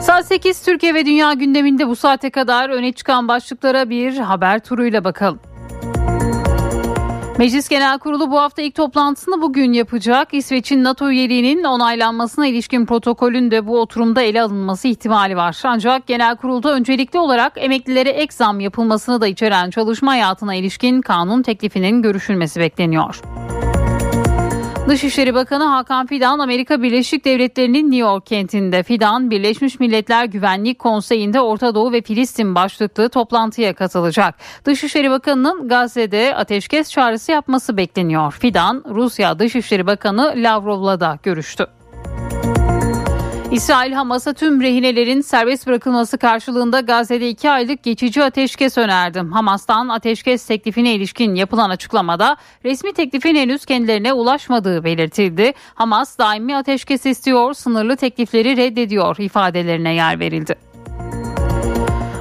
Saat 0.01 0.27
8 0.27 0.63
Türkiye 0.63 0.95
ve 0.95 1.07
Dünya 1.07 1.33
gündeminde 1.33 1.89
bu 1.89 1.97
saate 1.97 2.31
kadar 2.31 2.71
öne 2.71 2.93
çıkan 2.93 3.29
başlıklara 3.29 3.91
bir 3.91 4.17
haber 4.19 4.65
turuyla 4.65 5.05
bakalım. 5.05 5.50
Meclis 7.41 7.69
Genel 7.69 7.99
Kurulu 7.99 8.31
bu 8.31 8.41
hafta 8.41 8.63
ilk 8.63 8.75
toplantısını 8.75 9.43
bugün 9.43 9.73
yapacak. 9.73 10.35
İsveç'in 10.35 10.85
NATO 10.85 11.11
üyeliğinin 11.11 11.65
onaylanmasına 11.65 12.47
ilişkin 12.47 12.87
protokolün 12.87 13.51
de 13.51 13.67
bu 13.67 13.81
oturumda 13.81 14.23
ele 14.23 14.43
alınması 14.43 14.89
ihtimali 14.89 15.37
var. 15.37 15.61
Ancak 15.65 16.07
Genel 16.07 16.37
Kurulda 16.37 16.73
öncelikli 16.73 17.19
olarak 17.19 17.53
emeklilere 17.57 18.11
ek 18.11 18.33
zam 18.35 18.61
yapılmasını 18.61 19.21
da 19.21 19.27
içeren 19.27 19.71
çalışma 19.71 20.13
hayatına 20.13 20.55
ilişkin 20.55 21.01
kanun 21.01 21.43
teklifinin 21.43 22.03
görüşülmesi 22.03 22.61
bekleniyor. 22.61 23.21
Dışişleri 24.91 25.35
Bakanı 25.35 25.65
Hakan 25.65 26.07
Fidan 26.07 26.39
Amerika 26.39 26.83
Birleşik 26.83 27.25
Devletleri'nin 27.25 27.85
New 27.85 27.97
York 27.97 28.27
kentinde 28.27 28.83
Fidan 28.83 29.31
Birleşmiş 29.31 29.81
Milletler 29.81 30.25
Güvenlik 30.25 30.79
Konseyi'nde 30.79 31.41
Orta 31.41 31.75
Doğu 31.75 31.93
ve 31.93 32.03
Filistin 32.03 32.55
başlıklı 32.55 33.09
toplantıya 33.09 33.75
katılacak. 33.75 34.35
Dışişleri 34.65 35.11
Bakanı'nın 35.11 35.69
Gazze'de 35.69 36.35
ateşkes 36.37 36.91
çağrısı 36.91 37.33
yapması 37.33 37.77
bekleniyor. 37.77 38.33
Fidan 38.33 38.85
Rusya 38.89 39.39
Dışişleri 39.39 39.87
Bakanı 39.87 40.35
Lavrov'la 40.37 41.01
da 41.01 41.19
görüştü. 41.23 41.67
İsrail 43.53 43.93
Hamas'a 43.93 44.33
tüm 44.33 44.61
rehinelerin 44.61 45.21
serbest 45.21 45.67
bırakılması 45.67 46.19
karşılığında 46.19 46.81
Gazze'de 46.81 47.29
iki 47.29 47.51
aylık 47.51 47.83
geçici 47.83 48.25
ateşkes 48.25 48.79
önerdi. 48.79 49.19
Hamas'tan 49.19 49.89
ateşkes 49.89 50.47
teklifine 50.47 50.95
ilişkin 50.95 51.35
yapılan 51.35 51.71
açıklamada 51.71 52.37
resmi 52.65 52.93
teklifin 52.93 53.35
henüz 53.35 53.65
kendilerine 53.65 54.13
ulaşmadığı 54.13 54.85
belirtildi. 54.85 55.53
Hamas 55.75 56.19
daimi 56.19 56.57
ateşkes 56.57 57.07
istiyor, 57.07 57.55
sınırlı 57.55 57.97
teklifleri 57.97 58.57
reddediyor 58.57 59.17
ifadelerine 59.19 59.95
yer 59.95 60.21
verildi. 60.21 60.70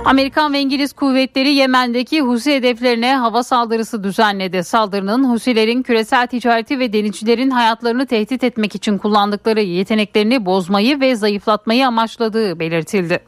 Amerikan 0.09 0.53
ve 0.53 0.59
İngiliz 0.59 0.93
kuvvetleri 0.93 1.53
Yemen'deki 1.53 2.21
Husi 2.21 2.53
hedeflerine 2.53 3.15
hava 3.15 3.43
saldırısı 3.43 4.03
düzenledi. 4.03 4.63
Saldırının 4.63 5.31
Husilerin 5.31 5.83
küresel 5.83 6.27
ticareti 6.27 6.79
ve 6.79 6.93
denizcilerin 6.93 7.49
hayatlarını 7.49 8.05
tehdit 8.07 8.43
etmek 8.43 8.75
için 8.75 8.97
kullandıkları 8.97 9.61
yeteneklerini 9.61 10.45
bozmayı 10.45 10.99
ve 10.99 11.15
zayıflatmayı 11.15 11.87
amaçladığı 11.87 12.59
belirtildi. 12.59 13.19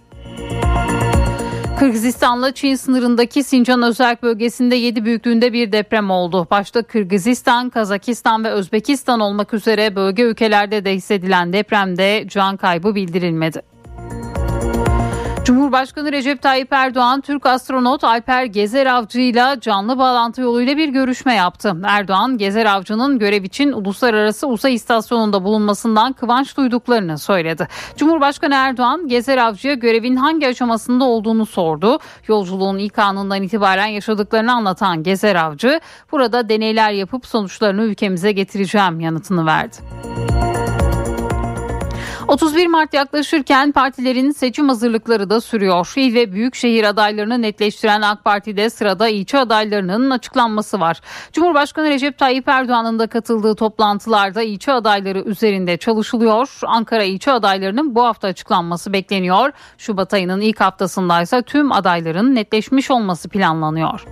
Kırgızistan'la 1.79 2.53
Çin 2.53 2.75
sınırındaki 2.75 3.43
Sincan 3.43 3.81
Özerk 3.81 4.23
bölgesinde 4.23 4.75
7 4.75 5.05
büyüklüğünde 5.05 5.53
bir 5.53 5.71
deprem 5.71 6.11
oldu. 6.11 6.47
Başta 6.51 6.83
Kırgızistan, 6.83 7.69
Kazakistan 7.69 8.43
ve 8.43 8.49
Özbekistan 8.49 9.19
olmak 9.19 9.53
üzere 9.53 9.95
bölge 9.95 10.23
ülkelerde 10.23 10.85
de 10.85 10.93
hissedilen 10.93 11.53
depremde 11.53 12.25
can 12.27 12.57
kaybı 12.57 12.95
bildirilmedi. 12.95 13.70
Cumhurbaşkanı 15.45 16.11
Recep 16.11 16.41
Tayyip 16.41 16.73
Erdoğan, 16.73 17.21
Türk 17.21 17.45
astronot 17.45 18.03
Alper 18.03 18.45
Gezer 18.45 18.85
Avcı 18.85 19.19
ile 19.19 19.59
canlı 19.61 19.97
bağlantı 19.97 20.41
yoluyla 20.41 20.77
bir 20.77 20.89
görüşme 20.89 21.33
yaptı. 21.33 21.75
Erdoğan, 21.83 22.37
Gezer 22.37 22.65
Avcı'nın 22.65 23.19
görev 23.19 23.43
için 23.43 23.71
uluslararası 23.71 24.47
uzay 24.47 24.73
istasyonunda 24.73 25.43
bulunmasından 25.43 26.13
kıvanç 26.13 26.57
duyduklarını 26.57 27.17
söyledi. 27.17 27.67
Cumhurbaşkanı 27.97 28.55
Erdoğan, 28.55 29.07
Gezer 29.07 29.37
Avcı'ya 29.37 29.73
görevin 29.73 30.15
hangi 30.15 30.47
aşamasında 30.47 31.03
olduğunu 31.03 31.45
sordu. 31.45 31.99
Yolculuğun 32.27 32.77
ilk 32.77 32.99
anından 32.99 33.43
itibaren 33.43 33.87
yaşadıklarını 33.87 34.53
anlatan 34.53 35.03
Gezer 35.03 35.35
Avcı, 35.35 35.79
burada 36.11 36.49
deneyler 36.49 36.91
yapıp 36.91 37.25
sonuçlarını 37.25 37.81
ülkemize 37.81 38.31
getireceğim 38.31 38.99
yanıtını 38.99 39.45
verdi. 39.45 39.77
31 42.31 42.67
Mart 42.67 42.93
yaklaşırken 42.93 43.71
partilerin 43.71 44.31
seçim 44.31 44.67
hazırlıkları 44.69 45.29
da 45.29 45.41
sürüyor. 45.41 45.93
İl 45.95 46.15
ve 46.15 46.31
büyükşehir 46.31 46.83
adaylarını 46.83 47.41
netleştiren 47.41 48.01
AK 48.01 48.23
Parti'de 48.23 48.69
sırada 48.69 49.07
ilçe 49.07 49.37
adaylarının 49.37 50.09
açıklanması 50.09 50.79
var. 50.79 51.01
Cumhurbaşkanı 51.33 51.89
Recep 51.89 52.17
Tayyip 52.17 52.47
Erdoğan'ın 52.47 52.99
da 52.99 53.07
katıldığı 53.07 53.55
toplantılarda 53.55 54.41
ilçe 54.41 54.73
adayları 54.73 55.21
üzerinde 55.21 55.77
çalışılıyor. 55.77 56.59
Ankara 56.67 57.03
ilçe 57.03 57.31
adaylarının 57.31 57.95
bu 57.95 58.03
hafta 58.03 58.27
açıklanması 58.27 58.93
bekleniyor. 58.93 59.51
Şubat 59.77 60.13
ayının 60.13 60.41
ilk 60.41 60.61
haftasındaysa 60.61 61.41
tüm 61.41 61.71
adayların 61.71 62.35
netleşmiş 62.35 62.91
olması 62.91 63.29
planlanıyor. 63.29 64.05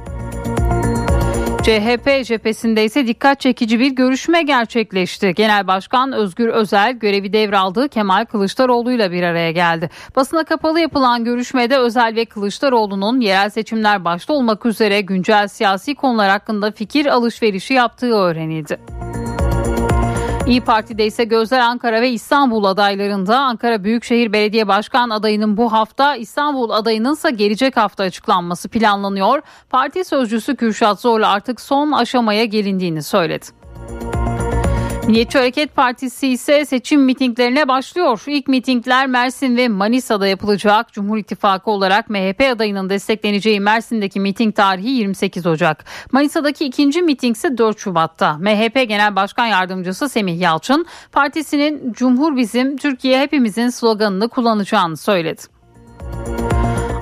CHP 1.64 2.26
cephesinde 2.26 2.86
ise 2.86 3.08
dikkat 3.08 3.40
çekici 3.40 3.80
bir 3.80 3.92
görüşme 3.92 4.42
gerçekleşti. 4.42 5.34
Genel 5.36 5.68
Başkan 5.68 6.14
Özgür 6.14 6.48
Özel 6.48 6.94
görevi 6.94 7.34
devraldığı 7.34 7.90
Kemal 7.90 8.26
Kılıçdaroğlu 8.26 8.92
ile 8.92 9.12
bir 9.12 9.24
araya 9.24 9.52
geldi. 9.52 9.90
Basına 10.16 10.44
kapalı 10.44 10.80
yapılan 10.80 11.24
görüşmede 11.24 11.78
Özel 11.78 12.16
ve 12.16 12.26
Kılıçdaroğlu'nun 12.26 13.20
yerel 13.20 13.50
seçimler 13.50 14.06
başta 14.06 14.34
olmak 14.34 14.66
üzere 14.66 15.02
güncel 15.02 15.48
siyasi 15.48 15.96
konular 15.96 16.30
hakkında 16.30 16.72
fikir 16.72 17.06
alışverişi 17.06 17.74
yaptığı 17.74 18.14
öğrenildi. 18.14 18.80
İyi 20.50 20.62
Parti'de 20.62 21.06
ise 21.06 21.24
gözler 21.24 21.60
Ankara 21.60 22.02
ve 22.02 22.10
İstanbul 22.10 22.64
adaylarında. 22.64 23.40
Ankara 23.40 23.84
Büyükşehir 23.84 24.34
Belediye 24.34 24.68
Başkan 24.68 25.10
adayının 25.10 25.58
bu 25.58 25.74
hafta, 25.74 26.16
İstanbul 26.16 26.70
adayının 26.70 27.14
ise 27.14 27.32
gelecek 27.32 27.78
hafta 27.78 28.04
açıklanması 28.04 28.70
planlanıyor. 28.70 29.42
Parti 29.70 30.04
sözcüsü 30.04 30.56
Kürşat 30.56 31.02
Zorlu 31.02 31.28
artık 31.28 31.62
son 31.62 31.92
aşamaya 31.92 32.46
gelindiğini 32.46 33.04
söyledi. 33.04 33.46
Milliyetçi 35.10 35.38
Hareket 35.38 35.76
Partisi 35.76 36.28
ise 36.28 36.66
seçim 36.66 37.02
mitinglerine 37.02 37.68
başlıyor. 37.68 38.24
İlk 38.28 38.48
mitingler 38.48 39.08
Mersin 39.08 39.58
ve 39.58 39.68
Manisa'da 39.68 40.28
yapılacak. 40.28 40.94
Cumhur 40.94 41.18
İttifakı 41.18 41.72
olarak 41.72 42.10
MHP 42.10 42.42
adayının 42.56 42.90
destekleneceği 42.90 43.60
Mersin'deki 43.60 44.20
miting 44.20 44.56
tarihi 44.56 44.90
28 44.90 45.46
Ocak. 45.46 45.86
Manisa'daki 46.12 46.66
ikinci 46.66 47.02
miting 47.02 47.36
ise 47.36 47.58
4 47.58 47.80
Şubat'ta. 47.80 48.38
MHP 48.38 48.88
Genel 48.88 49.16
Başkan 49.16 49.46
Yardımcısı 49.46 50.10
Semih 50.10 50.40
Yalçın 50.40 50.86
partisinin 51.12 51.94
Cumhur 51.94 52.38
bizim, 52.38 52.78
Türkiye 52.78 53.20
hepimizin 53.20 53.70
sloganını 53.70 54.30
kullanacağını 54.30 54.98
söyledi. 54.98 55.42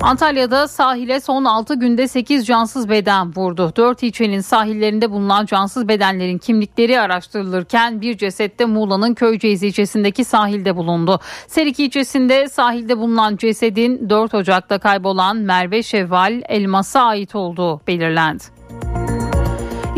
Antalya'da 0.02 0.68
sahile 0.68 1.20
son 1.20 1.44
6 1.44 1.74
günde 1.74 2.08
8 2.08 2.46
cansız 2.46 2.88
beden 2.88 3.36
vurdu. 3.36 3.72
4 3.76 4.02
ilçenin 4.02 4.40
sahillerinde 4.40 5.10
bulunan 5.10 5.46
cansız 5.46 5.88
bedenlerin 5.88 6.38
kimlikleri 6.38 7.00
araştırılırken 7.00 8.00
bir 8.00 8.18
ceset 8.18 8.58
de 8.58 8.64
Muğla'nın 8.64 9.14
Köyceğiz 9.14 9.62
ilçesindeki 9.62 10.24
sahilde 10.24 10.76
bulundu. 10.76 11.20
Serik 11.46 11.80
ilçesinde 11.80 12.48
sahilde 12.48 12.98
bulunan 12.98 13.36
cesedin 13.36 14.10
4 14.10 14.34
Ocak'ta 14.34 14.78
kaybolan 14.78 15.36
Merve 15.36 15.82
Şevval 15.82 16.42
Elmas'a 16.48 17.00
ait 17.00 17.34
olduğu 17.34 17.80
belirlendi. 17.86 18.44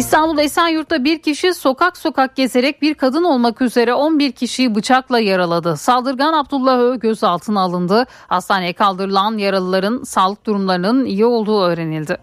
İstanbul 0.01 0.39
Esenyurt'ta 0.39 1.05
bir 1.05 1.19
kişi 1.19 1.55
sokak 1.55 1.97
sokak 1.97 2.37
gezerek 2.37 2.83
bir 2.83 2.95
kadın 2.95 3.25
olmak 3.25 3.63
üzere 3.63 3.95
11 3.95 4.33
kişiyi 4.33 4.75
bıçakla 4.75 5.21
yaraladı. 5.21 5.77
Saldırgan 5.77 6.33
Abdullah 6.33 6.79
Ö 6.79 6.97
gözaltına 6.97 7.61
alındı. 7.61 8.07
Hastaneye 8.27 8.73
kaldırılan 8.73 9.39
yaralıların 9.39 10.03
sağlık 10.03 10.47
durumlarının 10.47 11.05
iyi 11.05 11.25
olduğu 11.25 11.63
öğrenildi. 11.63 12.17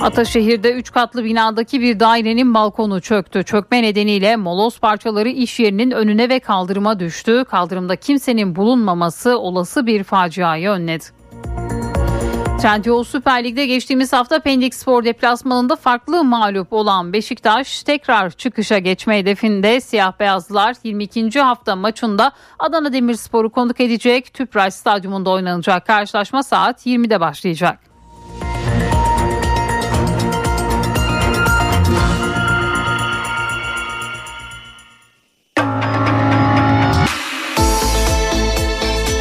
Ataşehir'de 0.00 0.72
3 0.72 0.92
katlı 0.92 1.24
binadaki 1.24 1.80
bir 1.80 2.00
dairenin 2.00 2.54
balkonu 2.54 3.00
çöktü. 3.00 3.44
Çökme 3.44 3.82
nedeniyle 3.82 4.36
moloz 4.36 4.80
parçaları 4.80 5.28
iş 5.28 5.60
yerinin 5.60 5.90
önüne 5.90 6.28
ve 6.28 6.40
kaldırıma 6.40 7.00
düştü. 7.00 7.44
Kaldırımda 7.48 7.96
kimsenin 7.96 8.56
bulunmaması 8.56 9.38
olası 9.38 9.86
bir 9.86 10.04
faciayı 10.04 10.70
önledi. 10.70 11.15
Trendyol 12.58 13.04
Süper 13.04 13.44
Lig'de 13.44 13.66
geçtiğimiz 13.66 14.12
hafta 14.12 14.38
Pendik 14.38 14.74
Spor 14.74 15.04
deplasmanında 15.04 15.76
farklı 15.76 16.24
mağlup 16.24 16.72
olan 16.72 17.12
Beşiktaş 17.12 17.82
tekrar 17.82 18.30
çıkışa 18.30 18.78
geçme 18.78 19.18
hedefinde 19.18 19.80
siyah 19.80 20.12
beyazlılar 20.20 20.76
22. 20.84 21.40
hafta 21.40 21.76
maçında 21.76 22.32
Adana 22.58 22.92
Demirspor'u 22.92 23.50
konuk 23.50 23.80
edecek 23.80 24.34
Tüpraş 24.34 24.74
Stadyumunda 24.74 25.30
oynanacak 25.30 25.86
karşılaşma 25.86 26.42
saat 26.42 26.86
20'de 26.86 27.20
başlayacak. 27.20 27.78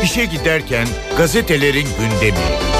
İşe 0.04 0.26
giderken 0.26 0.88
gazetelerin 1.18 1.88
gündemi. 2.00 2.75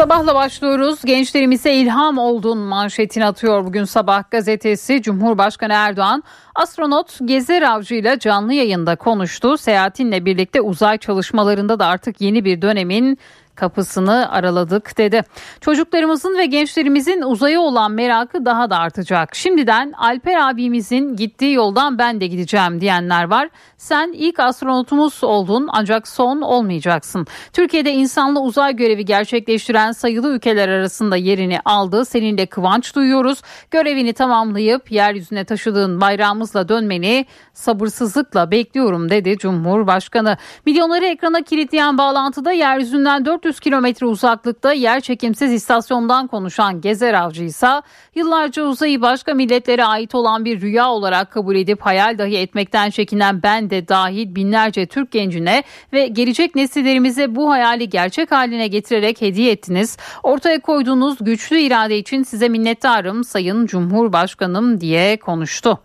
Sabahla 0.00 0.34
başlıyoruz. 0.34 1.04
Gençlerimize 1.04 1.74
ilham 1.74 2.18
oldun 2.18 2.58
manşetini 2.58 3.26
atıyor 3.26 3.64
bugün 3.64 3.84
sabah 3.84 4.30
gazetesi. 4.30 5.02
Cumhurbaşkanı 5.02 5.72
Erdoğan 5.72 6.24
astronot 6.54 7.18
Gezer 7.24 7.62
Avcı 7.62 7.94
ile 7.94 8.18
canlı 8.18 8.52
yayında 8.52 8.96
konuştu. 8.96 9.58
Seyahatinle 9.58 10.24
birlikte 10.24 10.60
uzay 10.60 10.98
çalışmalarında 10.98 11.78
da 11.78 11.86
artık 11.86 12.20
yeni 12.20 12.44
bir 12.44 12.62
dönemin 12.62 13.18
kapısını 13.54 14.32
araladık 14.32 14.98
dedi. 14.98 15.22
Çocuklarımızın 15.60 16.38
ve 16.38 16.46
gençlerimizin 16.46 17.22
uzaya 17.22 17.60
olan 17.60 17.92
merakı 17.92 18.44
daha 18.44 18.70
da 18.70 18.78
artacak. 18.78 19.34
Şimdiden 19.34 19.92
Alper 19.92 20.50
abimizin 20.50 21.16
gittiği 21.16 21.54
yoldan 21.54 21.98
ben 21.98 22.20
de 22.20 22.26
gideceğim 22.26 22.80
diyenler 22.80 23.24
var. 23.24 23.48
Sen 23.76 24.12
ilk 24.12 24.40
astronotumuz 24.40 25.24
oldun 25.24 25.68
ancak 25.72 26.08
son 26.08 26.40
olmayacaksın. 26.40 27.26
Türkiye'de 27.52 27.92
insanlı 27.92 28.40
uzay 28.40 28.76
görevi 28.76 29.04
gerçekleştiren 29.04 29.92
sayılı 29.92 30.28
ülkeler 30.28 30.68
arasında 30.68 31.16
yerini 31.16 31.60
aldı. 31.64 32.04
Seninle 32.04 32.46
kıvanç 32.46 32.94
duyuyoruz. 32.94 33.42
Görevini 33.70 34.12
tamamlayıp 34.12 34.92
yeryüzüne 34.92 35.44
taşıdığın 35.44 36.00
bayrağımızla 36.00 36.68
dönmeni 36.68 37.26
sabırsızlıkla 37.52 38.50
bekliyorum 38.50 39.10
dedi 39.10 39.38
Cumhurbaşkanı. 39.38 40.36
Milyonları 40.66 41.06
ekrana 41.06 41.42
kilitleyen 41.42 41.98
bağlantıda 41.98 42.52
yeryüzünden 42.52 43.24
400 43.40 43.60
kilometre 43.60 44.06
uzaklıkta 44.06 44.72
yer 44.72 45.00
çekimsiz 45.00 45.52
istasyondan 45.52 46.26
konuşan 46.26 46.80
Gezer 46.80 47.14
Avcı 47.14 47.44
ise 47.44 47.82
yıllarca 48.14 48.62
uzayı 48.62 49.02
başka 49.02 49.34
milletlere 49.34 49.84
ait 49.84 50.14
olan 50.14 50.44
bir 50.44 50.60
rüya 50.60 50.90
olarak 50.90 51.30
kabul 51.30 51.56
edip 51.56 51.80
hayal 51.80 52.18
dahi 52.18 52.36
etmekten 52.36 52.90
çekinen 52.90 53.42
ben 53.42 53.70
de 53.70 53.88
dahil 53.88 54.34
binlerce 54.34 54.86
Türk 54.86 55.10
gencine 55.10 55.62
ve 55.92 56.06
gelecek 56.06 56.54
nesillerimize 56.54 57.34
bu 57.34 57.50
hayali 57.50 57.88
gerçek 57.88 58.32
haline 58.32 58.68
getirerek 58.68 59.20
hediye 59.20 59.52
ettiniz. 59.52 59.96
Ortaya 60.22 60.60
koyduğunuz 60.60 61.16
güçlü 61.20 61.60
irade 61.60 61.98
için 61.98 62.22
size 62.22 62.48
minnettarım 62.48 63.24
Sayın 63.24 63.66
Cumhurbaşkanım 63.66 64.80
diye 64.80 65.16
konuştu. 65.16 65.80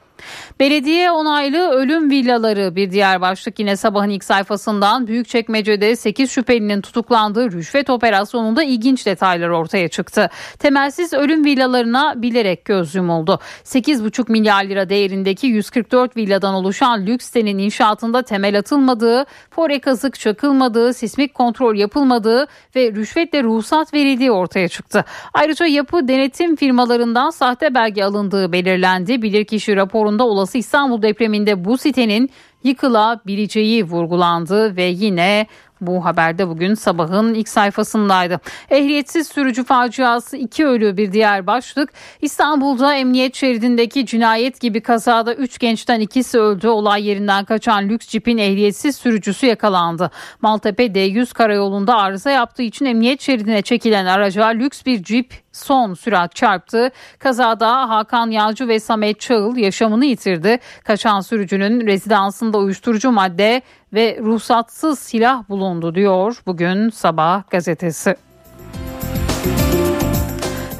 Belediye 0.59 1.11
onaylı 1.11 1.69
ölüm 1.69 2.09
villaları 2.09 2.75
bir 2.75 2.91
diğer 2.91 3.21
başlık 3.21 3.59
yine 3.59 3.75
sabahın 3.75 4.09
ilk 4.09 4.23
sayfasından 4.23 5.07
Büyükçekmece'de 5.07 5.95
8 5.95 6.31
şüphelinin 6.31 6.81
tutuklandığı 6.81 7.51
rüşvet 7.51 7.89
operasyonunda 7.89 8.63
ilginç 8.63 9.05
detaylar 9.05 9.49
ortaya 9.49 9.87
çıktı. 9.87 10.29
Temelsiz 10.59 11.13
ölüm 11.13 11.45
villalarına 11.45 12.21
bilerek 12.21 12.65
göz 12.65 12.95
yumuldu. 12.95 13.39
8,5 13.63 14.31
milyar 14.31 14.63
lira 14.63 14.89
değerindeki 14.89 15.47
144 15.47 16.17
villadan 16.17 16.53
oluşan 16.53 17.05
lüks 17.05 17.25
sitenin 17.25 17.57
inşaatında 17.57 18.21
temel 18.21 18.59
atılmadığı, 18.59 19.25
fore 19.49 19.79
kazık 19.79 20.19
çakılmadığı, 20.19 20.93
sismik 20.93 21.33
kontrol 21.33 21.75
yapılmadığı 21.75 22.47
ve 22.75 22.91
rüşvetle 22.91 23.43
ruhsat 23.43 23.93
verildiği 23.93 24.31
ortaya 24.31 24.67
çıktı. 24.67 25.05
Ayrıca 25.33 25.65
yapı 25.65 26.07
denetim 26.07 26.55
firmalarından 26.55 27.29
sahte 27.29 27.75
belge 27.75 28.03
alındığı 28.03 28.51
belirlendi. 28.51 29.21
Bilirkişi 29.21 29.77
raporunda 30.05 30.23
olası 30.27 30.57
İstanbul 30.57 31.01
depreminde 31.01 31.65
bu 31.65 31.77
sitenin 31.77 32.29
yıkılabileceği 32.63 33.83
vurgulandı 33.83 34.75
ve 34.75 34.83
yine 34.83 35.47
bu 35.81 36.05
haberde 36.05 36.47
bugün 36.47 36.73
sabahın 36.73 37.33
ilk 37.33 37.49
sayfasındaydı. 37.49 38.39
Ehliyetsiz 38.69 39.27
sürücü 39.27 39.63
faciası 39.63 40.37
iki 40.37 40.65
ölü 40.65 40.97
bir 40.97 41.11
diğer 41.11 41.47
başlık. 41.47 41.89
İstanbul'da 42.21 42.95
emniyet 42.95 43.35
şeridindeki 43.35 44.05
cinayet 44.05 44.61
gibi 44.61 44.81
kazada 44.81 45.33
3 45.33 45.59
gençten 45.59 45.99
ikisi 45.99 46.39
öldü. 46.39 46.67
Olay 46.67 47.07
yerinden 47.07 47.45
kaçan 47.45 47.89
lüks 47.89 48.07
cipin 48.07 48.37
ehliyetsiz 48.37 48.95
sürücüsü 48.95 49.45
yakalandı. 49.45 50.11
Maltepe 50.41 50.85
D100 50.85 51.33
karayolunda 51.33 51.95
arıza 51.95 52.31
yaptığı 52.31 52.63
için 52.63 52.85
emniyet 52.85 53.21
şeridine 53.21 53.61
çekilen 53.61 54.05
araca 54.05 54.45
lüks 54.45 54.85
bir 54.85 55.03
cip 55.03 55.45
son 55.55 55.93
sürat 55.93 56.35
çarptı. 56.35 56.91
Kazada 57.19 57.89
Hakan 57.89 58.31
Yağcı 58.31 58.67
ve 58.67 58.79
Samet 58.79 59.19
Çağıl 59.19 59.57
yaşamını 59.57 60.05
yitirdi. 60.05 60.59
Kaçan 60.83 61.21
sürücünün 61.21 61.87
rezidansında 61.87 62.57
uyuşturucu 62.57 63.11
madde 63.11 63.61
ve 63.95 64.19
ruhsatsız 64.21 64.99
silah 64.99 65.49
bulundu 65.49 65.95
diyor 65.95 66.41
bugün 66.45 66.89
sabah 66.89 67.49
gazetesi. 67.49 68.15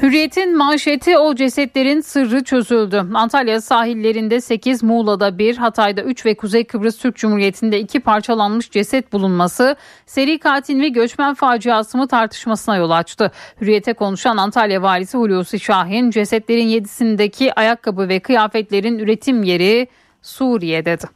Hürriyet'in 0.02 0.56
manşeti 0.56 1.18
o 1.18 1.34
cesetlerin 1.34 2.00
sırrı 2.00 2.44
çözüldü. 2.44 3.06
Antalya 3.14 3.60
sahillerinde 3.60 4.40
8, 4.40 4.82
Muğla'da 4.82 5.38
1, 5.38 5.56
Hatay'da 5.56 6.02
3 6.02 6.26
ve 6.26 6.34
Kuzey 6.34 6.64
Kıbrıs 6.64 6.98
Türk 6.98 7.16
Cumhuriyeti'nde 7.16 7.80
2 7.80 8.00
parçalanmış 8.00 8.70
ceset 8.70 9.12
bulunması 9.12 9.76
seri 10.06 10.38
katil 10.38 10.80
ve 10.80 10.88
göçmen 10.88 11.34
faciası 11.34 11.98
mı 11.98 12.08
tartışmasına 12.08 12.76
yol 12.76 12.90
açtı. 12.90 13.32
Hürriyet'e 13.60 13.92
konuşan 13.92 14.36
Antalya 14.36 14.82
valisi 14.82 15.18
Hulusi 15.18 15.60
Şahin 15.60 16.10
cesetlerin 16.10 16.68
7'sindeki 16.68 17.52
ayakkabı 17.52 18.08
ve 18.08 18.20
kıyafetlerin 18.20 18.98
üretim 18.98 19.42
yeri 19.42 19.88
Suriye 20.22 20.84
dedi. 20.84 21.06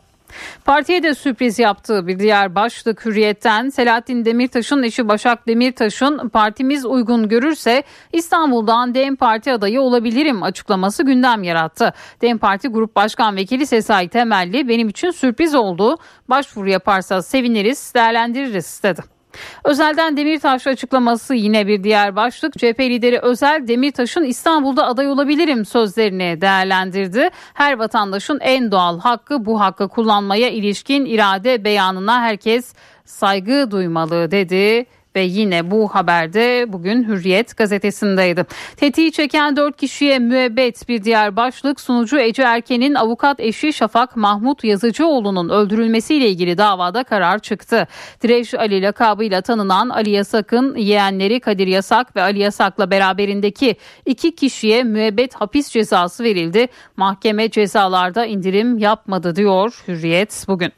Partiye 0.65 1.03
de 1.03 1.15
sürpriz 1.15 1.59
yaptığı 1.59 2.07
bir 2.07 2.19
diğer 2.19 2.55
başlık 2.55 3.07
hürriyetten 3.07 3.69
Selahattin 3.69 4.25
Demirtaş'ın 4.25 4.83
eşi 4.83 5.09
Başak 5.09 5.49
Demirtaş'ın 5.49 6.29
partimiz 6.29 6.85
uygun 6.87 7.29
görürse 7.29 7.83
İstanbul'dan 8.13 8.95
DEM 8.95 9.17
Parti 9.17 9.53
adayı 9.53 9.81
olabilirim 9.81 10.43
açıklaması 10.43 11.03
gündem 11.03 11.43
yarattı. 11.43 11.93
DEM 12.23 12.39
Parti 12.39 12.69
Grup 12.69 12.97
Başkan 12.97 13.37
Vekili 13.37 13.67
Sesai 13.67 14.09
Temelli 14.09 14.69
benim 14.69 14.89
için 14.89 15.11
sürpriz 15.11 15.55
oldu. 15.55 15.99
Başvuru 16.29 16.71
yaparsa 16.71 17.23
seviniriz 17.23 17.93
değerlendiririz 17.95 18.81
dedi. 18.83 19.20
Özel'den 19.65 20.17
Demirtaş 20.17 20.67
açıklaması 20.67 21.35
yine 21.35 21.67
bir 21.67 21.85
diğer 21.85 22.17
başlık. 22.17 22.59
CHP 22.59 22.81
lideri 22.81 23.19
Özel 23.19 23.69
Demirtaş'ın 23.69 24.25
İstanbul'da 24.25 24.87
aday 24.87 25.09
olabilirim 25.09 25.65
sözlerini 25.65 26.41
değerlendirdi. 26.41 27.29
Her 27.55 27.79
vatandaşın 27.79 28.39
en 28.41 28.71
doğal 28.73 29.01
hakkı 29.01 29.45
bu 29.45 29.61
hakkı 29.61 29.89
kullanmaya 29.89 30.51
ilişkin 30.51 31.05
irade 31.05 31.65
beyanına 31.65 32.21
herkes 32.21 32.75
saygı 33.05 33.71
duymalı 33.71 34.31
dedi 34.31 34.87
ve 35.17 35.21
yine 35.21 35.71
bu 35.71 35.89
haberde 35.89 36.65
bugün 36.69 37.09
Hürriyet 37.09 37.57
gazetesindeydi. 37.57 38.45
Tetiği 38.77 39.13
çeken 39.13 39.57
4 39.57 39.77
kişiye 39.77 40.19
müebbet 40.19 40.89
bir 40.89 41.05
diğer 41.05 41.37
başlık 41.37 41.81
sunucu 41.81 42.19
Ece 42.19 42.43
Erken'in 42.43 42.95
avukat 42.95 43.41
eşi 43.41 43.73
Şafak 43.73 44.17
Mahmut 44.17 44.65
Yazıcıoğlu'nun 44.65 45.49
öldürülmesiyle 45.49 46.29
ilgili 46.29 46.59
davada 46.59 47.05
karar 47.05 47.39
çıktı. 47.39 47.87
Direş 48.23 48.55
Ali 48.55 48.83
lakabıyla 48.83 49.41
tanınan 49.41 49.89
Ali 49.89 50.11
Yasak'ın 50.11 50.77
yeğenleri 50.77 51.41
Kadir 51.41 51.67
Yasak 51.67 52.17
ve 52.17 52.23
Ali 52.23 52.39
Yasak'la 52.39 52.91
beraberindeki 52.91 53.77
iki 54.07 54.35
kişiye 54.35 54.83
müebbet 54.83 55.35
hapis 55.35 55.71
cezası 55.71 56.25
verildi. 56.25 56.67
Mahkeme 56.97 57.51
cezalarda 57.51 58.27
indirim 58.27 58.79
yapmadı 58.79 59.37
diyor 59.37 59.83
Hürriyet 59.89 60.45
bugün. 60.49 60.73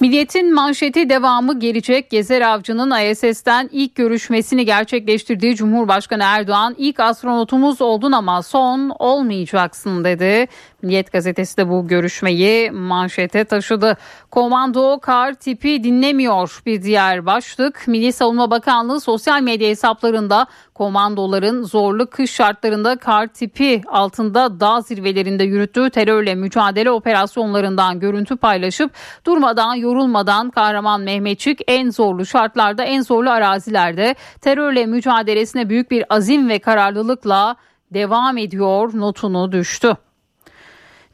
Milliyetin 0.00 0.54
manşeti 0.54 1.08
devamı 1.08 1.58
gelecek. 1.58 2.10
Gezer 2.10 2.40
Avcı'nın 2.40 3.10
ISS'ten 3.10 3.68
ilk 3.72 3.94
görüşmesini 3.94 4.64
gerçekleştirdiği 4.64 5.56
Cumhurbaşkanı 5.56 6.22
Erdoğan 6.22 6.74
ilk 6.78 7.00
astronotumuz 7.00 7.80
oldun 7.80 8.12
ama 8.12 8.42
son 8.42 8.92
olmayacaksın 8.98 10.04
dedi. 10.04 10.48
Milliyet 10.86 11.12
gazetesi 11.12 11.56
de 11.56 11.68
bu 11.68 11.88
görüşmeyi 11.88 12.70
manşete 12.70 13.44
taşıdı. 13.44 13.96
Komando 14.30 15.00
kar 15.00 15.34
tipi 15.34 15.84
dinlemiyor 15.84 16.62
bir 16.66 16.82
diğer 16.82 17.26
başlık. 17.26 17.84
Milli 17.86 18.12
Savunma 18.12 18.50
Bakanlığı 18.50 19.00
sosyal 19.00 19.42
medya 19.42 19.68
hesaplarında 19.68 20.46
komandoların 20.74 21.62
zorlu 21.62 22.10
kış 22.10 22.30
şartlarında 22.30 22.96
kar 22.96 23.26
tipi 23.26 23.82
altında 23.86 24.60
dağ 24.60 24.80
zirvelerinde 24.80 25.44
yürüttüğü 25.44 25.90
terörle 25.90 26.34
mücadele 26.34 26.90
operasyonlarından 26.90 28.00
görüntü 28.00 28.36
paylaşıp 28.36 28.90
durmadan 29.26 29.74
yorulmadan 29.74 30.50
Kahraman 30.50 31.00
Mehmetçik 31.00 31.60
en 31.66 31.90
zorlu 31.90 32.26
şartlarda 32.26 32.84
en 32.84 33.00
zorlu 33.00 33.30
arazilerde 33.30 34.14
terörle 34.40 34.86
mücadelesine 34.86 35.68
büyük 35.68 35.90
bir 35.90 36.04
azim 36.10 36.48
ve 36.48 36.58
kararlılıkla 36.58 37.56
devam 37.90 38.38
ediyor 38.38 38.90
notunu 38.94 39.52
düştü. 39.52 39.96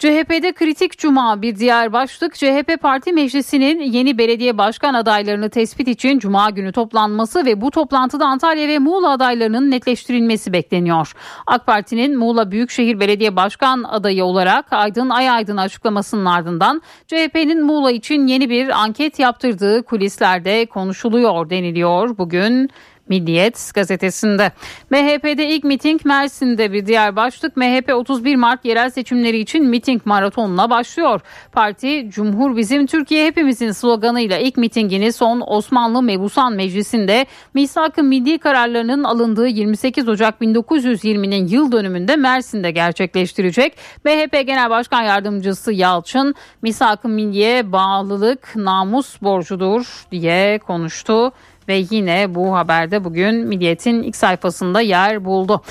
CHP'de 0.03 0.53
kritik 0.53 0.99
cuma 0.99 1.43
bir 1.43 1.57
diğer 1.57 1.93
başlık 1.93 2.35
CHP 2.35 2.83
Parti 2.83 3.13
Meclisi'nin 3.13 3.81
yeni 3.81 4.19
belediye 4.19 4.59
başkan 4.59 4.95
adaylarını 4.95 5.51
tespit 5.51 5.89
için 5.89 6.19
cuma 6.19 6.51
günü 6.51 6.73
toplanması 6.73 7.47
ve 7.47 7.61
bu 7.61 7.71
toplantıda 7.71 8.27
Antalya 8.27 8.69
ve 8.69 8.79
Muğla 8.79 9.11
adaylarının 9.11 9.71
netleştirilmesi 9.71 10.53
bekleniyor. 10.53 11.13
AK 11.47 11.67
Parti'nin 11.67 12.19
Muğla 12.19 12.51
Büyükşehir 12.51 13.01
Belediye 13.01 13.37
Başkan 13.37 13.83
adayı 13.83 14.25
olarak 14.25 14.73
Aydın 14.73 15.11
Ayaydın 15.11 15.57
açıklamasının 15.57 16.25
ardından 16.25 16.83
CHP'nin 17.07 17.65
Muğla 17.65 17.91
için 17.91 18.27
yeni 18.27 18.51
bir 18.51 18.83
anket 18.83 19.19
yaptırdığı 19.19 19.83
kulislerde 19.83 20.67
konuşuluyor 20.67 21.51
deniliyor. 21.51 22.19
Bugün 22.19 22.71
Milliyet 23.09 23.71
gazetesinde. 23.75 24.53
MHP'de 24.91 25.49
ilk 25.49 25.65
miting 25.65 26.05
Mersin'de 26.05 26.73
bir 26.73 26.87
diğer 26.87 27.17
başlık. 27.17 27.57
MHP 27.57 27.95
31 27.95 28.37
Mart 28.37 28.65
yerel 28.65 28.91
seçimleri 28.91 29.39
için 29.39 29.65
miting 29.65 30.07
maratonuna 30.07 30.71
başlıyor. 30.71 31.21
Parti 31.53 32.11
Cumhur 32.11 32.57
Bizim 32.57 32.87
Türkiye 32.87 33.27
Hepimizin 33.27 33.73
sloganıyla 33.73 34.39
ilk 34.39 34.57
mitingini 34.57 35.13
son 35.13 35.43
Osmanlı 35.47 36.03
Mebusan 36.03 36.53
Meclisi'nde 36.53 37.27
misak-ı 37.55 38.03
milli 38.03 38.39
kararlarının 38.39 39.05
alındığı 39.05 39.47
28 39.47 40.09
Ocak 40.09 40.41
1920'nin 40.41 41.47
yıl 41.47 41.73
dönümünde 41.73 42.17
Mersin'de 42.17 42.71
gerçekleştirecek. 42.71 43.77
MHP 44.05 44.47
Genel 44.47 44.71
Başkan 44.71 45.03
Yardımcısı 45.03 45.73
Yalçın 45.73 46.35
misak-ı 46.63 47.09
milliye 47.09 47.73
bağlılık 47.73 48.57
namus 48.57 49.23
borcudur 49.23 50.07
diye 50.11 50.59
konuştu 50.59 51.33
ve 51.69 51.85
yine 51.91 52.35
bu 52.35 52.55
haberde 52.55 53.05
bugün 53.05 53.35
Milliyet'in 53.35 54.03
ilk 54.03 54.17
sayfasında 54.17 54.81
yer 54.81 55.25
buldu. 55.25 55.63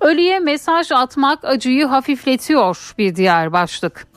Ölüye 0.00 0.38
mesaj 0.38 0.92
atmak 0.92 1.44
acıyı 1.44 1.86
hafifletiyor 1.86 2.94
bir 2.98 3.16
diğer 3.16 3.52
başlık. 3.52 4.10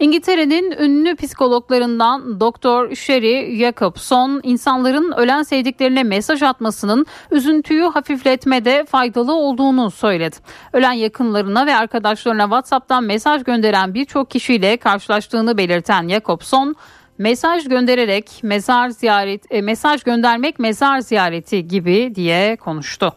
İngiltere'nin 0.00 0.70
ünlü 0.70 1.16
psikologlarından 1.16 2.40
Doktor 2.40 2.94
Sherry 2.94 3.56
Jacobson 3.56 4.40
insanların 4.42 5.12
ölen 5.12 5.42
sevdiklerine 5.42 6.02
mesaj 6.02 6.42
atmasının 6.42 7.06
üzüntüyü 7.30 7.82
hafifletmede 7.82 8.84
faydalı 8.84 9.34
olduğunu 9.34 9.90
söyledi. 9.90 10.36
Ölen 10.72 10.92
yakınlarına 10.92 11.66
ve 11.66 11.76
arkadaşlarına 11.76 12.42
WhatsApp'tan 12.42 13.04
mesaj 13.04 13.44
gönderen 13.44 13.94
birçok 13.94 14.30
kişiyle 14.30 14.76
karşılaştığını 14.76 15.58
belirten 15.58 16.08
Jacobson 16.08 16.76
mesaj 17.20 17.68
göndererek 17.68 18.30
mezar 18.42 18.88
ziyaret 18.88 19.44
e, 19.50 19.62
mesaj 19.62 20.02
göndermek 20.02 20.58
mezar 20.58 21.00
ziyareti 21.00 21.68
gibi 21.68 22.12
diye 22.14 22.56
konuştu. 22.56 23.14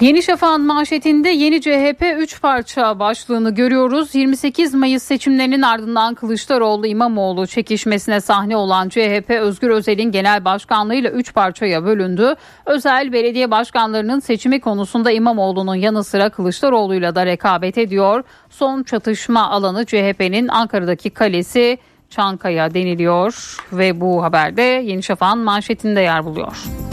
Yeni 0.00 0.22
Şafak'ın 0.22 0.66
manşetinde 0.66 1.28
yeni 1.28 1.60
CHP 1.60 2.04
3 2.18 2.40
parça 2.42 2.98
başlığını 2.98 3.54
görüyoruz. 3.54 4.14
28 4.14 4.74
Mayıs 4.74 5.02
seçimlerinin 5.02 5.62
ardından 5.62 6.14
Kılıçdaroğlu 6.14 6.86
İmamoğlu 6.86 7.46
çekişmesine 7.46 8.20
sahne 8.20 8.56
olan 8.56 8.88
CHP 8.88 9.30
Özgür 9.30 9.70
Özel'in 9.70 10.12
genel 10.12 10.44
başkanlığıyla 10.44 11.10
3 11.10 11.34
parçaya 11.34 11.84
bölündü. 11.84 12.34
Özel 12.66 13.12
belediye 13.12 13.50
başkanlarının 13.50 14.20
seçimi 14.20 14.60
konusunda 14.60 15.10
İmamoğlu'nun 15.10 15.74
yanı 15.74 16.04
sıra 16.04 16.30
Kılıçdaroğlu'yla 16.30 17.14
da 17.14 17.26
rekabet 17.26 17.78
ediyor. 17.78 18.24
Son 18.50 18.82
çatışma 18.82 19.50
alanı 19.50 19.86
CHP'nin 19.86 20.48
Ankara'daki 20.48 21.10
kalesi 21.10 21.78
Çankaya 22.10 22.74
deniliyor 22.74 23.56
ve 23.72 24.00
bu 24.00 24.22
haberde 24.22 24.62
Yeni 24.62 25.02
Şafak'ın 25.02 25.38
manşetinde 25.38 26.00
yer 26.00 26.24
buluyor. 26.24 26.89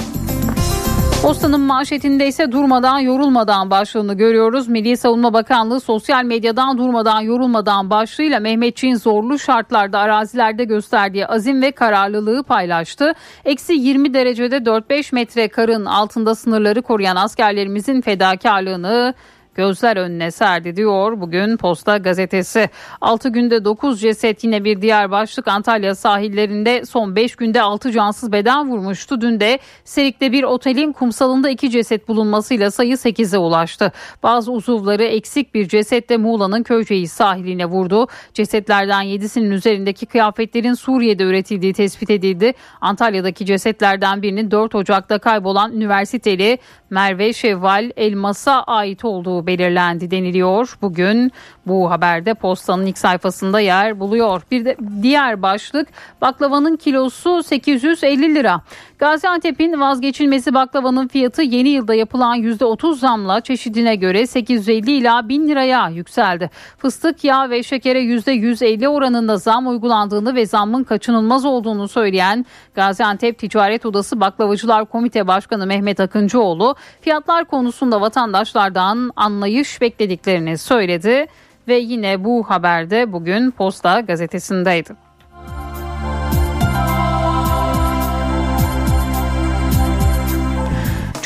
Postanın 1.21 1.61
manşetinde 1.61 2.27
ise 2.27 2.51
durmadan 2.51 2.99
yorulmadan 2.99 3.71
başlığını 3.71 4.13
görüyoruz. 4.13 4.67
Milli 4.67 4.97
Savunma 4.97 5.33
Bakanlığı 5.33 5.79
sosyal 5.79 6.23
medyadan 6.23 6.77
durmadan 6.77 7.21
yorulmadan 7.21 7.89
başlığıyla 7.89 8.39
Mehmetçiğin 8.39 8.95
zorlu 8.95 9.39
şartlarda 9.39 9.99
arazilerde 9.99 10.63
gösterdiği 10.63 11.27
azim 11.27 11.61
ve 11.61 11.71
kararlılığı 11.71 12.43
paylaştı. 12.43 13.13
Eksi 13.45 13.73
20 13.73 14.13
derecede 14.13 14.57
4-5 14.57 15.15
metre 15.15 15.47
karın 15.47 15.85
altında 15.85 16.35
sınırları 16.35 16.81
koruyan 16.81 17.15
askerlerimizin 17.15 18.01
fedakarlığını 18.01 19.13
gözler 19.57 19.97
önüne 19.97 20.31
serdi 20.31 20.75
diyor 20.75 21.21
bugün 21.21 21.57
Posta 21.57 21.97
gazetesi. 21.97 22.69
6 23.01 23.29
günde 23.29 23.65
9 23.65 24.01
ceset 24.01 24.43
yine 24.43 24.63
bir 24.63 24.81
diğer 24.81 25.11
başlık 25.11 25.47
Antalya 25.47 25.95
sahillerinde 25.95 26.85
son 26.85 27.15
5 27.15 27.35
günde 27.35 27.61
6 27.61 27.91
cansız 27.91 28.31
beden 28.31 28.69
vurmuştu. 28.69 29.21
Dün 29.21 29.39
de 29.39 29.59
Serik'te 29.83 30.31
bir 30.31 30.43
otelin 30.43 30.91
kumsalında 30.91 31.49
2 31.49 31.69
ceset 31.71 32.07
bulunmasıyla 32.07 32.71
sayı 32.71 32.93
8'e 32.93 33.37
ulaştı. 33.37 33.91
Bazı 34.23 34.51
uzuvları 34.51 35.03
eksik 35.03 35.53
bir 35.53 35.67
ceset 35.67 36.09
de 36.09 36.17
Muğla'nın 36.17 36.63
Köyceğiz 36.63 37.11
sahiline 37.11 37.65
vurdu. 37.65 38.07
Cesetlerden 38.33 39.03
7'sinin 39.03 39.51
üzerindeki 39.51 40.05
kıyafetlerin 40.05 40.73
Suriye'de 40.73 41.23
üretildiği 41.23 41.73
tespit 41.73 42.09
edildi. 42.09 42.53
Antalya'daki 42.81 43.45
cesetlerden 43.45 44.21
birinin 44.21 44.51
4 44.51 44.75
Ocak'ta 44.75 45.19
kaybolan 45.19 45.73
üniversiteli 45.73 46.57
Merve 46.89 47.33
Şevval 47.33 47.91
Elmas'a 47.97 48.63
ait 48.63 49.05
olduğu 49.05 49.47
belirlendi 49.47 50.11
deniliyor. 50.11 50.77
Bugün 50.81 51.31
bu 51.67 51.91
haberde 51.91 52.33
postanın 52.33 52.85
ilk 52.85 52.97
sayfasında 52.97 53.59
yer 53.59 53.99
buluyor. 53.99 54.41
Bir 54.51 54.65
de 54.65 54.77
diğer 55.01 55.41
başlık 55.41 55.87
baklavanın 56.21 56.75
kilosu 56.75 57.43
850 57.43 58.35
lira. 58.35 58.61
Gaziantep'in 58.99 59.79
vazgeçilmesi 59.79 60.53
baklavanın 60.53 61.07
fiyatı 61.07 61.41
yeni 61.41 61.69
yılda 61.69 61.93
yapılan 61.93 62.37
%30 62.37 62.95
zamla 62.95 63.41
çeşidine 63.41 63.95
göre 63.95 64.27
850 64.27 64.91
ila 64.91 65.29
1000 65.29 65.47
liraya 65.47 65.89
yükseldi. 65.89 66.49
Fıstık, 66.77 67.23
yağ 67.23 67.49
ve 67.49 67.63
şekere 67.63 67.99
%150 68.01 68.87
oranında 68.87 69.37
zam 69.37 69.67
uygulandığını 69.67 70.35
ve 70.35 70.45
zammın 70.45 70.83
kaçınılmaz 70.83 71.45
olduğunu 71.45 71.87
söyleyen 71.87 72.45
Gaziantep 72.75 73.39
Ticaret 73.39 73.85
Odası 73.85 74.19
Baklavacılar 74.19 74.85
Komite 74.85 75.27
Başkanı 75.27 75.65
Mehmet 75.65 75.99
Akıncıoğlu 75.99 76.75
fiyatlar 77.01 77.45
konusunda 77.45 78.01
vatandaşlardan 78.01 79.11
anlayış 79.15 79.81
beklediklerini 79.81 80.57
söyledi 80.57 81.25
ve 81.67 81.75
yine 81.75 82.23
bu 82.23 82.49
haberde 82.49 83.13
bugün 83.13 83.51
Posta 83.51 83.99
gazetesindeydi. 83.99 85.06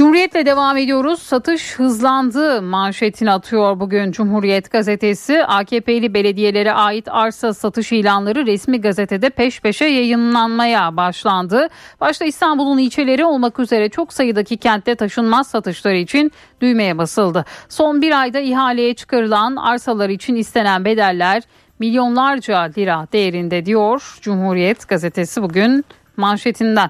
Cumhuriyetle 0.01 0.45
devam 0.45 0.77
ediyoruz. 0.77 1.21
Satış 1.21 1.79
hızlandı 1.79 2.61
manşetini 2.61 3.31
atıyor 3.31 3.79
bugün 3.79 4.11
Cumhuriyet 4.11 4.71
gazetesi. 4.71 5.45
AKP'li 5.45 6.13
belediyelere 6.13 6.73
ait 6.73 7.07
arsa 7.09 7.53
satış 7.53 7.91
ilanları 7.91 8.45
resmi 8.45 8.81
gazetede 8.81 9.29
peş 9.29 9.61
peşe 9.61 9.85
yayınlanmaya 9.85 10.97
başlandı. 10.97 11.67
Başta 12.01 12.25
İstanbul'un 12.25 12.77
ilçeleri 12.77 13.25
olmak 13.25 13.59
üzere 13.59 13.89
çok 13.89 14.13
sayıdaki 14.13 14.57
kentte 14.57 14.95
taşınmaz 14.95 15.47
satışları 15.47 15.97
için 15.97 16.31
düğmeye 16.61 16.97
basıldı. 16.97 17.45
Son 17.69 18.01
bir 18.01 18.21
ayda 18.21 18.39
ihaleye 18.39 18.93
çıkarılan 18.93 19.55
arsalar 19.55 20.09
için 20.09 20.35
istenen 20.35 20.85
bedeller 20.85 21.43
milyonlarca 21.79 22.59
lira 22.59 23.07
değerinde 23.13 23.65
diyor 23.65 24.17
Cumhuriyet 24.21 24.87
gazetesi 24.87 25.41
bugün 25.41 25.85
manşetinden. 26.17 26.89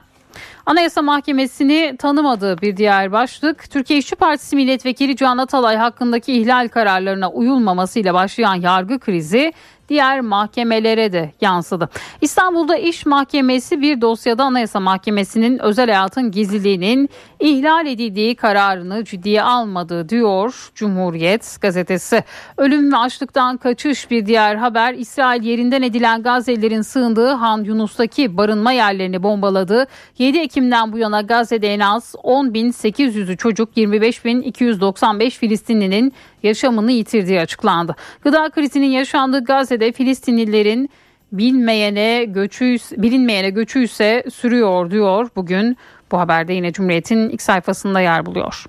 Anayasa 0.66 1.02
Mahkemesi'ni 1.02 1.96
tanımadığı 2.00 2.62
bir 2.62 2.78
diğer 2.78 3.12
başlık 3.12 3.72
Türkiye 3.72 4.00
İşçi 4.00 4.16
Partisi 4.16 4.56
Milletvekili 4.56 5.16
Can 5.16 5.38
Atalay 5.38 5.78
hakkındaki 5.78 6.34
ihlal 6.34 6.68
kararlarına 6.68 7.32
uyulmamasıyla 7.32 8.14
başlayan 8.14 8.56
yargı 8.56 9.00
krizi 9.00 9.54
diğer 9.92 10.22
mahkemelere 10.22 11.14
de 11.14 11.32
yansıdı. 11.42 11.90
İstanbul'da 12.22 12.78
İş 12.78 13.06
Mahkemesi 13.06 13.82
bir 13.82 14.02
dosyada 14.02 14.44
Anayasa 14.44 14.80
Mahkemesi'nin 14.80 15.60
özel 15.60 15.86
hayatın 15.86 16.32
gizliliğinin 16.32 17.10
ihlal 17.40 17.88
edildiği 17.88 18.36
kararını 18.36 19.06
ciddiye 19.06 19.44
almadı 19.44 20.10
diyor 20.10 20.72
Cumhuriyet 20.76 21.58
gazetesi. 21.62 22.24
Ölüm 22.58 22.94
ve 22.94 22.98
açlıktan 22.98 23.58
kaçış 23.58 24.12
bir 24.12 24.26
diğer 24.26 24.56
haber 24.56 24.94
İsrail 24.94 25.44
yerinden 25.44 25.82
edilen 25.82 26.24
Gazze'lilerin 26.24 26.82
sığındığı 26.82 27.30
Han 27.32 27.64
Yunus'taki 27.64 28.38
barınma 28.38 28.72
yerlerini 28.72 29.24
bombaladı. 29.24 29.88
7 30.18 30.38
Ekim'den 30.52 30.92
bu 30.92 30.98
yana 30.98 31.22
Gazze'de 31.22 31.74
en 31.74 31.80
az 31.80 32.16
10.800'ü 32.24 33.38
çocuk 33.38 33.78
25.295 33.78 35.30
Filistinlinin 35.30 36.14
yaşamını 36.44 36.92
yitirdiği 36.92 37.40
açıklandı. 37.40 37.96
Gıda 38.22 38.50
krizinin 38.50 38.88
yaşandığı 38.88 39.44
Gazze'de 39.44 39.92
Filistinlilerin 39.92 40.90
bilmeyene 41.32 42.26
göçü 42.26 42.78
bilinmeyene 42.98 43.50
göçü 43.50 43.84
ise 43.84 44.24
sürüyor 44.34 44.92
diyor. 44.92 45.30
Bugün 45.36 45.78
bu 46.12 46.20
haberde 46.20 46.54
yine 46.54 46.72
Cumhuriyet'in 46.72 47.30
ilk 47.30 47.42
sayfasında 47.42 48.02
yer 48.02 48.26
buluyor. 48.26 48.66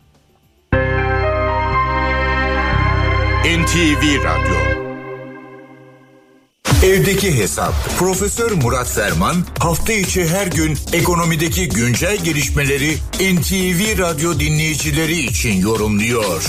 NTV 3.44 4.24
Radyo 4.24 4.71
Evdeki 6.90 7.30
Hesap. 7.38 7.72
Profesör 7.98 8.50
Murat 8.64 8.90
Ferman 8.96 9.36
hafta 9.66 9.92
içi 9.92 10.22
her 10.34 10.48
gün 10.58 10.72
ekonomideki 11.00 11.62
güncel 11.78 12.16
gelişmeleri 12.26 12.90
NTV 13.34 13.80
Radyo 14.04 14.30
dinleyicileri 14.44 15.18
için 15.30 15.54
yorumluyor. 15.68 16.40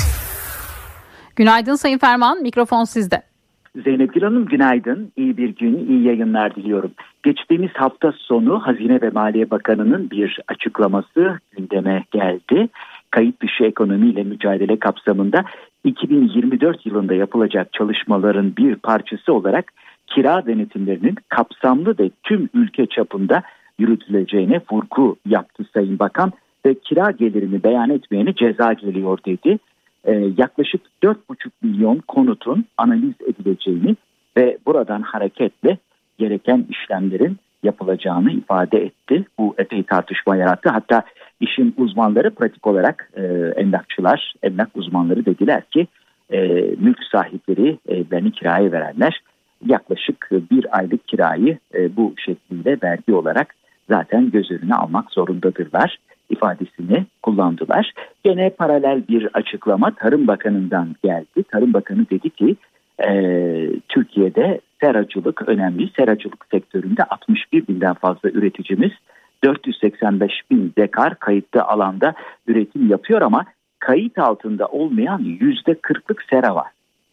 Günaydın 1.35 1.75
Sayın 1.75 1.97
Ferman, 1.97 2.41
mikrofon 2.41 2.83
sizde. 2.83 3.21
Zeynep 3.83 4.13
Gül 4.13 4.21
Hanım 4.21 4.45
günaydın. 4.45 5.11
İyi 5.17 5.37
bir 5.37 5.55
gün, 5.55 5.87
iyi 5.89 6.03
yayınlar 6.03 6.55
diliyorum. 6.55 6.91
Geçtiğimiz 7.23 7.71
hafta 7.73 8.13
sonu 8.17 8.59
Hazine 8.59 9.01
ve 9.01 9.09
Maliye 9.09 9.51
Bakanı'nın 9.51 10.09
bir 10.09 10.39
açıklaması 10.47 11.39
gündeme 11.57 12.03
geldi. 12.11 12.69
Kayıt 13.11 13.41
dışı 13.41 13.63
ekonomiyle 13.63 14.23
mücadele 14.23 14.79
kapsamında 14.79 15.45
2024 15.83 16.85
yılında 16.85 17.13
yapılacak 17.13 17.73
çalışmaların 17.73 18.55
bir 18.57 18.75
parçası 18.75 19.33
olarak 19.33 19.71
kira 20.07 20.45
denetimlerinin 20.45 21.15
kapsamlı 21.29 21.95
ve 21.99 22.09
tüm 22.23 22.49
ülke 22.53 22.85
çapında 22.85 23.43
yürütüleceğine 23.79 24.61
vurgu 24.71 25.15
yaptı 25.25 25.65
Sayın 25.73 25.99
Bakan 25.99 26.31
ve 26.65 26.75
kira 26.79 27.11
gelirini 27.11 27.63
beyan 27.63 27.89
etmeyene 27.89 28.33
ceza 28.33 28.73
geliyor 28.73 29.19
dedi. 29.25 29.59
Ee, 30.05 30.11
yaklaşık 30.37 30.81
4,5 31.03 31.15
milyon 31.61 31.97
konutun 31.97 32.65
analiz 32.77 33.13
edileceğini 33.27 33.95
ve 34.37 34.57
buradan 34.65 35.01
hareketle 35.01 35.77
gereken 36.17 36.65
işlemlerin 36.69 37.37
yapılacağını 37.63 38.31
ifade 38.31 38.77
etti. 38.77 39.25
Bu 39.39 39.55
epey 39.57 39.83
tartışma 39.83 40.35
yarattı. 40.35 40.69
Hatta 40.69 41.03
işin 41.39 41.73
uzmanları 41.77 42.31
pratik 42.31 42.67
olarak 42.67 43.09
e, 43.15 43.23
emlakçılar, 43.55 44.33
emlak 44.43 44.69
uzmanları 44.75 45.25
dediler 45.25 45.63
ki 45.63 45.87
e, 46.29 46.39
mülk 46.79 46.99
sahipleri 47.11 47.77
evlerini 47.87 48.31
kiraya 48.31 48.71
verenler 48.71 49.21
yaklaşık 49.65 50.29
bir 50.51 50.77
aylık 50.77 51.07
kirayı 51.07 51.57
e, 51.75 51.95
bu 51.95 52.13
şekilde 52.17 52.77
vergi 52.83 53.13
olarak 53.13 53.55
zaten 53.89 54.31
göz 54.31 54.51
önüne 54.51 54.75
almak 54.75 55.11
zorundadırlar 55.11 55.97
ifadesini 56.29 57.05
kullandılar. 57.21 57.93
Gene 58.23 58.49
paralel 58.49 59.07
bir 59.07 59.29
açıklama 59.33 59.91
Tarım 59.95 60.27
Bakanı'ndan 60.27 60.95
geldi. 61.03 61.43
Tarım 61.51 61.73
Bakanı 61.73 62.09
dedi 62.09 62.29
ki 62.29 62.55
e, 63.07 63.09
Türkiye'de 63.89 64.59
seracılık 64.81 65.47
önemli. 65.47 65.89
Seracılık 65.95 66.45
sektöründe 66.51 67.03
61 67.03 67.67
binden 67.67 67.93
fazla 67.93 68.29
üreticimiz 68.29 68.91
485 69.43 70.31
bin 70.51 70.73
dekar 70.77 71.19
kayıtlı 71.19 71.61
alanda 71.61 72.13
üretim 72.47 72.89
yapıyor 72.89 73.21
ama 73.21 73.45
kayıt 73.79 74.17
altında 74.17 74.67
olmayan 74.67 75.19
yüzde 75.19 75.73
kırklık 75.73 76.23
sera 76.29 76.55
var. 76.55 76.67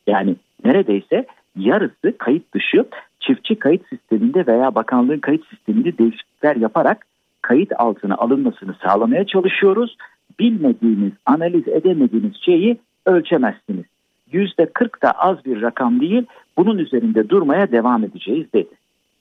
Yani 0.06 0.36
neredeyse 0.64 1.26
yarısı 1.56 2.18
kayıt 2.18 2.54
dışı 2.54 2.84
çiftçi 3.20 3.58
kayıt 3.58 3.88
sisteminde 3.88 4.46
veya 4.46 4.74
bakanlığın 4.74 5.18
kayıt 5.18 5.46
sisteminde 5.46 5.98
değişiklikler 5.98 6.56
yaparak 6.56 7.06
kayıt 7.42 7.72
altına 7.78 8.14
alınmasını 8.14 8.74
sağlamaya 8.82 9.26
çalışıyoruz. 9.26 9.96
Bilmediğiniz, 10.38 11.12
analiz 11.26 11.68
edemediğiniz 11.68 12.36
şeyi 12.44 12.78
ölçemezsiniz. 13.06 13.84
Yüzde 14.32 14.66
40 14.66 15.02
da 15.02 15.10
az 15.10 15.44
bir 15.44 15.62
rakam 15.62 16.00
değil, 16.00 16.26
bunun 16.56 16.78
üzerinde 16.78 17.28
durmaya 17.28 17.72
devam 17.72 18.04
edeceğiz 18.04 18.52
dedi. 18.54 18.74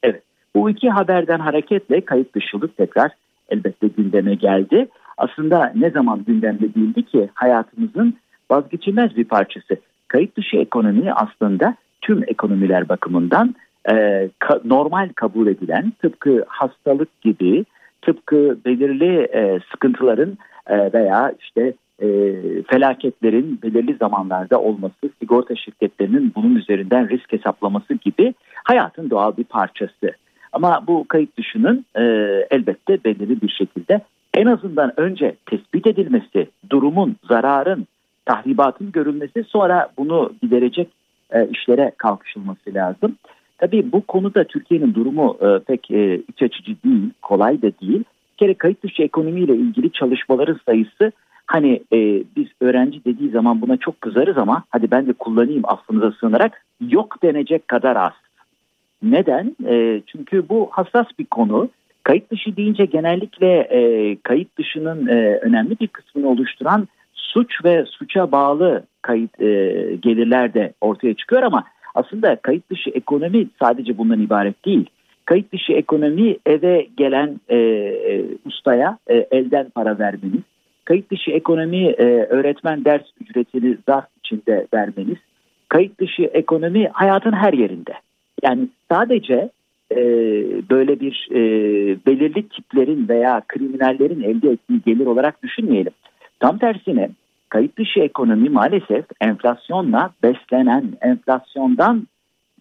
Evet, 0.04 0.24
bu 0.56 0.70
iki 0.70 0.90
haberden 0.90 1.40
hareketle 1.40 2.02
kayıt 2.02 2.36
dışılık 2.36 2.78
tekrar 2.78 3.12
elbette 3.50 3.88
gündeme 3.88 4.36
geldi. 4.36 4.88
Aslında 5.18 5.72
ne 5.76 5.90
zaman 5.90 6.24
gündemde 6.24 6.74
değildi 6.74 7.06
ki 7.06 7.30
hayatımızın 7.34 8.14
vazgeçilmez 8.52 9.18
bir 9.18 9.26
parçası. 9.26 9.78
Kayıt 10.08 10.38
dışı 10.38 10.58
ekonomi 10.58 11.14
aslında 11.14 11.76
tüm 12.02 12.24
ekonomiler 12.28 12.90
bakımından 12.90 13.56
e, 13.92 14.30
ka, 14.40 14.62
normal 14.66 15.10
kabul 15.16 15.48
edilen 15.48 15.94
tıpkı 16.02 16.46
hastalık 16.48 17.22
gibi 17.22 17.66
tıpkı 18.02 18.58
belirli 18.66 19.20
e, 19.22 19.60
sıkıntıların 19.72 20.38
e, 20.68 20.94
veya 20.94 21.34
işte 21.40 21.74
e, 22.02 22.08
felaketlerin 22.68 23.60
belirli 23.64 23.94
zamanlarda 23.94 24.62
olması, 24.62 25.10
sigorta 25.20 25.56
şirketlerinin 25.56 26.34
bunun 26.36 26.56
üzerinden 26.56 27.10
risk 27.10 27.34
hesaplaması 27.34 27.94
gibi 27.94 28.34
hayatın 28.64 29.10
doğal 29.10 29.38
bir 29.38 29.44
parçası. 29.44 30.12
Ama 30.52 30.84
bu 30.88 31.06
kayıt 31.08 31.38
dışının 31.38 31.86
e, 31.96 32.02
elbette 32.52 33.04
belirli 33.04 33.42
bir 33.42 33.50
şekilde 33.50 34.02
en 34.34 34.46
azından 34.46 35.00
önce 35.00 35.36
tespit 35.46 35.88
edilmesi, 35.88 36.48
durumun, 36.70 37.16
zararın, 37.30 37.88
tahribatın 38.26 38.92
görülmesi 38.92 39.44
sonra 39.44 39.90
bunu 39.98 40.34
giderecek 40.42 40.90
e, 41.34 41.48
işlere 41.48 41.92
kalkışılması 41.98 42.74
lazım. 42.74 43.16
Tabii 43.58 43.92
bu 43.92 44.02
konuda 44.02 44.44
Türkiye'nin 44.44 44.94
durumu 44.94 45.38
e, 45.42 45.60
pek 45.60 45.92
e, 45.92 46.16
iç 46.16 46.42
açıcı 46.42 46.76
değil, 46.86 47.10
kolay 47.22 47.62
da 47.62 47.72
değil. 47.82 48.04
Bir 48.34 48.38
kere 48.38 48.54
kayıt 48.54 48.84
dışı 48.84 49.04
ekonomiyle 49.04 49.56
ilgili 49.56 49.92
çalışmaların 49.92 50.60
sayısı 50.66 51.12
hani 51.46 51.82
e, 51.94 52.24
biz 52.36 52.48
öğrenci 52.62 53.06
dediği 53.06 53.30
zaman 53.30 53.62
buna 53.62 53.78
çok 53.78 54.02
kızarız 54.02 54.38
ama 54.38 54.64
hadi 54.70 54.92
ben 54.92 55.08
de 55.08 55.14
kullanayım 55.14 55.64
affınıza 55.66 56.12
sığınarak 56.12 56.66
yok 56.90 57.24
denecek 57.24 57.68
kadar 57.68 57.96
az. 57.96 58.14
Neden? 59.04 59.56
E, 59.68 60.02
çünkü 60.08 60.50
bu 60.50 60.70
hassas 60.72 61.08
bir 61.20 61.26
konu. 61.26 61.70
Kayıt 62.04 62.32
dışı 62.32 62.58
deyince 62.58 62.86
genellikle 62.86 63.60
e, 63.60 64.16
kayıt 64.24 64.58
dışının 64.58 65.08
e, 65.08 65.40
önemli 65.42 65.80
bir 65.80 65.88
kısmını 65.88 66.30
oluşturan 66.30 66.88
suç 67.34 67.66
ve 67.66 67.86
suça 67.86 68.32
bağlı 68.32 68.84
kayıt 69.02 69.42
e, 69.42 69.46
gelirler 70.02 70.54
de 70.54 70.74
ortaya 70.82 71.14
çıkıyor 71.14 71.44
ama 71.44 71.64
aslında 71.96 72.36
kayıt 72.36 72.70
dışı 72.70 72.90
ekonomi 72.90 73.48
sadece 73.60 73.98
bundan 73.98 74.22
ibaret 74.22 74.66
değil. 74.66 74.86
Kayıt 75.26 75.54
dışı 75.54 75.74
ekonomi 75.74 76.38
eve 76.46 76.88
gelen 76.98 77.40
e, 77.50 77.58
e, 77.58 78.24
ustaya 78.46 78.98
e, 79.08 79.16
elden 79.32 79.70
para 79.70 80.00
vermeniz, 80.00 80.42
kayıt 80.86 81.12
dışı 81.12 81.32
ekonomi 81.32 81.86
e, 81.86 82.04
öğretmen 82.30 82.86
ders 82.86 83.04
ücretini 83.22 83.78
zarf 83.88 84.06
içinde 84.24 84.68
vermeniz, 84.74 85.18
kayıt 85.70 86.00
dışı 86.00 86.24
ekonomi 86.24 86.88
hayatın 86.94 87.32
her 87.32 87.54
yerinde. 87.54 87.94
Yani 88.44 88.68
sadece 88.92 89.50
e, 89.92 89.98
böyle 90.70 91.00
bir 91.00 91.28
e, 91.32 91.40
belirli 92.06 92.48
tiplerin 92.48 93.08
veya 93.08 93.42
kriminallerin 93.48 94.24
elde 94.24 94.50
ettiği 94.50 94.82
gelir 94.86 95.06
olarak 95.06 95.44
düşünmeyelim. 95.44 95.94
Tam 96.40 96.58
tersine 96.58 97.10
kayıt 97.50 97.78
dışı 97.78 98.00
ekonomi 98.00 98.50
maalesef 98.50 99.06
enflasyonla 99.22 100.10
beslenen, 100.24 100.84
enflasyondan 101.02 102.08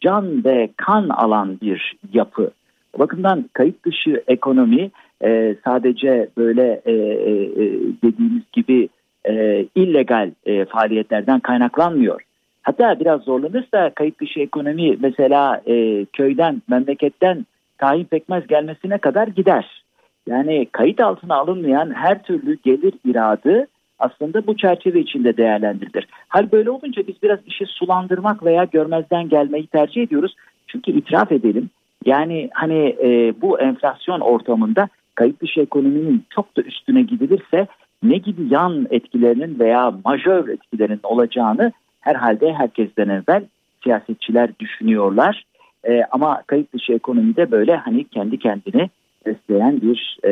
can 0.01 0.45
ve 0.45 0.69
kan 0.77 1.09
alan 1.09 1.59
bir 1.63 1.97
yapı. 2.13 2.51
Bakımdan 2.99 3.45
kayıt 3.53 3.85
dışı 3.85 4.23
ekonomi 4.29 4.91
e, 5.25 5.55
sadece 5.65 6.29
böyle 6.39 6.81
e, 6.85 6.93
e, 6.93 7.33
e, 7.33 7.79
dediğimiz 8.05 8.43
gibi 8.53 8.89
e, 9.25 9.65
illegal 9.75 10.31
e, 10.47 10.65
faaliyetlerden 10.65 11.41
kaynaklanmıyor. 11.41 12.21
Hatta 12.63 13.01
biraz 13.01 13.21
zorlanırsa 13.23 13.91
kayıt 13.91 14.21
dışı 14.21 14.41
ekonomi 14.41 14.97
mesela 15.01 15.63
e, 15.67 16.05
köyden, 16.05 16.63
memleketten 16.69 17.47
tayin 17.79 18.05
pekmez 18.05 18.47
gelmesine 18.47 18.99
kadar 18.99 19.27
gider. 19.27 19.83
Yani 20.27 20.67
kayıt 20.73 21.01
altına 21.01 21.35
alınmayan 21.35 21.95
her 21.95 22.23
türlü 22.23 22.59
gelir 22.65 22.93
iradı 23.05 23.67
aslında 23.99 24.47
bu 24.47 24.57
çerçeve 24.57 25.01
içinde 25.01 25.37
değerlendirilir. 25.37 26.07
Hal 26.29 26.53
böyle 26.53 26.71
olunca 26.71 27.07
biz 27.07 27.23
biraz 27.23 27.39
işi 27.47 27.67
sulandırmak 27.67 28.45
veya 28.45 28.65
görmezden 28.65 29.29
gelmeyi 29.29 29.67
tercih 29.67 30.03
ediyoruz. 30.03 30.37
Çünkü 30.67 30.91
itiraf 30.91 31.33
edelim 31.33 31.71
yani 32.05 32.51
hani 32.53 32.97
e, 33.03 33.33
bu 33.43 33.61
enflasyon 33.61 34.21
ortamında 34.21 34.89
kayıt 35.15 35.43
dışı 35.43 35.61
ekonominin 35.61 36.25
çok 36.31 36.57
da 36.57 36.63
üstüne 36.63 37.03
gidilirse 37.03 37.67
ne 38.03 38.19
gibi 38.19 38.55
yan 38.55 38.87
etkilerinin 38.91 39.59
veya 39.59 39.95
majör 40.05 40.49
etkilerinin 40.49 41.01
olacağını 41.03 41.73
herhalde 42.01 42.53
herkesten 42.53 43.09
evvel 43.09 43.45
siyasetçiler 43.83 44.51
düşünüyorlar. 44.61 45.45
E, 45.85 46.03
ama 46.11 46.43
kayıt 46.47 46.73
dışı 46.75 46.93
ekonomide 46.93 47.51
böyle 47.51 47.77
hani 47.77 48.05
kendi 48.05 48.39
kendini 48.39 48.91
besleyen 49.27 49.81
bir 49.81 50.19
e, 50.25 50.31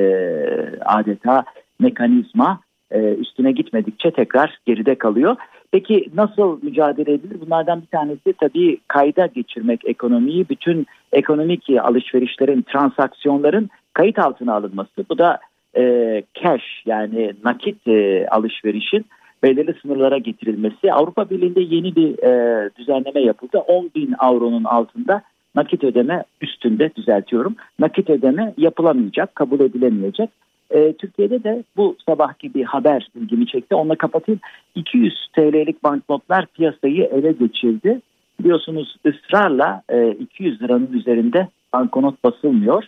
adeta 0.85 1.45
mekanizma 1.81 2.61
e, 2.91 2.99
üstüne 3.15 3.53
gitmedikçe 3.53 4.11
tekrar 4.11 4.59
geride 4.67 4.95
kalıyor. 4.95 5.37
Peki 5.73 6.11
nasıl 6.15 6.59
mücadele 6.63 7.13
edilir? 7.13 7.41
Bunlardan 7.47 7.83
bir 7.83 7.87
tanesi 7.87 8.33
tabii 8.41 8.79
kayda 8.89 9.27
geçirmek 9.27 9.81
ekonomiyi, 9.85 10.49
bütün 10.49 10.87
ekonomik 11.13 11.71
alışverişlerin, 11.81 12.63
transaksiyonların 12.63 13.71
kayıt 13.93 14.19
altına 14.19 14.55
alınması. 14.55 15.05
Bu 15.11 15.19
da 15.19 15.39
e, 15.77 16.23
cash 16.35 16.83
yani 16.87 17.33
nakit 17.45 17.89
e, 17.89 18.27
alışverişin 18.31 19.05
belirli 19.43 19.75
sınırlara 19.83 20.19
getirilmesi. 20.19 20.93
Avrupa 20.93 21.31
Birliği'nde 21.31 21.61
yeni 21.61 21.97
bir 21.97 22.23
e, 22.23 22.71
düzenleme 22.79 23.21
yapıldı. 23.21 23.59
10 23.59 23.91
bin 23.95 24.15
avronun 24.19 24.65
altında 24.65 25.23
nakit 25.55 25.85
ödeme 25.85 26.25
üstünde 26.41 26.91
düzeltiyorum. 26.97 27.57
Nakit 27.79 28.11
ödeme 28.11 28.55
yapılamayacak, 28.57 29.35
kabul 29.35 29.61
edilemeyecek. 29.61 30.31
E, 30.71 30.93
Türkiye'de 30.93 31.45
de 31.45 31.65
bu 31.77 31.97
sabahki 32.07 32.55
bir 32.55 32.65
haber 32.65 33.09
ilgimi 33.15 33.47
çekti. 33.47 33.75
Onunla 33.75 33.97
kapatayım. 33.97 34.41
200 34.75 35.29
TL'lik 35.37 35.85
banknotlar 35.85 36.47
piyasayı 36.47 37.05
ele 37.05 37.33
geçirdi. 37.33 38.01
biliyorsunuz 38.41 38.97
ısrarla 39.07 39.83
e, 39.89 40.11
200 40.11 40.63
liranın 40.63 40.93
üzerinde 40.93 41.49
banknot 41.73 42.25
basılmıyor. 42.25 42.85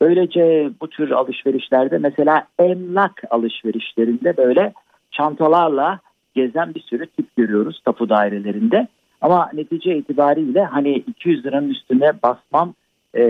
Böylece 0.00 0.70
bu 0.80 0.88
tür 0.88 1.10
alışverişlerde 1.10 1.98
mesela 1.98 2.46
emlak 2.58 3.22
alışverişlerinde 3.30 4.36
böyle 4.36 4.72
çantalarla 5.10 5.98
gezen 6.34 6.74
bir 6.74 6.80
sürü 6.80 7.06
tip 7.06 7.36
görüyoruz 7.36 7.80
tapu 7.84 8.08
dairelerinde. 8.08 8.88
Ama 9.20 9.50
netice 9.52 9.96
itibariyle 9.96 10.64
hani 10.64 10.94
200 10.94 11.44
liranın 11.44 11.70
üstüne 11.70 12.12
basmam 12.22 12.74
e, 13.16 13.22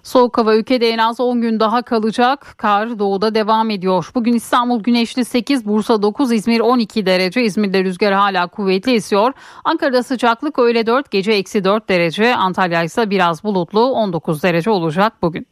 Soğuk 0.02 0.38
hava 0.38 0.56
ülkede 0.56 0.90
en 0.90 0.98
az 0.98 1.20
10 1.20 1.40
gün 1.40 1.60
daha 1.60 1.82
kalacak. 1.82 2.54
Kar 2.56 2.98
doğuda 2.98 3.34
devam 3.34 3.70
ediyor. 3.70 4.10
Bugün 4.14 4.32
İstanbul 4.32 4.82
güneşli 4.82 5.24
8, 5.24 5.66
Bursa 5.66 6.02
9, 6.02 6.32
İzmir 6.32 6.60
12 6.60 7.06
derece. 7.06 7.42
İzmir'de 7.42 7.84
rüzgar 7.84 8.14
hala 8.14 8.46
kuvvetli 8.46 8.94
esiyor. 8.94 9.32
Ankara'da 9.64 10.02
sıcaklık 10.02 10.58
öğle 10.58 10.86
4, 10.86 11.10
gece 11.10 11.32
eksi 11.32 11.64
4 11.64 11.88
derece. 11.88 12.34
Antalya 12.34 12.82
ise 12.82 13.10
biraz 13.10 13.44
bulutlu 13.44 13.84
19 13.84 14.42
derece 14.42 14.70
olacak 14.70 15.12
bugün. 15.22 15.46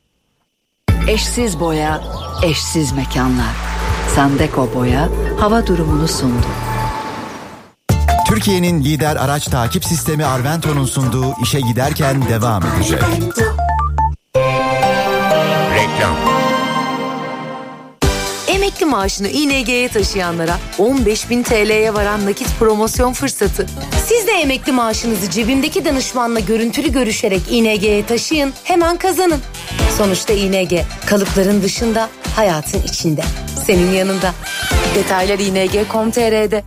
Eşsiz 1.09 1.61
boya, 1.61 2.01
eşsiz 2.45 2.93
mekanlar. 2.93 3.55
Sandeko 4.15 4.69
Boya 4.75 5.09
hava 5.41 5.67
durumunu 5.67 6.09
sundu. 6.09 6.47
Türkiye'nin 8.29 8.85
lider 8.85 9.17
araç 9.17 9.45
takip 9.45 9.85
sistemi 9.85 10.25
Arvento'nun 10.25 10.87
sunduğu 10.87 11.35
işe 11.43 11.61
giderken 11.61 12.29
devam 12.29 12.63
edecek. 12.67 13.03
Reklam 15.75 16.17
Emekli 18.49 18.87
maaşını 18.87 19.29
İNG'ye 19.29 19.89
taşıyanlara 19.89 20.59
15.000 20.79 21.43
TL'ye 21.43 21.95
varan 21.95 22.27
nakit 22.27 22.59
promosyon 22.59 23.13
fırsatı. 23.13 23.67
Siz 24.07 24.27
de 24.27 24.33
emekli 24.33 24.73
maaşınızı 24.73 25.31
cebimdeki 25.31 25.85
danışmanla 25.85 26.41
görüntülü 26.41 26.93
görüşerek 26.93 27.43
İNG'ye 27.51 28.07
taşıyın, 28.07 28.53
hemen 28.65 28.97
kazanın. 28.97 29.41
Sonuçta 29.99 30.33
İNG 30.33 30.73
kalıpların 31.07 31.63
dışında, 31.63 32.09
hayatın 32.37 32.83
içinde. 32.83 33.23
Senin 33.67 33.93
yanında. 33.93 34.35
Detaylar 34.95 35.39
ing.com.tr'de. 35.39 36.65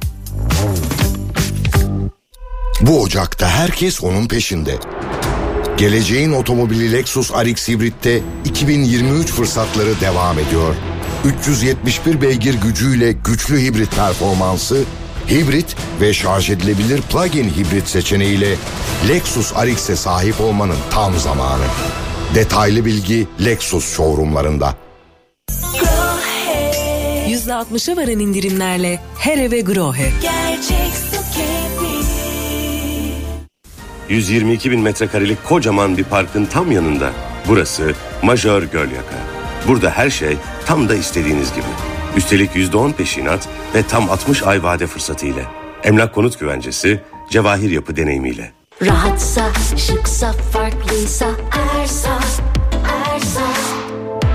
Bu 2.81 3.01
Ocak'ta 3.01 3.49
herkes 3.49 4.03
onun 4.03 4.27
peşinde. 4.27 4.77
Geleceğin 5.77 6.31
otomobili 6.31 6.91
Lexus 6.91 7.31
RX 7.31 7.69
Hibrit'te 7.69 8.21
2023 8.45 9.27
fırsatları 9.27 10.01
devam 10.01 10.39
ediyor. 10.39 10.75
371 11.25 12.21
beygir 12.21 12.53
gücüyle 12.53 13.11
güçlü 13.11 13.61
hibrit 13.61 13.95
performansı, 13.95 14.83
hibrit 15.29 15.75
ve 16.01 16.13
şarj 16.13 16.49
edilebilir 16.49 17.01
plug-in 17.01 17.49
hibrit 17.49 17.87
seçeneğiyle 17.87 18.55
Lexus 19.09 19.53
RX'e 19.53 19.95
sahip 19.95 20.41
olmanın 20.41 20.77
tam 20.91 21.19
zamanı. 21.19 21.65
Detaylı 22.35 22.85
bilgi 22.85 23.27
Lexus 23.45 23.95
showroomlarında. 23.95 24.75
%60'a 27.27 27.97
varan 27.97 28.19
indirimlerle 28.19 28.99
her 29.17 29.37
eve 29.37 29.61
Grohe. 29.61 30.11
Gerçek 30.21 30.91
122 34.11 34.71
bin 34.71 34.79
metrekarelik 34.79 35.43
kocaman 35.43 35.97
bir 35.97 36.03
parkın 36.03 36.45
tam 36.45 36.71
yanında. 36.71 37.11
Burası 37.47 37.93
Majör 38.21 38.63
Gölyaka. 38.63 39.15
Burada 39.67 39.89
her 39.89 40.09
şey 40.09 40.37
tam 40.65 40.89
da 40.89 40.95
istediğiniz 40.95 41.53
gibi. 41.53 41.65
Üstelik 42.15 42.55
%10 42.55 42.93
peşinat 42.93 43.47
ve 43.75 43.83
tam 43.83 44.09
60 44.09 44.43
ay 44.43 44.63
vade 44.63 44.87
fırsatı 44.87 45.25
ile. 45.25 45.45
Emlak 45.83 46.15
konut 46.15 46.39
güvencesi, 46.39 47.01
Cevahir 47.29 47.69
Yapı 47.69 47.95
deneyimiyle. 47.95 48.51
Rahatsa, 48.81 49.51
şıksa, 49.77 50.31
farklıysa 50.31 51.27
Ersa, 51.79 52.19
Ersa. 53.13 53.41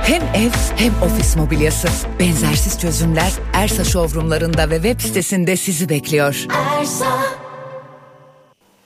Hem 0.03 0.23
ev 0.23 0.51
hem 0.77 0.93
ofis 1.03 1.37
mobilyası. 1.37 1.89
Benzersiz 2.19 2.81
çözümler 2.81 3.33
Ersa 3.53 3.85
showroomlarında 3.85 4.71
ve 4.71 4.75
web 4.75 5.01
sitesinde 5.01 5.57
sizi 5.57 5.89
bekliyor. 5.89 6.47
Ersa. 6.81 7.46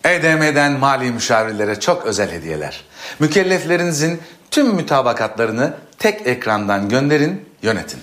EDM'den 0.04 0.72
mali 0.72 1.10
müşavirlere 1.10 1.80
çok 1.80 2.06
özel 2.06 2.30
hediyeler. 2.30 2.84
Mükelleflerinizin 3.18 4.20
tüm 4.50 4.74
mütabakatlarını 4.74 5.74
tek 5.98 6.26
ekrandan 6.26 6.88
gönderin, 6.88 7.48
yönetin. 7.62 8.00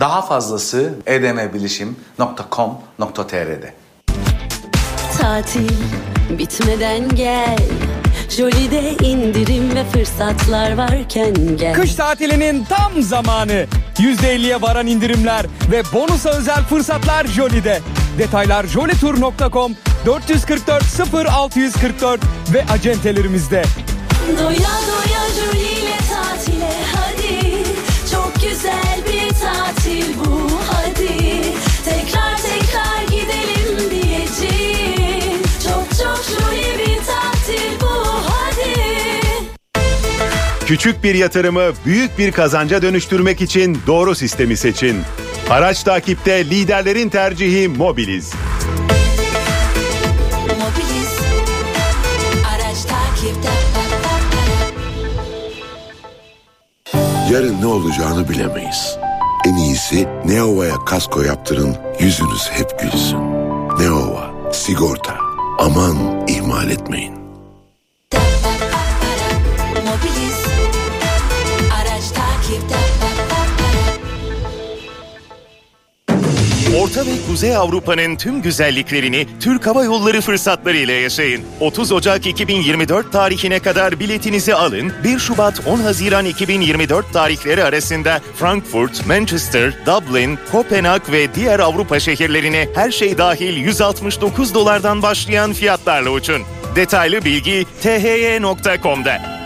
Daha 0.00 0.22
fazlası 0.22 0.94
edmbilişim.com.tr'de. 1.06 3.74
Tatil 5.18 5.70
bitmeden 6.30 7.08
gel. 7.08 7.58
Jolly'de 8.28 8.92
indirim 8.92 9.74
ve 9.74 9.84
fırsatlar 9.84 10.76
varken 10.76 11.56
gel. 11.56 11.74
Kış 11.74 11.94
tatilinin 11.94 12.64
tam 12.64 13.02
zamanı. 13.02 13.66
%50'ye 13.96 14.62
varan 14.62 14.86
indirimler 14.86 15.46
ve 15.70 15.82
bonusa 15.92 16.30
özel 16.30 16.64
fırsatlar 16.64 17.26
Jolly'de. 17.26 17.80
Detaylar 18.18 18.66
jollytour.com 18.66 19.72
444 20.06 20.84
0644 21.12 22.20
ve 22.54 22.64
acentelerimizde. 22.64 23.62
Doya 24.38 24.48
doya 24.58 25.22
Jolly 25.36 25.72
ile 25.72 25.96
tatile 26.10 26.72
hadi. 26.94 27.62
Çok 28.10 28.34
güzel 28.34 28.98
bir 29.08 29.28
tatil 29.28 30.04
bu 30.18 30.50
hadi. 30.72 31.42
Tekrar 31.84 32.36
tekrar 32.36 33.02
gidelim 33.10 33.90
diyeceğim. 33.90 35.42
Çok 35.64 35.84
çok 35.98 36.24
Jolly 36.24 36.78
bir 36.78 36.96
tatil 36.96 37.80
bu 37.80 38.04
hadi. 38.26 38.74
Küçük 40.66 41.04
bir 41.04 41.14
yatırımı 41.14 41.62
büyük 41.86 42.18
bir 42.18 42.32
kazanca 42.32 42.82
dönüştürmek 42.82 43.40
için 43.40 43.78
doğru 43.86 44.14
sistemi 44.14 44.56
seçin. 44.56 45.02
Araç 45.50 45.82
takipte 45.82 46.44
liderlerin 46.44 47.08
tercihi 47.08 47.68
Mobiliz. 47.68 48.32
Mobiliz. 50.42 51.12
Araç 52.54 52.82
takipte. 52.82 53.48
Yarın 57.32 57.60
ne 57.60 57.66
olacağını 57.66 58.28
bilemeyiz. 58.28 58.96
En 59.46 59.54
iyisi 59.56 60.08
Neova'ya 60.24 60.74
kasko 60.86 61.22
yaptırın, 61.22 61.76
yüzünüz 62.00 62.50
hep 62.50 62.78
gülsün. 62.78 63.20
Neova, 63.78 64.52
sigorta. 64.52 65.16
Aman 65.58 66.26
ihmal 66.28 66.70
etmeyin. 66.70 67.21
Orta 76.82 77.06
ve 77.06 77.10
Kuzey 77.28 77.56
Avrupa'nın 77.56 78.16
tüm 78.16 78.42
güzelliklerini 78.42 79.26
Türk 79.40 79.66
Hava 79.66 79.84
Yolları 79.84 80.20
fırsatlarıyla 80.20 80.94
yaşayın. 80.94 81.42
30 81.60 81.92
Ocak 81.92 82.26
2024 82.26 83.12
tarihine 83.12 83.58
kadar 83.58 84.00
biletinizi 84.00 84.54
alın. 84.54 84.92
1 85.04 85.18
Şubat 85.18 85.66
10 85.66 85.78
Haziran 85.78 86.24
2024 86.24 87.12
tarihleri 87.12 87.64
arasında 87.64 88.20
Frankfurt, 88.36 89.06
Manchester, 89.06 89.72
Dublin, 89.86 90.38
Kopenhag 90.52 91.02
ve 91.12 91.34
diğer 91.34 91.60
Avrupa 91.60 92.00
şehirlerine 92.00 92.68
her 92.74 92.90
şey 92.90 93.18
dahil 93.18 93.56
169 93.56 94.54
dolardan 94.54 95.02
başlayan 95.02 95.52
fiyatlarla 95.52 96.10
uçun. 96.10 96.42
Detaylı 96.76 97.24
bilgi 97.24 97.66
thy.com'da. 97.82 99.41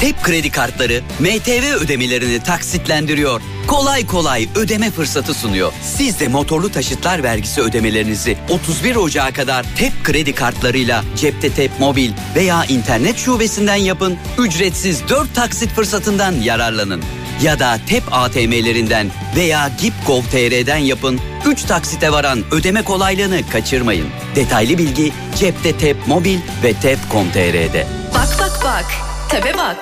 TEP 0.00 0.22
kredi 0.22 0.50
kartları 0.50 1.02
MTV 1.20 1.74
ödemelerini 1.74 2.42
taksitlendiriyor. 2.42 3.40
Kolay 3.66 4.06
kolay 4.06 4.48
ödeme 4.54 4.90
fırsatı 4.90 5.34
sunuyor. 5.34 5.72
Siz 5.82 6.20
de 6.20 6.28
motorlu 6.28 6.72
taşıtlar 6.72 7.22
vergisi 7.22 7.60
ödemelerinizi 7.60 8.36
31 8.48 8.96
Ocağı 8.96 9.32
kadar 9.32 9.66
TEP 9.76 9.92
kredi 10.04 10.34
kartlarıyla 10.34 11.04
cepte 11.16 11.52
TEP 11.52 11.80
mobil 11.80 12.10
veya 12.36 12.64
internet 12.64 13.16
şubesinden 13.16 13.76
yapın. 13.76 14.16
Ücretsiz 14.38 15.08
4 15.08 15.34
taksit 15.34 15.70
fırsatından 15.70 16.32
yararlanın. 16.32 17.02
Ya 17.42 17.58
da 17.58 17.80
TEP 17.88 18.02
ATM'lerinden 18.12 19.10
veya 19.36 19.70
Gip.gov.tr'den 19.80 20.78
yapın. 20.78 21.20
3 21.46 21.62
taksite 21.62 22.12
varan 22.12 22.44
ödeme 22.50 22.82
kolaylığını 22.82 23.40
kaçırmayın. 23.52 24.06
Detaylı 24.36 24.78
bilgi 24.78 25.12
cepte 25.38 25.78
TEP 25.78 26.06
mobil 26.06 26.38
ve 26.64 26.72
tep.com.tr'de. 26.72 27.86
Bak 28.14 28.36
bak 28.40 28.60
bak. 28.64 29.07
Tabe 29.28 29.54
bak. 29.58 29.76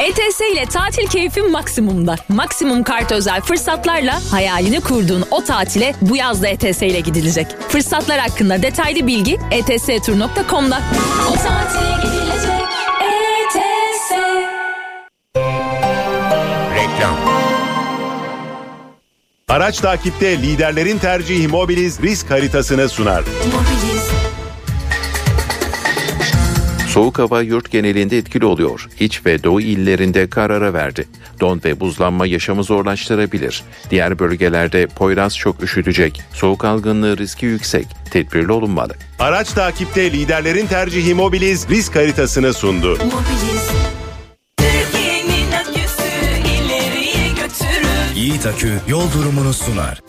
ETS 0.00 0.40
ile 0.52 0.66
tatil 0.66 1.06
keyfi 1.06 1.42
maksimumda. 1.42 2.16
Maksimum 2.28 2.82
kart 2.82 3.12
özel 3.12 3.40
fırsatlarla 3.40 4.20
hayalini 4.30 4.80
kurduğun 4.80 5.24
o 5.30 5.44
tatile 5.44 5.94
bu 6.02 6.16
yaz 6.16 6.42
da 6.42 6.48
ETS 6.48 6.82
ile 6.82 7.00
gidilecek. 7.00 7.46
Fırsatlar 7.68 8.18
hakkında 8.18 8.62
detaylı 8.62 9.06
bilgi 9.06 9.38
etstur.com'da. 9.50 10.80
O 11.30 11.32
tatile 11.34 11.96
gidilecek 12.04 12.62
ETS. 13.02 14.10
Reklam. 16.74 17.16
Araç 19.48 19.78
takipte 19.80 20.42
liderlerin 20.42 20.98
tercihi 20.98 21.48
Mobiliz 21.48 22.02
risk 22.02 22.30
haritasını 22.30 22.88
sunar. 22.88 23.24
Soğuk 27.02 27.18
hava 27.18 27.42
yurt 27.42 27.70
genelinde 27.70 28.18
etkili 28.18 28.44
oluyor. 28.44 28.88
İç 29.00 29.26
ve 29.26 29.42
doğu 29.42 29.60
illerinde 29.60 30.30
karara 30.30 30.72
verdi. 30.72 31.08
Don 31.40 31.60
ve 31.64 31.80
buzlanma 31.80 32.26
yaşamı 32.26 32.64
zorlaştırabilir. 32.64 33.62
Diğer 33.90 34.18
bölgelerde 34.18 34.86
Poyraz 34.86 35.36
çok 35.36 35.62
üşütecek. 35.62 36.22
Soğuk 36.32 36.64
algınlığı 36.64 37.18
riski 37.18 37.46
yüksek. 37.46 37.86
Tedbirli 38.10 38.52
olunmalı. 38.52 38.94
Araç 39.18 39.52
takipte 39.52 40.12
liderlerin 40.12 40.66
tercihi 40.66 41.14
Mobiliz 41.14 41.68
risk 41.68 41.96
haritasını 41.96 42.54
sundu. 42.54 42.98
Götürür. 47.36 48.14
Yiğit 48.16 48.46
Akü 48.46 48.72
yol 48.88 49.12
durumunu 49.12 49.52
sunar. 49.52 50.00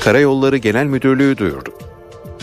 Karayolları 0.00 0.56
Genel 0.56 0.86
Müdürlüğü 0.86 1.38
duyurdu. 1.38 1.75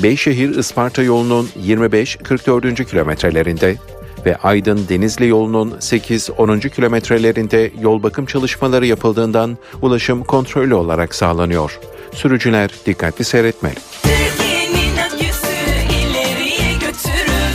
Beyşehir 0.04 0.50
Isparta 0.50 1.04
yolunun 1.04 1.50
25-44. 1.66 2.86
kilometrelerinde 2.86 3.76
ve 4.26 4.36
Aydın 4.36 4.86
Denizli 4.90 5.28
yolunun 5.28 5.72
8-10. 5.72 6.70
kilometrelerinde 6.70 7.72
yol 7.82 8.04
bakım 8.04 8.26
çalışmaları 8.26 8.86
yapıldığından 8.86 9.58
ulaşım 9.82 10.24
kontrollü 10.24 10.74
olarak 10.74 11.16
sağlanıyor. 11.16 11.80
Sürücüler 12.14 12.72
dikkatli 12.86 13.26
seyretmeli. 13.26 13.76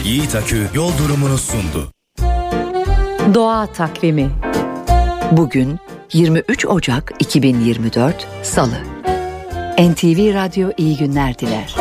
Yiğit 0.05 0.35
Akü 0.35 0.67
yol 0.75 0.99
durumunu 0.99 1.39
sundu. 1.39 1.89
Doğa 3.35 3.67
takvimi. 3.67 4.31
Bugün 5.33 5.79
23 6.13 6.67
Ocak 6.67 7.13
2024 7.19 8.27
Salı. 8.43 8.79
NTV 9.79 10.35
Radyo 10.35 10.71
iyi 10.77 10.97
günler 10.97 11.39
diler. 11.39 11.77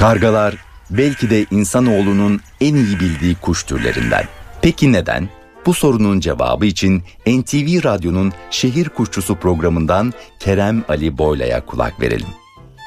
Kargalar 0.00 0.54
belki 0.90 1.30
de 1.30 1.46
insanoğlunun 1.50 2.40
en 2.60 2.74
iyi 2.74 3.00
bildiği 3.00 3.34
kuş 3.34 3.64
türlerinden. 3.64 4.24
Peki 4.62 4.92
neden? 4.92 5.28
Bu 5.66 5.74
sorunun 5.74 6.20
cevabı 6.20 6.66
için 6.66 7.02
NTV 7.26 7.84
Radyo'nun 7.84 8.32
Şehir 8.50 8.88
Kuşçusu 8.88 9.34
programından 9.34 10.12
Kerem 10.38 10.84
Ali 10.88 11.18
Boyla'ya 11.18 11.66
kulak 11.66 12.00
verelim. 12.00 12.26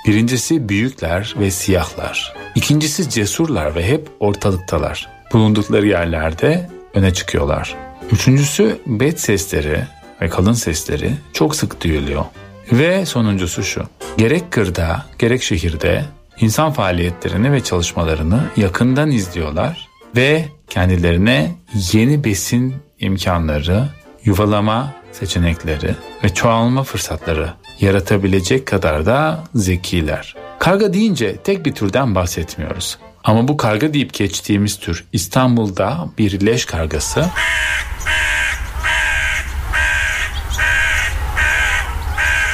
Birincisi 0.08 0.70
büyükler 0.70 1.36
ve 1.40 1.52
siyahlar. 1.52 2.34
İkincisi 2.56 3.10
cesurlar 3.10 3.76
ve 3.76 3.88
hep 3.88 4.08
ortalıktalar. 4.20 5.10
Bulundukları 5.34 5.88
yerlerde 5.88 6.70
öne 6.94 7.14
çıkıyorlar. 7.14 7.76
Üçüncüsü 8.12 8.78
bet 8.88 9.20
sesleri 9.20 9.84
ve 10.22 10.30
kalın 10.30 10.54
sesleri 10.54 11.12
çok 11.34 11.56
sık 11.56 11.84
duyuluyor. 11.84 12.26
Ve 12.72 13.06
sonuncusu 13.06 13.64
şu. 13.64 13.84
Gerek 14.18 14.52
kırda 14.52 15.06
gerek 15.20 15.44
şehirde 15.44 16.06
insan 16.40 16.72
faaliyetlerini 16.72 17.52
ve 17.52 17.64
çalışmalarını 17.64 18.44
yakından 18.58 19.12
izliyorlar 19.12 19.88
ve 20.16 20.46
kendilerine 20.70 21.52
yeni 21.94 22.24
besin 22.24 22.76
imkanları, 23.00 23.90
yuvalama 24.26 24.94
seçenekleri 25.12 25.96
ve 26.24 26.34
çoğalma 26.34 26.84
fırsatları 26.84 27.54
yaratabilecek 27.80 28.66
kadar 28.66 29.06
da 29.06 29.44
zekiler. 29.56 30.36
Karga 30.60 30.94
deyince 30.94 31.38
tek 31.38 31.66
bir 31.66 31.76
türden 31.76 32.16
bahsetmiyoruz. 32.16 32.98
Ama 33.24 33.48
bu 33.48 33.58
karga 33.58 33.94
deyip 33.94 34.14
geçtiğimiz 34.14 34.80
tür 34.80 35.06
İstanbul'da 35.14 36.08
bir 36.18 36.46
leş 36.46 36.66
kargası 36.66 37.26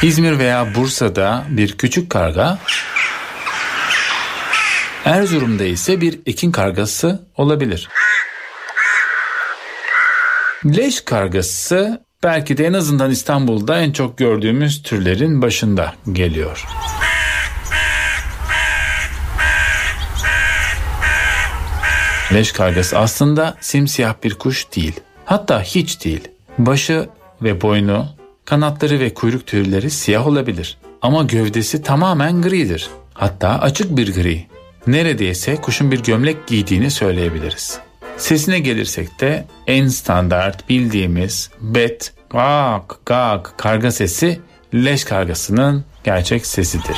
İzmir 0.01 0.39
veya 0.39 0.75
Bursa'da 0.75 1.43
bir 1.49 1.77
küçük 1.77 2.09
karga 2.09 2.57
Erzurum'da 5.09 5.63
ise 5.63 6.01
bir 6.01 6.19
ekin 6.25 6.51
kargası 6.51 7.27
olabilir. 7.37 7.89
Leş 10.65 11.01
kargası 11.01 12.03
belki 12.23 12.57
de 12.57 12.65
en 12.65 12.73
azından 12.73 13.11
İstanbul'da 13.11 13.79
en 13.79 13.91
çok 13.91 14.17
gördüğümüz 14.17 14.83
türlerin 14.83 15.41
başında 15.41 15.93
geliyor. 16.11 16.65
Leş 22.33 22.51
kargası 22.51 22.99
aslında 22.99 23.55
simsiyah 23.61 24.13
bir 24.23 24.33
kuş 24.33 24.75
değil. 24.75 24.99
Hatta 25.25 25.61
hiç 25.61 26.05
değil. 26.05 26.27
Başı 26.57 27.09
ve 27.41 27.61
boynu, 27.61 28.05
kanatları 28.45 28.99
ve 28.99 29.13
kuyruk 29.13 29.47
tüyleri 29.47 29.89
siyah 29.89 30.27
olabilir. 30.27 30.77
Ama 31.01 31.23
gövdesi 31.23 31.83
tamamen 31.83 32.41
gridir. 32.41 32.89
Hatta 33.13 33.59
açık 33.59 33.97
bir 33.97 34.13
gri. 34.13 34.58
Neredeyse 34.87 35.55
kuşun 35.55 35.91
bir 35.91 36.03
gömlek 36.03 36.47
giydiğini 36.47 36.91
söyleyebiliriz. 36.91 37.79
Sesine 38.17 38.59
gelirsek 38.59 39.19
de 39.19 39.45
en 39.67 39.87
standart 39.87 40.69
bildiğimiz 40.69 41.49
bet, 41.61 42.13
gak, 42.29 42.95
gak 43.05 43.57
karga 43.57 43.91
sesi 43.91 44.39
leş 44.73 45.03
kargasının 45.03 45.85
gerçek 46.03 46.45
sesidir. 46.45 46.97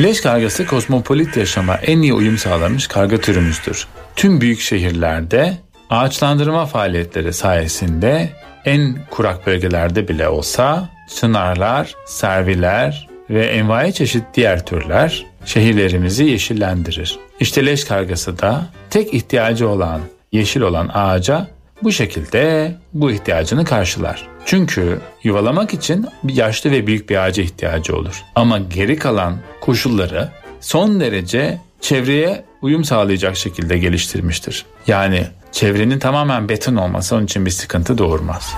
Leş 0.00 0.20
kargası 0.20 0.66
kozmopolit 0.66 1.36
yaşama 1.36 1.74
en 1.74 2.02
iyi 2.02 2.12
uyum 2.12 2.38
sağlamış 2.38 2.86
karga 2.86 3.20
türümüzdür. 3.20 3.86
Tüm 4.16 4.40
büyük 4.40 4.60
şehirlerde 4.60 5.56
ağaçlandırma 5.90 6.66
faaliyetleri 6.66 7.32
sayesinde 7.32 8.28
en 8.64 8.98
kurak 9.10 9.46
bölgelerde 9.46 10.08
bile 10.08 10.28
olsa 10.28 10.88
çınarlar, 11.08 11.94
serviler 12.06 13.08
ve 13.30 13.46
envai 13.46 13.92
çeşit 13.92 14.24
diğer 14.34 14.66
türler 14.66 15.26
şehirlerimizi 15.44 16.24
yeşillendirir. 16.24 17.18
İşte 17.40 17.66
leş 17.66 17.84
kargası 17.84 18.38
da 18.38 18.66
tek 18.90 19.14
ihtiyacı 19.14 19.68
olan 19.68 20.00
yeşil 20.32 20.60
olan 20.60 20.90
ağaca 20.94 21.46
bu 21.82 21.92
şekilde 21.92 22.74
bu 22.92 23.10
ihtiyacını 23.10 23.64
karşılar. 23.64 24.28
Çünkü 24.44 25.00
yuvalamak 25.22 25.74
için 25.74 26.06
yaşlı 26.24 26.70
ve 26.70 26.86
büyük 26.86 27.10
bir 27.10 27.16
ağaca 27.16 27.42
ihtiyacı 27.42 27.96
olur. 27.96 28.22
Ama 28.34 28.58
geri 28.58 28.96
kalan 28.96 29.36
koşulları 29.60 30.28
son 30.60 31.00
derece 31.00 31.58
çevreye 31.80 32.44
uyum 32.62 32.84
sağlayacak 32.84 33.36
şekilde 33.36 33.78
geliştirmiştir. 33.78 34.66
Yani 34.86 35.26
çevrenin 35.52 35.98
tamamen 35.98 36.48
beton 36.48 36.76
olması 36.76 37.16
onun 37.16 37.24
için 37.24 37.46
bir 37.46 37.50
sıkıntı 37.50 37.98
doğurmaz. 37.98 38.54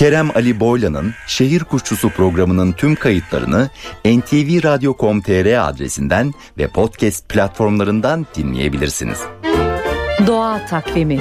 Kerem 0.00 0.30
Ali 0.34 0.60
Boylan'ın 0.60 1.14
Şehir 1.26 1.64
Kuşçusu 1.64 2.10
programının 2.10 2.72
tüm 2.72 2.94
kayıtlarını 2.94 3.70
ntvradio.com.tr 4.04 5.68
adresinden 5.68 6.32
ve 6.58 6.68
podcast 6.68 7.28
platformlarından 7.28 8.26
dinleyebilirsiniz. 8.36 9.18
Doğa 10.26 10.66
takvimi 10.66 11.20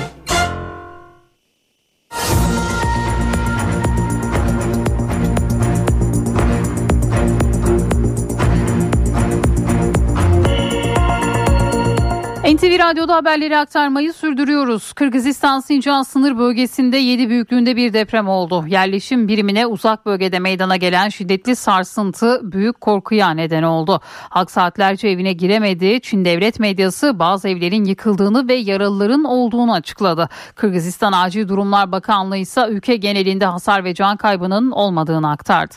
NTV 12.56 12.80
Radyo'da 12.80 13.16
haberleri 13.16 13.58
aktarmayı 13.58 14.14
sürdürüyoruz. 14.14 14.94
Kırgızistan 14.94 15.60
Sincan 15.60 16.04
sınır 16.04 16.38
bölgesinde 16.38 16.98
7 16.98 17.30
büyüklüğünde 17.30 17.76
bir 17.76 17.94
deprem 17.94 18.28
oldu. 18.28 18.66
Yerleşim 18.68 19.28
birimine 19.28 19.66
uzak 19.66 20.06
bölgede 20.06 20.40
meydana 20.40 20.78
gelen 20.78 21.10
şiddetli 21.10 21.56
sarsıntı 21.56 22.42
büyük 22.44 22.82
korkuya 22.82 23.30
neden 23.32 23.64
oldu. 23.64 24.02
Halk 24.04 24.52
saatlerce 24.52 25.08
evine 25.08 25.34
giremedi. 25.34 26.02
Çin 26.02 26.26
devlet 26.26 26.60
medyası 26.60 27.20
bazı 27.20 27.50
evlerin 27.50 27.84
yıkıldığını 27.84 28.48
ve 28.48 28.54
yaralıların 28.54 29.24
olduğunu 29.24 29.74
açıkladı. 29.74 30.30
Kırgızistan 30.56 31.12
Acil 31.12 31.48
Durumlar 31.48 31.92
Bakanlığı 31.92 32.38
ise 32.38 32.66
ülke 32.70 32.96
genelinde 32.96 33.46
hasar 33.46 33.84
ve 33.84 33.94
can 33.94 34.18
kaybının 34.18 34.72
olmadığını 34.72 35.32
aktardı. 35.32 35.76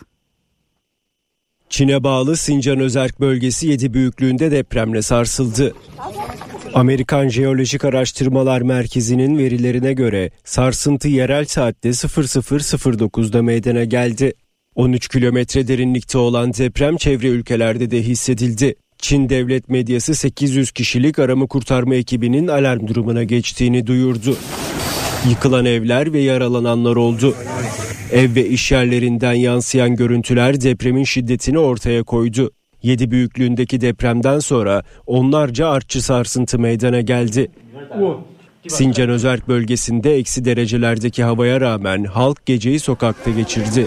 Çin'e 1.72 2.04
bağlı 2.04 2.36
Sincan 2.36 2.80
Özerk 2.80 3.20
bölgesi 3.20 3.66
7 3.66 3.94
büyüklüğünde 3.94 4.50
depremle 4.50 5.02
sarsıldı. 5.02 5.74
Amerikan 6.74 7.28
Jeolojik 7.28 7.84
Araştırmalar 7.84 8.62
Merkezi'nin 8.62 9.38
verilerine 9.38 9.92
göre 9.92 10.30
sarsıntı 10.44 11.08
yerel 11.08 11.44
saatte 11.44 11.88
00.09'da 11.88 13.42
meydana 13.42 13.84
geldi. 13.84 14.32
13 14.74 15.08
kilometre 15.08 15.68
derinlikte 15.68 16.18
olan 16.18 16.52
deprem 16.52 16.96
çevre 16.96 17.28
ülkelerde 17.28 17.90
de 17.90 18.02
hissedildi. 18.02 18.74
Çin 18.98 19.28
devlet 19.28 19.68
medyası 19.68 20.14
800 20.14 20.72
kişilik 20.72 21.18
arama 21.18 21.46
kurtarma 21.46 21.94
ekibinin 21.94 22.48
alarm 22.48 22.86
durumuna 22.86 23.24
geçtiğini 23.24 23.86
duyurdu. 23.86 24.36
Yıkılan 25.28 25.64
evler 25.64 26.12
ve 26.12 26.20
yaralananlar 26.20 26.96
oldu. 26.96 27.34
Ev 28.12 28.34
ve 28.34 28.48
iş 28.48 28.72
yerlerinden 28.72 29.32
yansıyan 29.32 29.96
görüntüler 29.96 30.60
depremin 30.60 31.04
şiddetini 31.04 31.58
ortaya 31.58 32.02
koydu. 32.02 32.50
7 32.82 33.10
büyüklüğündeki 33.10 33.80
depremden 33.80 34.38
sonra 34.38 34.82
onlarca 35.06 35.68
artçı 35.68 36.02
sarsıntı 36.02 36.58
meydana 36.58 37.00
geldi. 37.00 37.50
Sincan 38.68 39.08
Özerk 39.08 39.48
bölgesinde 39.48 40.16
eksi 40.16 40.44
derecelerdeki 40.44 41.22
havaya 41.22 41.60
rağmen 41.60 42.04
halk 42.04 42.46
geceyi 42.46 42.80
sokakta 42.80 43.30
geçirdi. 43.30 43.86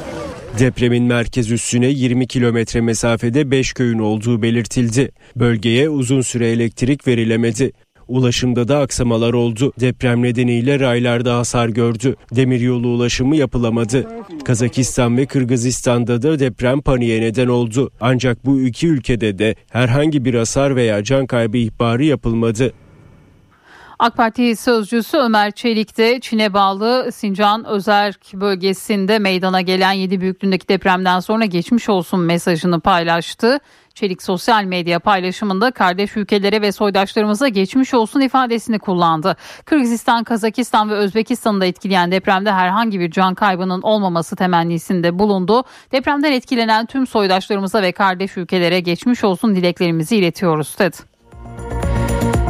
Depremin 0.60 1.04
merkez 1.04 1.52
üssüne 1.52 1.88
20 1.88 2.28
kilometre 2.28 2.82
mesafede 2.82 3.52
5 3.52 3.74
köyün 3.74 4.00
olduğu 4.00 4.42
belirtildi. 4.42 5.12
Bölgeye 5.36 5.90
uzun 5.90 6.22
süre 6.22 6.48
elektrik 6.48 7.08
verilemedi. 7.08 7.72
Ulaşımda 8.08 8.68
da 8.68 8.80
aksamalar 8.80 9.34
oldu. 9.34 9.74
Deprem 9.80 10.24
nedeniyle 10.24 10.80
raylarda 10.80 11.38
hasar 11.38 11.70
gördü. 11.70 12.16
Demiryolu 12.36 12.88
ulaşımı 12.88 13.36
yapılamadı. 13.36 14.08
Kazakistan 14.46 15.18
ve 15.18 15.26
Kırgızistan'da 15.26 16.22
da 16.22 16.40
deprem 16.40 16.82
paniğe 16.82 17.22
neden 17.22 17.48
oldu. 17.48 17.92
Ancak 18.02 18.46
bu 18.46 18.62
iki 18.62 18.88
ülkede 18.88 19.40
de 19.40 19.56
herhangi 19.70 20.26
bir 20.26 20.34
hasar 20.34 20.76
veya 20.76 21.04
can 21.04 21.26
kaybı 21.26 21.58
ihbarı 21.58 22.06
yapılmadı. 22.06 22.74
AK 24.00 24.18
Parti 24.18 24.56
sözcüsü 24.56 25.18
Ömer 25.18 25.52
Çelik 25.52 25.98
de 25.98 26.20
Çin'e 26.20 26.54
bağlı 26.54 27.12
Sincan 27.12 27.66
Özerk 27.66 28.34
bölgesinde 28.34 29.20
meydana 29.20 29.62
gelen 29.62 29.92
7 29.92 30.22
büyüklüğündeki 30.22 30.68
depremden 30.68 31.20
sonra 31.20 31.46
geçmiş 31.46 31.90
olsun 31.90 32.20
mesajını 32.20 32.80
paylaştı. 32.80 33.60
Çelik 33.94 34.24
sosyal 34.24 34.64
medya 34.64 35.00
paylaşımında 35.00 35.72
kardeş 35.72 36.18
ülkelere 36.18 36.62
ve 36.62 36.72
soydaşlarımıza 36.72 37.48
geçmiş 37.48 37.94
olsun 37.94 38.22
ifadesini 38.22 38.80
kullandı. 38.80 39.36
Kırgızistan, 39.66 40.24
Kazakistan 40.24 40.90
ve 40.90 40.94
Özbekistan'ı 40.94 41.62
da 41.62 41.66
etkileyen 41.66 42.12
depremde 42.12 42.52
herhangi 42.52 43.00
bir 43.00 43.12
can 43.12 43.36
kaybının 43.36 43.82
olmaması 43.82 44.36
temennisinde 44.36 45.20
bulundu. 45.20 45.64
Depremden 45.92 46.32
etkilenen 46.32 46.86
tüm 46.86 47.08
soydaşlarımıza 47.08 47.82
ve 47.82 47.92
kardeş 47.92 48.38
ülkelere 48.38 48.80
geçmiş 48.80 49.24
olsun 49.24 49.56
dileklerimizi 49.56 50.18
iletiyoruz 50.18 50.80
dedi. 50.80 51.15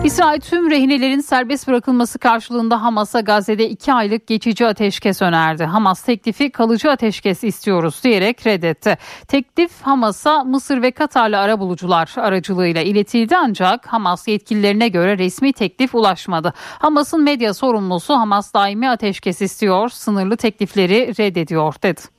İsrail 0.05 0.39
tüm 0.39 0.71
rehinelerin 0.71 1.19
serbest 1.19 1.67
bırakılması 1.67 2.19
karşılığında 2.19 2.81
Hamas'a 2.81 3.19
Gazze'de 3.19 3.69
iki 3.69 3.93
aylık 3.93 4.27
geçici 4.27 4.67
ateşkes 4.67 5.21
önerdi. 5.21 5.63
Hamas 5.63 6.01
teklifi 6.01 6.51
kalıcı 6.51 6.91
ateşkes 6.91 7.43
istiyoruz 7.43 8.03
diyerek 8.03 8.47
reddetti. 8.47 8.97
Teklif 9.27 9.81
Hamas'a 9.81 10.43
Mısır 10.43 10.81
ve 10.81 10.91
Katarlı 10.91 11.39
arabulucular 11.39 12.13
aracılığıyla 12.17 12.81
iletildi 12.81 13.37
ancak 13.37 13.87
Hamas 13.87 14.27
yetkililerine 14.27 14.87
göre 14.87 15.17
resmi 15.17 15.53
teklif 15.53 15.95
ulaşmadı. 15.95 16.53
Hamas'ın 16.79 17.23
medya 17.23 17.53
sorumlusu 17.53 18.13
Hamas 18.13 18.53
daimi 18.53 18.89
ateşkes 18.89 19.41
istiyor, 19.41 19.89
sınırlı 19.89 20.37
teklifleri 20.37 21.13
reddediyor 21.19 21.75
dedi. 21.83 22.14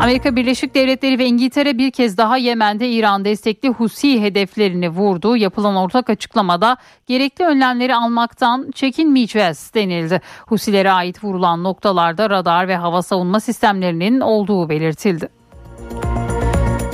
Amerika 0.00 0.36
Birleşik 0.36 0.74
Devletleri 0.74 1.18
ve 1.18 1.26
İngiltere 1.26 1.78
bir 1.78 1.90
kez 1.90 2.16
daha 2.16 2.36
Yemen'de 2.36 2.88
İran 2.88 3.24
destekli 3.24 3.68
Husi 3.68 4.22
hedeflerini 4.22 4.88
vurdu. 4.88 5.36
Yapılan 5.36 5.76
ortak 5.76 6.10
açıklamada 6.10 6.76
gerekli 7.06 7.44
önlemleri 7.44 7.94
almaktan 7.94 8.70
çekinmeyeceğiz 8.74 9.74
denildi. 9.74 10.20
Husilere 10.46 10.90
ait 10.90 11.24
vurulan 11.24 11.64
noktalarda 11.64 12.30
radar 12.30 12.68
ve 12.68 12.76
hava 12.76 13.02
savunma 13.02 13.40
sistemlerinin 13.40 14.20
olduğu 14.20 14.68
belirtildi. 14.68 15.37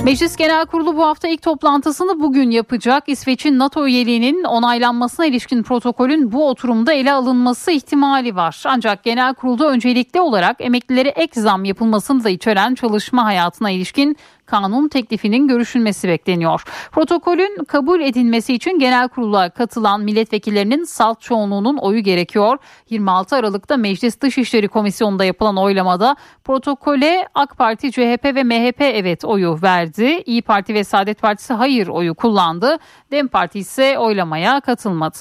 Meclis 0.05 0.35
Genel 0.35 0.65
Kurulu 0.65 0.97
bu 0.97 1.05
hafta 1.05 1.27
ilk 1.27 1.41
toplantısını 1.41 2.19
bugün 2.19 2.51
yapacak. 2.51 3.03
İsveç'in 3.07 3.59
NATO 3.59 3.87
üyeliğinin 3.87 4.43
onaylanmasına 4.43 5.25
ilişkin 5.25 5.63
protokolün 5.63 6.31
bu 6.31 6.49
oturumda 6.49 6.93
ele 6.93 7.13
alınması 7.13 7.71
ihtimali 7.71 8.35
var. 8.35 8.63
Ancak 8.65 9.03
Genel 9.03 9.33
Kurulda 9.33 9.69
öncelikli 9.69 10.19
olarak 10.19 10.55
emeklilere 10.59 11.09
ek 11.09 11.41
zam 11.41 11.65
yapılmasını 11.65 12.23
da 12.23 12.29
içeren 12.29 12.75
çalışma 12.75 13.25
hayatına 13.25 13.71
ilişkin 13.71 14.17
kanun 14.45 14.87
teklifinin 14.87 15.47
görüşülmesi 15.47 16.07
bekleniyor. 16.07 16.63
Protokolün 16.91 17.65
kabul 17.65 18.01
edilmesi 18.01 18.53
için 18.53 18.79
genel 18.79 19.07
kurula 19.07 19.49
katılan 19.49 20.01
milletvekillerinin 20.01 20.83
salt 20.83 21.21
çoğunluğunun 21.21 21.77
oyu 21.77 21.99
gerekiyor. 21.99 22.57
26 22.89 23.35
Aralık'ta 23.35 23.77
Meclis 23.77 24.21
Dışişleri 24.21 24.67
Komisyonu'nda 24.67 25.25
yapılan 25.25 25.57
oylamada 25.57 26.15
protokole 26.43 27.27
AK 27.35 27.57
Parti, 27.57 27.91
CHP 27.91 28.25
ve 28.25 28.43
MHP 28.43 28.81
evet 28.81 29.25
oyu 29.25 29.59
verdi. 29.63 30.23
İyi 30.25 30.41
Parti 30.41 30.73
ve 30.73 30.83
Saadet 30.83 31.21
Partisi 31.21 31.53
hayır 31.53 31.87
oyu 31.87 32.15
kullandı. 32.15 32.77
Dem 33.11 33.27
Parti 33.27 33.59
ise 33.59 33.99
oylamaya 33.99 34.61
katılmadı. 34.61 35.17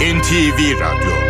NTV 0.00 0.80
Radyo 0.80 1.29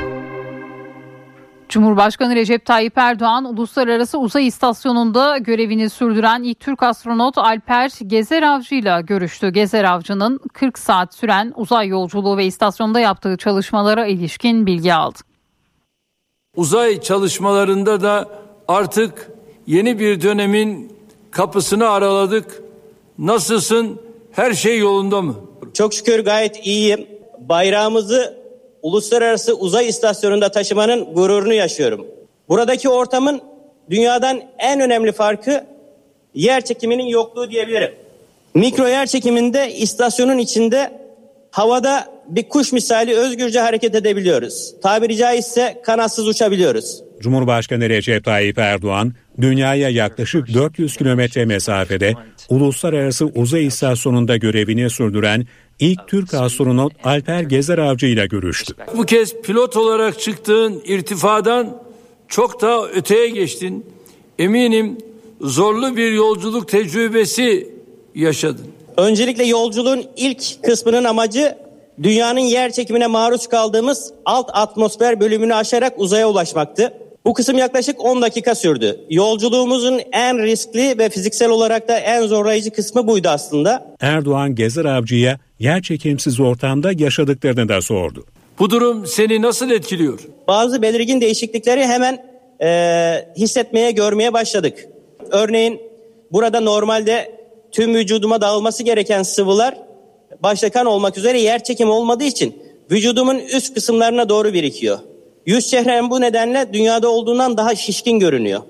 Cumhurbaşkanı 1.70 2.34
Recep 2.34 2.64
Tayyip 2.64 2.98
Erdoğan 2.98 3.44
Uluslararası 3.44 4.18
Uzay 4.18 4.46
İstasyonu'nda 4.46 5.38
görevini 5.38 5.90
sürdüren 5.90 6.42
ilk 6.42 6.60
Türk 6.60 6.82
astronot 6.82 7.38
Alper 7.38 7.90
Gezer 8.06 8.42
Avcı 8.42 8.74
ile 8.74 9.00
görüştü. 9.02 9.48
Gezer 9.48 9.84
Avcı'nın 9.84 10.40
40 10.52 10.78
saat 10.78 11.14
süren 11.14 11.52
uzay 11.56 11.88
yolculuğu 11.88 12.36
ve 12.36 12.46
istasyonda 12.46 13.00
yaptığı 13.00 13.36
çalışmalara 13.36 14.06
ilişkin 14.06 14.66
bilgi 14.66 14.94
aldı. 14.94 15.18
Uzay 16.56 17.00
çalışmalarında 17.00 18.00
da 18.02 18.28
artık 18.68 19.30
yeni 19.66 19.98
bir 19.98 20.22
dönemin 20.22 20.92
kapısını 21.30 21.88
araladık. 21.88 22.62
Nasılsın? 23.18 24.00
Her 24.32 24.52
şey 24.52 24.78
yolunda 24.78 25.22
mı? 25.22 25.34
Çok 25.74 25.94
şükür 25.94 26.24
gayet 26.24 26.66
iyiyim. 26.66 27.06
Bayrağımızı 27.38 28.39
Uluslararası 28.82 29.54
Uzay 29.54 29.88
İstasyonu'nda 29.88 30.50
taşımanın 30.50 31.14
gururunu 31.14 31.54
yaşıyorum. 31.54 32.06
Buradaki 32.48 32.88
ortamın 32.88 33.40
dünyadan 33.90 34.42
en 34.58 34.80
önemli 34.80 35.12
farkı 35.12 35.64
yer 36.34 36.64
çekiminin 36.64 37.06
yokluğu 37.06 37.50
diyebilirim. 37.50 37.94
Mikro 38.54 38.88
yer 38.88 39.06
çekiminde 39.06 39.74
istasyonun 39.74 40.38
içinde 40.38 41.00
havada 41.50 42.20
bir 42.28 42.48
kuş 42.48 42.72
misali 42.72 43.14
özgürce 43.14 43.60
hareket 43.60 43.94
edebiliyoruz. 43.94 44.74
Tabiri 44.82 45.16
caizse 45.16 45.82
kanatsız 45.84 46.28
uçabiliyoruz. 46.28 47.02
Cumhurbaşkanı 47.20 47.88
Recep 47.88 48.24
Tayyip 48.24 48.58
Erdoğan, 48.58 49.14
dünyaya 49.40 49.88
yaklaşık 49.88 50.54
400 50.54 50.96
kilometre 50.96 51.44
mesafede 51.44 52.14
Uluslararası 52.48 53.26
Uzay 53.26 53.66
İstasyonu'nda 53.66 54.36
görevini 54.36 54.90
sürdüren 54.90 55.46
ilk 55.80 56.08
Türk 56.08 56.34
astronot 56.34 56.92
Alper 57.04 57.40
Gezer 57.40 57.78
Avcı 57.78 58.06
ile 58.06 58.26
görüştü. 58.26 58.74
Bu 58.96 59.06
kez 59.06 59.34
pilot 59.42 59.76
olarak 59.76 60.20
çıktığın 60.20 60.82
irtifadan 60.84 61.82
çok 62.28 62.62
daha 62.62 62.86
öteye 62.86 63.28
geçtin. 63.28 63.86
Eminim 64.38 64.98
zorlu 65.40 65.96
bir 65.96 66.12
yolculuk 66.12 66.68
tecrübesi 66.68 67.68
yaşadın. 68.14 68.66
Öncelikle 68.96 69.44
yolculuğun 69.44 70.04
ilk 70.16 70.62
kısmının 70.62 71.04
amacı 71.04 71.58
dünyanın 72.02 72.40
yer 72.40 72.72
çekimine 72.72 73.06
maruz 73.06 73.46
kaldığımız 73.46 74.12
alt 74.24 74.50
atmosfer 74.52 75.20
bölümünü 75.20 75.54
aşarak 75.54 75.94
uzaya 75.96 76.28
ulaşmaktı. 76.28 76.92
Bu 77.30 77.34
kısım 77.34 77.58
yaklaşık 77.58 78.04
10 78.04 78.22
dakika 78.22 78.54
sürdü. 78.54 79.00
Yolculuğumuzun 79.10 80.00
en 80.12 80.42
riskli 80.42 80.98
ve 80.98 81.08
fiziksel 81.08 81.50
olarak 81.50 81.88
da 81.88 81.98
en 81.98 82.26
zorlayıcı 82.26 82.70
kısmı 82.70 83.06
buydu 83.06 83.28
aslında. 83.28 83.96
Erdoğan 84.00 84.54
Gezer 84.54 84.84
Avcı'ya 84.84 85.38
yer 85.58 85.82
çekimsiz 85.82 86.40
ortamda 86.40 86.90
yaşadıklarını 86.98 87.68
da 87.68 87.82
sordu. 87.82 88.24
Bu 88.58 88.70
durum 88.70 89.06
seni 89.06 89.42
nasıl 89.42 89.70
etkiliyor? 89.70 90.20
Bazı 90.48 90.82
belirgin 90.82 91.20
değişiklikleri 91.20 91.86
hemen 91.86 92.24
e, 92.62 92.68
hissetmeye, 93.36 93.90
görmeye 93.90 94.32
başladık. 94.32 94.86
Örneğin 95.30 95.80
burada 96.32 96.60
normalde 96.60 97.32
tüm 97.72 97.94
vücuduma 97.94 98.40
dağılması 98.40 98.82
gereken 98.82 99.22
sıvılar 99.22 99.74
başta 100.42 100.70
kan 100.70 100.86
olmak 100.86 101.18
üzere 101.18 101.40
yer 101.40 101.64
çekimi 101.64 101.90
olmadığı 101.90 102.24
için 102.24 102.62
vücudumun 102.90 103.38
üst 103.38 103.74
kısımlarına 103.74 104.28
doğru 104.28 104.52
birikiyor. 104.52 104.98
Yüz 105.46 105.70
çehrem 105.70 106.10
bu 106.10 106.20
nedenle 106.20 106.72
dünyada 106.72 107.08
olduğundan 107.08 107.56
daha 107.56 107.74
şişkin 107.74 108.18
görünüyor. 108.18 108.60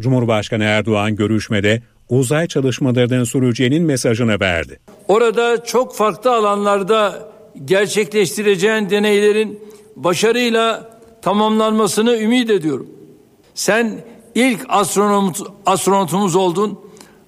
Cumhurbaşkanı 0.00 0.64
Erdoğan 0.64 1.16
görüşmede 1.16 1.82
uzay 2.08 2.46
çalışmalarının 2.46 3.24
süreceğinin 3.24 3.82
mesajını 3.82 4.40
verdi. 4.40 4.80
Orada 5.08 5.64
çok 5.64 5.94
farklı 5.94 6.34
alanlarda 6.34 7.28
gerçekleştireceğin 7.64 8.90
deneylerin 8.90 9.60
başarıyla 9.96 10.90
tamamlanmasını 11.22 12.16
ümit 12.16 12.50
ediyorum. 12.50 12.90
Sen 13.54 14.00
ilk 14.34 14.60
astronot, 14.68 15.42
astronotumuz 15.66 16.36
oldun 16.36 16.80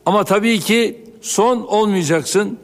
ama 0.06 0.24
tabii 0.24 0.60
ki 0.60 1.04
son 1.20 1.60
olmayacaksın. 1.60 2.58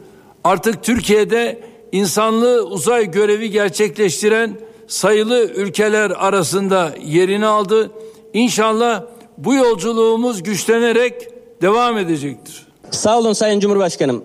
Artık 0.45 0.85
Türkiye'de 0.85 1.61
insanlığı 1.93 2.67
uzay 2.67 3.11
görevi 3.11 3.51
gerçekleştiren 3.51 4.57
sayılı 4.89 5.41
ülkeler 5.41 6.11
arasında 6.11 6.93
yerini 7.05 7.47
aldı. 7.47 7.91
İnşallah 8.33 9.03
bu 9.39 9.55
yolculuğumuz 9.55 10.43
güçlenerek 10.43 11.29
devam 11.63 11.99
edecektir. 11.99 12.67
Sağ 12.91 13.19
olun 13.19 13.33
Sayın 13.33 13.61
Cumhurbaşkanım. 13.61 14.25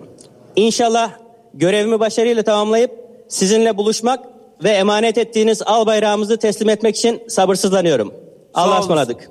İnşallah 0.56 1.10
görevimi 1.54 2.00
başarıyla 2.00 2.42
tamamlayıp 2.42 2.90
sizinle 3.28 3.76
buluşmak 3.76 4.24
ve 4.64 4.70
emanet 4.70 5.18
ettiğiniz 5.18 5.62
al 5.62 5.86
bayrağımızı 5.86 6.36
teslim 6.36 6.68
etmek 6.68 6.96
için 6.96 7.22
sabırsızlanıyorum. 7.28 8.14
Allah'a 8.54 8.80
ısmarladık. 8.80 9.30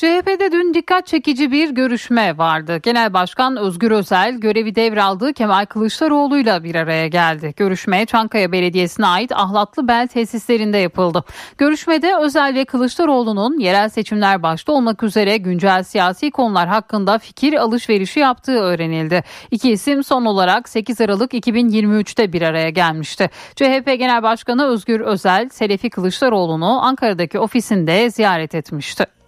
CHP'de 0.00 0.52
dün 0.52 0.74
dikkat 0.74 1.06
çekici 1.06 1.52
bir 1.52 1.70
görüşme 1.70 2.38
vardı. 2.38 2.80
Genel 2.82 3.12
Başkan 3.12 3.56
Özgür 3.56 3.90
Özel 3.90 4.34
görevi 4.34 4.74
devraldığı 4.74 5.32
Kemal 5.32 5.66
Kılıçdaroğlu'yla 5.66 6.64
bir 6.64 6.74
araya 6.74 7.08
geldi. 7.08 7.54
Görüşme 7.56 8.06
Çankaya 8.06 8.52
Belediyesi'ne 8.52 9.06
ait 9.06 9.32
Ahlatlı 9.32 9.88
Bel 9.88 10.08
tesislerinde 10.08 10.78
yapıldı. 10.78 11.24
Görüşmede 11.58 12.16
Özel 12.16 12.54
ve 12.54 12.64
Kılıçdaroğlu'nun 12.64 13.58
yerel 13.58 13.88
seçimler 13.88 14.42
başta 14.42 14.72
olmak 14.72 15.02
üzere 15.02 15.36
güncel 15.36 15.82
siyasi 15.82 16.30
konular 16.30 16.68
hakkında 16.68 17.18
fikir 17.18 17.52
alışverişi 17.54 18.20
yaptığı 18.20 18.58
öğrenildi. 18.58 19.24
İki 19.50 19.70
isim 19.70 20.04
son 20.04 20.24
olarak 20.24 20.68
8 20.68 21.00
Aralık 21.00 21.32
2023'te 21.32 22.32
bir 22.32 22.42
araya 22.42 22.70
gelmişti. 22.70 23.30
CHP 23.56 23.86
Genel 23.86 24.22
Başkanı 24.22 24.66
Özgür 24.66 25.00
Özel, 25.00 25.48
Selefi 25.48 25.90
Kılıçdaroğlu'nu 25.90 26.82
Ankara'daki 26.82 27.38
ofisinde 27.38 28.10
ziyaret 28.10 28.54
etmişti. 28.54 29.19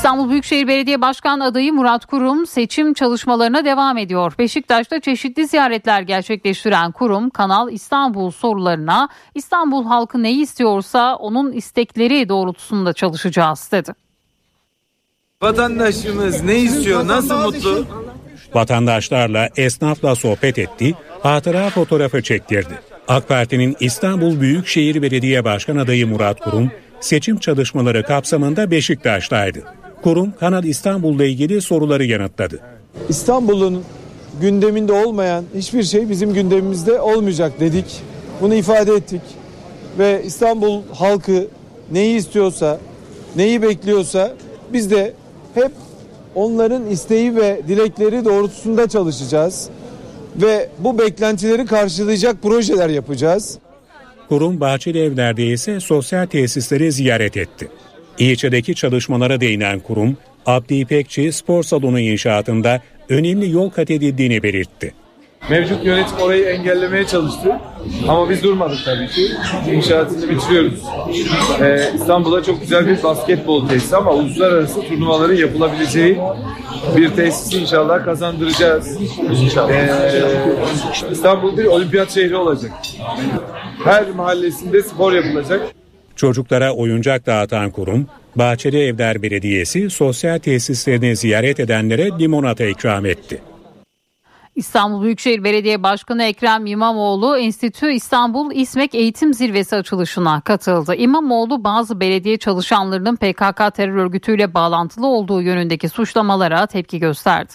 İstanbul 0.00 0.30
Büyükşehir 0.30 0.68
Belediye 0.68 1.00
Başkan 1.00 1.40
adayı 1.40 1.72
Murat 1.72 2.06
Kurum 2.06 2.46
seçim 2.46 2.94
çalışmalarına 2.94 3.64
devam 3.64 3.98
ediyor. 3.98 4.32
Beşiktaş'ta 4.38 5.00
çeşitli 5.00 5.46
ziyaretler 5.46 6.02
gerçekleştiren 6.02 6.92
Kurum, 6.92 7.30
Kanal 7.30 7.72
İstanbul 7.72 8.30
sorularına 8.30 9.08
İstanbul 9.34 9.84
halkı 9.84 10.22
neyi 10.22 10.42
istiyorsa 10.42 11.16
onun 11.16 11.52
istekleri 11.52 12.28
doğrultusunda 12.28 12.92
çalışacağız 12.92 13.68
dedi. 13.72 13.92
Vatandaşımız 15.42 16.42
ne 16.42 16.58
istiyor, 16.58 17.06
nasıl 17.06 17.36
mutlu? 17.36 17.86
Vatandaşlarla, 18.54 19.48
esnafla 19.56 20.14
sohbet 20.14 20.58
etti, 20.58 20.94
hatıra 21.22 21.70
fotoğrafı 21.70 22.22
çektirdi. 22.22 22.78
AK 23.08 23.28
Parti'nin 23.28 23.76
İstanbul 23.80 24.40
Büyükşehir 24.40 25.02
Belediye 25.02 25.44
Başkan 25.44 25.76
adayı 25.76 26.06
Murat 26.06 26.40
Kurum, 26.40 26.70
seçim 27.00 27.38
çalışmaları 27.38 28.02
kapsamında 28.02 28.70
Beşiktaş'taydı. 28.70 29.79
Kurum 30.02 30.32
Kanal 30.40 30.64
İstanbul'la 30.64 31.24
ilgili 31.24 31.62
soruları 31.62 32.04
yanıtladı. 32.04 32.60
İstanbul'un 33.08 33.84
gündeminde 34.40 34.92
olmayan 34.92 35.44
hiçbir 35.54 35.82
şey 35.82 36.10
bizim 36.10 36.34
gündemimizde 36.34 37.00
olmayacak 37.00 37.60
dedik. 37.60 38.02
Bunu 38.40 38.54
ifade 38.54 38.92
ettik. 38.94 39.20
Ve 39.98 40.22
İstanbul 40.24 40.82
halkı 40.94 41.48
neyi 41.92 42.16
istiyorsa, 42.16 42.78
neyi 43.36 43.62
bekliyorsa 43.62 44.34
biz 44.72 44.90
de 44.90 45.12
hep 45.54 45.72
onların 46.34 46.86
isteği 46.86 47.36
ve 47.36 47.60
dilekleri 47.68 48.24
doğrultusunda 48.24 48.88
çalışacağız. 48.88 49.68
Ve 50.36 50.68
bu 50.78 50.98
beklentileri 50.98 51.66
karşılayacak 51.66 52.42
projeler 52.42 52.88
yapacağız. 52.88 53.58
Kurum 54.28 54.60
Bahçeli 54.60 55.02
Evler'de 55.02 55.46
ise 55.46 55.80
sosyal 55.80 56.26
tesisleri 56.26 56.92
ziyaret 56.92 57.36
etti. 57.36 57.68
İlçedeki 58.20 58.74
çalışmalara 58.74 59.40
değinen 59.40 59.80
kurum, 59.80 60.16
Abdi 60.46 60.74
İpekçi 60.74 61.32
spor 61.32 61.62
salonu 61.62 62.00
inşaatında 62.00 62.80
önemli 63.08 63.50
yol 63.50 63.70
kat 63.70 63.90
edildiğini 63.90 64.42
belirtti. 64.42 64.94
Mevcut 65.50 65.84
yönetim 65.84 66.16
orayı 66.18 66.44
engellemeye 66.44 67.06
çalıştı. 67.06 67.56
Ama 68.08 68.30
biz 68.30 68.42
durmadık 68.42 68.78
tabii 68.84 69.08
ki. 69.08 69.26
İnşaatını 69.72 70.30
bitiriyoruz. 70.30 70.82
Ee, 71.60 71.90
İstanbul'da 71.94 72.42
çok 72.42 72.60
güzel 72.60 72.86
bir 72.86 73.02
basketbol 73.02 73.68
tesisi 73.68 73.96
ama 73.96 74.12
uluslararası 74.12 74.80
turnuvaların 74.80 75.34
yapılabileceği 75.34 76.18
bir 76.96 77.10
tesisi 77.10 77.58
inşallah 77.58 78.04
kazandıracağız. 78.04 78.98
Ee, 79.70 79.90
İstanbul 81.12 81.56
bir 81.56 81.64
olimpiyat 81.64 82.14
şehri 82.14 82.36
olacak. 82.36 82.72
Her 83.84 84.10
mahallesinde 84.10 84.82
spor 84.82 85.12
yapılacak. 85.12 85.62
Çocuklara 86.20 86.72
oyuncak 86.72 87.26
dağıtan 87.26 87.70
kurum, 87.70 88.06
Bahçeli 88.36 88.78
Evler 88.78 89.22
Belediyesi 89.22 89.90
sosyal 89.90 90.38
tesislerini 90.38 91.16
ziyaret 91.16 91.60
edenlere 91.60 92.10
limonata 92.18 92.64
ikram 92.64 93.06
etti. 93.06 93.42
İstanbul 94.56 95.02
Büyükşehir 95.02 95.44
Belediye 95.44 95.82
Başkanı 95.82 96.22
Ekrem 96.22 96.66
İmamoğlu 96.66 97.38
Enstitü 97.38 97.92
İstanbul 97.92 98.52
İSMEK 98.52 98.94
Eğitim 98.94 99.34
Zirvesi 99.34 99.76
açılışına 99.76 100.40
katıldı. 100.40 100.94
İmamoğlu 100.94 101.64
bazı 101.64 102.00
belediye 102.00 102.36
çalışanlarının 102.36 103.16
PKK 103.16 103.74
terör 103.74 103.96
örgütüyle 103.96 104.54
bağlantılı 104.54 105.06
olduğu 105.06 105.42
yönündeki 105.42 105.88
suçlamalara 105.88 106.66
tepki 106.66 106.98
gösterdi. 106.98 107.52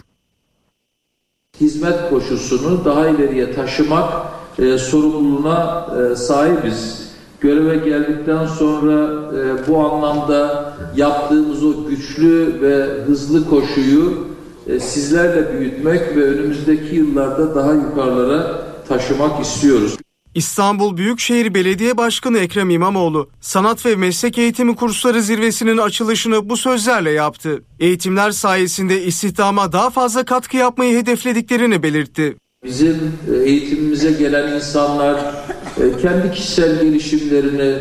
Hizmet 1.60 2.10
koşusunu 2.10 2.86
daha 2.86 3.08
ileriye 3.10 3.52
taşımak 3.52 4.14
e, 4.60 4.78
sorumluluğuna 4.78 5.88
e, 6.12 6.16
sahibiz. 6.16 7.05
Göreve 7.46 7.76
geldikten 7.90 8.48
sonra 8.48 9.10
e, 9.38 9.68
bu 9.68 9.80
anlamda 9.80 10.74
yaptığımız 10.96 11.64
o 11.64 11.88
güçlü 11.90 12.62
ve 12.62 13.04
hızlı 13.04 13.50
koşuyu 13.50 14.28
e, 14.68 14.80
sizlerle 14.80 15.60
büyütmek 15.60 16.18
ve 16.18 16.24
önümüzdeki 16.24 16.96
yıllarda 16.96 17.56
daha 17.56 17.74
yukarılara 17.74 18.66
taşımak 18.88 19.46
istiyoruz. 19.46 19.98
İstanbul 20.36 20.98
Büyükşehir 20.98 21.54
Belediye 21.54 21.98
Başkanı 21.98 22.38
Ekrem 22.38 22.70
İmamoğlu, 22.70 23.30
sanat 23.42 23.86
ve 23.86 23.96
meslek 23.96 24.38
eğitimi 24.38 24.76
kursları 24.76 25.22
zirvesinin 25.22 25.78
açılışını 25.78 26.50
bu 26.50 26.58
sözlerle 26.58 27.12
yaptı. 27.12 27.64
Eğitimler 27.80 28.32
sayesinde 28.32 29.04
istihdama 29.04 29.72
daha 29.72 29.90
fazla 29.90 30.26
katkı 30.26 30.58
yapmayı 30.58 30.98
hedeflediklerini 30.98 31.84
belirtti. 31.84 32.36
Bizim 32.66 32.96
e, 33.34 33.38
eğitimimize 33.44 34.12
gelen 34.12 34.56
insanlar 34.56 35.16
e, 35.16 36.02
kendi 36.02 36.32
kişisel 36.32 36.82
gelişimlerini 36.82 37.76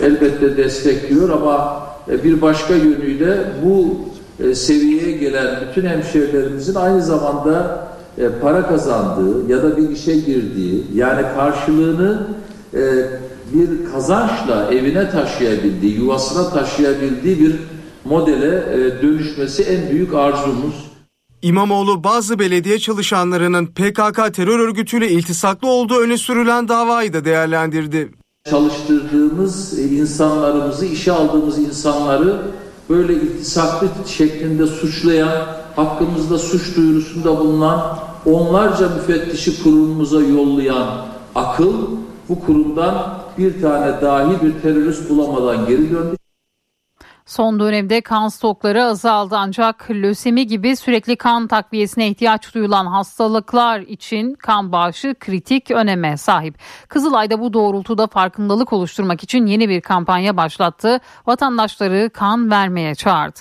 elbette 0.00 0.56
destekliyor 0.56 1.30
ama 1.30 1.82
bir 2.24 2.42
başka 2.42 2.74
yönüyle 2.74 3.38
bu 3.64 4.00
seviyeye 4.54 5.16
gelen 5.16 5.46
bütün 5.68 5.88
hemşehrilerimizin 5.88 6.74
aynı 6.74 7.02
zamanda 7.02 7.86
para 8.42 8.68
kazandığı 8.68 9.52
ya 9.52 9.62
da 9.62 9.76
bir 9.76 9.90
işe 9.90 10.16
girdiği 10.16 10.84
yani 10.94 11.22
karşılığını 11.36 12.26
bir 13.52 13.92
kazançla 13.92 14.68
evine 14.72 15.10
taşıyabildiği, 15.10 15.96
yuvasına 15.96 16.50
taşıyabildiği 16.50 17.40
bir 17.40 17.56
modele 18.04 18.62
dönüşmesi 19.02 19.62
en 19.62 19.90
büyük 19.90 20.14
arzumuz. 20.14 20.89
İmamoğlu 21.42 22.04
bazı 22.04 22.38
belediye 22.38 22.78
çalışanlarının 22.78 23.66
PKK 23.66 24.34
terör 24.34 24.58
örgütüyle 24.58 25.10
iltisaklı 25.10 25.68
olduğu 25.68 25.96
öne 25.96 26.16
sürülen 26.16 26.68
davayı 26.68 27.12
da 27.12 27.24
değerlendirdi. 27.24 28.10
Çalıştırdığımız 28.50 29.78
insanlarımızı, 29.78 30.86
işe 30.86 31.12
aldığımız 31.12 31.58
insanları 31.58 32.42
böyle 32.90 33.14
iltisaklı 33.14 33.88
şeklinde 34.06 34.66
suçlayan, 34.66 35.46
hakkımızda 35.76 36.38
suç 36.38 36.76
duyurusunda 36.76 37.38
bulunan, 37.38 37.98
onlarca 38.26 38.88
müfettişi 38.88 39.62
kurumumuza 39.62 40.20
yollayan 40.20 41.06
akıl 41.34 41.74
bu 42.28 42.40
kurumdan 42.40 43.18
bir 43.38 43.62
tane 43.62 44.00
dahi 44.00 44.42
bir 44.42 44.62
terörist 44.62 45.10
bulamadan 45.10 45.66
geri 45.66 45.90
döndü. 45.90 46.16
Son 47.30 47.60
dönemde 47.60 48.00
kan 48.00 48.28
stokları 48.28 48.84
azaldı 48.84 49.36
ancak 49.38 49.90
lösemi 49.90 50.46
gibi 50.46 50.76
sürekli 50.76 51.16
kan 51.16 51.48
takviyesine 51.48 52.08
ihtiyaç 52.08 52.54
duyulan 52.54 52.86
hastalıklar 52.86 53.80
için 53.80 54.34
kan 54.34 54.72
bağışı 54.72 55.14
kritik 55.20 55.70
öneme 55.70 56.16
sahip. 56.16 56.54
Kızılay'da 56.88 57.40
bu 57.40 57.52
doğrultuda 57.52 58.06
farkındalık 58.06 58.72
oluşturmak 58.72 59.22
için 59.22 59.46
yeni 59.46 59.68
bir 59.68 59.80
kampanya 59.80 60.36
başlattı. 60.36 61.00
Vatandaşları 61.26 62.10
kan 62.14 62.50
vermeye 62.50 62.94
çağırdı. 62.94 63.38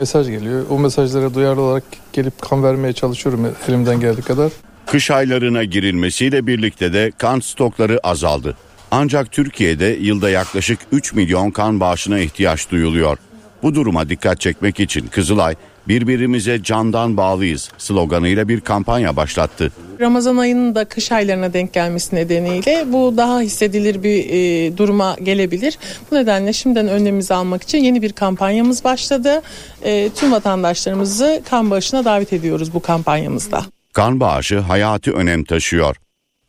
Mesaj 0.00 0.26
geliyor. 0.26 0.66
O 0.70 0.78
mesajlara 0.78 1.34
duyarlı 1.34 1.60
olarak 1.60 1.84
gelip 2.12 2.42
kan 2.42 2.62
vermeye 2.62 2.92
çalışıyorum 2.92 3.54
elimden 3.68 4.00
geldiği 4.00 4.22
kadar. 4.22 4.52
Kış 4.86 5.10
aylarına 5.10 5.64
girilmesiyle 5.64 6.46
birlikte 6.46 6.92
de 6.92 7.12
kan 7.18 7.40
stokları 7.40 8.00
azaldı. 8.02 8.56
Ancak 8.94 9.32
Türkiye'de 9.32 9.86
yılda 10.00 10.30
yaklaşık 10.30 10.78
3 10.92 11.12
milyon 11.12 11.50
kan 11.50 11.80
bağışına 11.80 12.18
ihtiyaç 12.18 12.70
duyuluyor. 12.70 13.18
Bu 13.62 13.74
duruma 13.74 14.08
dikkat 14.08 14.40
çekmek 14.40 14.80
için 14.80 15.06
Kızılay 15.06 15.54
birbirimize 15.88 16.62
candan 16.62 17.16
bağlıyız 17.16 17.70
sloganıyla 17.78 18.48
bir 18.48 18.60
kampanya 18.60 19.16
başlattı. 19.16 19.72
Ramazan 20.00 20.36
ayının 20.36 20.74
da 20.74 20.84
kış 20.84 21.12
aylarına 21.12 21.52
denk 21.52 21.72
gelmesi 21.72 22.16
nedeniyle 22.16 22.84
bu 22.92 23.16
daha 23.16 23.40
hissedilir 23.40 24.02
bir 24.02 24.24
e, 24.28 24.76
duruma 24.76 25.16
gelebilir. 25.22 25.78
Bu 26.10 26.14
nedenle 26.14 26.52
şimdiden 26.52 26.88
önlemimizi 26.88 27.34
almak 27.34 27.62
için 27.62 27.78
yeni 27.78 28.02
bir 28.02 28.12
kampanyamız 28.12 28.84
başladı. 28.84 29.42
E, 29.82 30.10
tüm 30.16 30.32
vatandaşlarımızı 30.32 31.42
kan 31.50 31.70
bağışına 31.70 32.04
davet 32.04 32.32
ediyoruz 32.32 32.74
bu 32.74 32.82
kampanyamızda. 32.82 33.64
Kan 33.92 34.20
bağışı 34.20 34.58
hayati 34.58 35.12
önem 35.12 35.44
taşıyor. 35.44 36.01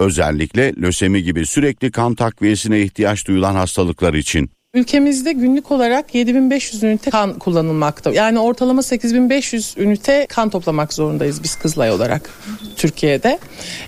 Özellikle 0.03 0.73
lösemi 0.81 1.23
gibi 1.23 1.45
sürekli 1.45 1.91
kan 1.91 2.15
takviyesine 2.15 2.81
ihtiyaç 2.81 3.27
duyulan 3.27 3.55
hastalıklar 3.55 4.13
için. 4.13 4.49
Ülkemizde 4.73 5.33
günlük 5.33 5.71
olarak 5.71 6.15
7500 6.15 6.83
ünite 6.83 7.11
kan 7.11 7.39
kullanılmakta. 7.39 8.11
Yani 8.11 8.39
ortalama 8.39 8.83
8500 8.83 9.75
ünite 9.77 10.27
kan 10.29 10.49
toplamak 10.49 10.93
zorundayız 10.93 11.43
biz 11.43 11.55
Kızılay 11.55 11.91
olarak 11.91 12.29
Türkiye'de. 12.77 13.39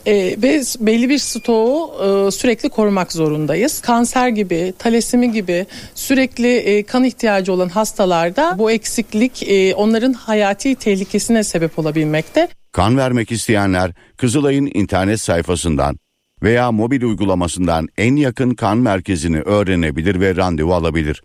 Ee, 0.05 0.13
ve 0.41 0.61
belli 0.79 1.09
bir 1.09 1.17
stoğu 1.17 1.91
e, 2.27 2.31
sürekli 2.31 2.69
korumak 2.69 3.11
zorundayız. 3.11 3.81
Kanser 3.81 4.29
gibi, 4.29 4.73
talasemi 4.79 5.31
gibi 5.31 5.65
sürekli 5.95 6.57
e, 6.57 6.83
kan 6.83 7.03
ihtiyacı 7.03 7.53
olan 7.53 7.69
hastalarda 7.69 8.55
bu 8.57 8.71
eksiklik 8.71 9.43
e, 9.43 9.75
onların 9.75 10.13
hayati 10.13 10.75
tehlikesine 10.75 11.43
sebep 11.43 11.79
olabilmekte. 11.79 12.47
Kan 12.71 12.97
vermek 12.97 13.31
isteyenler 13.31 13.91
Kızılay'ın 14.17 14.71
internet 14.73 15.21
sayfasından 15.21 15.97
veya 16.43 16.71
mobil 16.71 17.03
uygulamasından 17.03 17.87
en 17.97 18.15
yakın 18.15 18.53
kan 18.53 18.77
merkezini 18.77 19.39
öğrenebilir 19.41 20.19
ve 20.19 20.35
randevu 20.35 20.73
alabilir. 20.73 21.21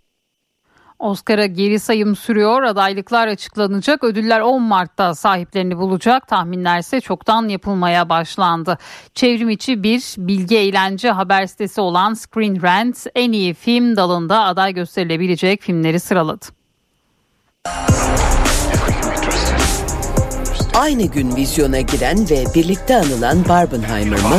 Oscar'a 1.00 1.46
geri 1.46 1.80
sayım 1.80 2.16
sürüyor. 2.16 2.62
Adaylıklar 2.62 3.28
açıklanacak. 3.28 4.04
Ödüller 4.04 4.40
10 4.40 4.62
Mart'ta 4.62 5.14
sahiplerini 5.14 5.78
bulacak. 5.78 6.28
Tahminler 6.28 6.78
ise 6.78 7.00
çoktan 7.00 7.48
yapılmaya 7.48 8.08
başlandı. 8.08 8.78
Çevrim 9.14 9.50
içi 9.50 9.82
bir 9.82 10.14
bilgi 10.18 10.56
eğlence 10.56 11.10
haber 11.10 11.46
sitesi 11.46 11.80
olan 11.80 12.14
Screen 12.14 12.62
Rant 12.62 13.06
en 13.14 13.32
iyi 13.32 13.54
film 13.54 13.96
dalında 13.96 14.44
aday 14.44 14.74
gösterilebilecek 14.74 15.62
filmleri 15.62 16.00
sıraladı. 16.00 16.46
Aynı 20.74 21.02
gün 21.06 21.36
vizyona 21.36 21.80
giren 21.80 22.30
ve 22.30 22.44
birlikte 22.54 22.96
anılan 22.96 23.48
Barbenheimer 23.48 24.20
mı? 24.20 24.36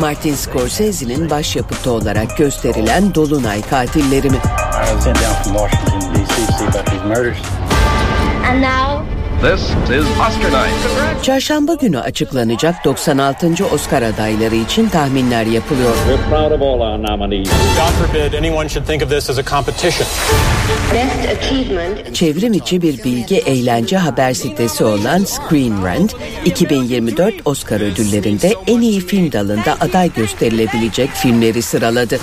Martin 0.00 0.34
Scorsese'nin 0.34 1.30
başyapıtı 1.30 1.90
olarak 1.90 2.36
gösterilen 2.36 3.14
Dolunay 3.14 3.62
Katilleri 3.62 4.30
mi? 4.30 4.38
And 8.44 8.62
now 8.62 8.93
This 9.44 9.60
is 9.98 10.06
Oscar 10.28 10.50
night. 10.50 11.24
Çarşamba 11.24 11.74
günü 11.74 11.98
açıklanacak 11.98 12.84
96. 12.84 13.66
Oscar 13.74 14.02
adayları 14.02 14.54
için 14.54 14.88
tahminler 14.88 15.46
yapılıyor. 15.46 15.94
We're 15.94 16.28
proud 16.30 16.50
of 16.50 16.62
all 16.62 16.80
our 16.80 17.02
nominees. 17.02 17.48
God 17.48 18.06
forbid 18.06 18.32
anyone 18.32 18.68
should 18.68 18.86
think 18.86 19.02
of 19.02 19.10
this 19.10 19.30
as 19.30 19.38
a 19.38 19.44
competition. 19.44 20.08
best 20.94 21.38
achievement 21.38 22.14
Çevrim 22.14 22.52
içi 22.52 22.82
bir 22.82 23.04
bilgi 23.04 23.36
eğlence 23.36 23.96
haber 23.96 24.34
sitesi 24.34 24.84
olan 24.84 25.24
Screen 25.24 25.84
Rant, 25.84 26.14
2024 26.44 27.34
Oscar 27.44 27.80
ödüllerinde 27.80 28.54
en 28.66 28.80
iyi 28.80 29.00
film 29.00 29.32
dalında 29.32 29.76
aday 29.80 30.12
gösterilebilecek 30.12 31.10
filmleri 31.10 31.62
sıraladı. 31.62 32.18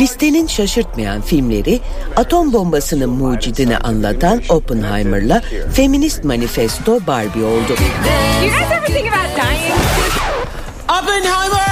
Listenin 0.00 0.46
şaşırtmayan 0.46 1.20
filmleri 1.20 1.80
atom 2.16 2.52
bombasının 2.52 3.10
mucidini 3.10 3.78
anlatan 3.78 4.42
Oppenheimer'la 4.48 5.42
Feminist 5.72 6.24
Manifesto 6.24 6.98
Barbie 7.06 7.44
oldu. 7.44 7.74
Oppenheimer! 10.88 11.68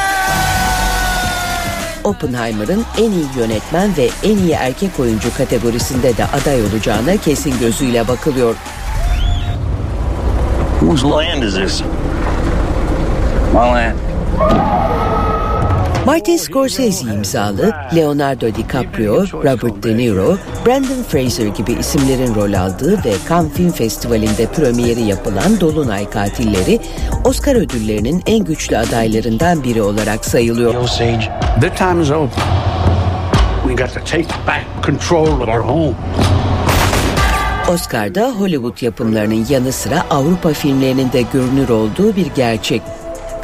Oppenheimer'ın 2.04 2.84
en 2.98 3.10
iyi 3.12 3.26
yönetmen 3.38 3.96
ve 3.96 4.08
en 4.22 4.36
iyi 4.36 4.52
erkek 4.52 5.00
oyuncu 5.00 5.36
kategorisinde 5.36 6.16
de 6.16 6.24
aday 6.24 6.62
olacağına 6.62 7.16
kesin 7.16 7.58
gözüyle 7.58 8.08
bakılıyor. 8.08 8.54
Whose 10.80 11.06
land 11.06 11.42
is 11.42 11.54
this? 11.54 11.82
My 13.52 13.58
land. 13.58 14.15
Martin 16.06 16.36
Scorsese 16.36 17.04
imzalı 17.04 17.72
Leonardo 17.96 18.54
DiCaprio, 18.54 19.26
Robert 19.32 19.82
De 19.82 19.96
Niro, 19.96 20.36
Brandon 20.66 21.02
Fraser 21.08 21.46
gibi 21.46 21.72
isimlerin 21.72 22.34
rol 22.34 22.52
aldığı 22.52 23.04
ve 23.04 23.12
Cannes 23.28 23.52
Film 23.52 23.70
Festivali'nde 23.70 24.46
premieri 24.46 25.02
yapılan 25.02 25.60
Dolunay 25.60 26.10
Katilleri, 26.10 26.80
Oscar 27.24 27.54
ödüllerinin 27.54 28.22
en 28.26 28.44
güçlü 28.44 28.76
adaylarından 28.76 29.64
biri 29.64 29.82
olarak 29.82 30.24
sayılıyor. 30.24 30.74
Their 31.60 31.76
time 31.76 32.02
is 32.02 32.10
over. 32.10 32.30
We 33.68 33.84
got 33.84 33.94
to 33.94 34.00
take 34.00 34.28
back 34.46 34.64
control 34.86 35.40
of 35.40 35.48
our 35.48 35.60
home. 35.60 35.94
Oscar'da 37.68 38.30
Hollywood 38.30 38.82
yapımlarının 38.82 39.46
yanı 39.48 39.72
sıra 39.72 40.04
Avrupa 40.10 40.52
filmlerinin 40.52 41.12
de 41.12 41.22
görünür 41.32 41.68
olduğu 41.68 42.16
bir 42.16 42.26
gerçek. 42.26 42.82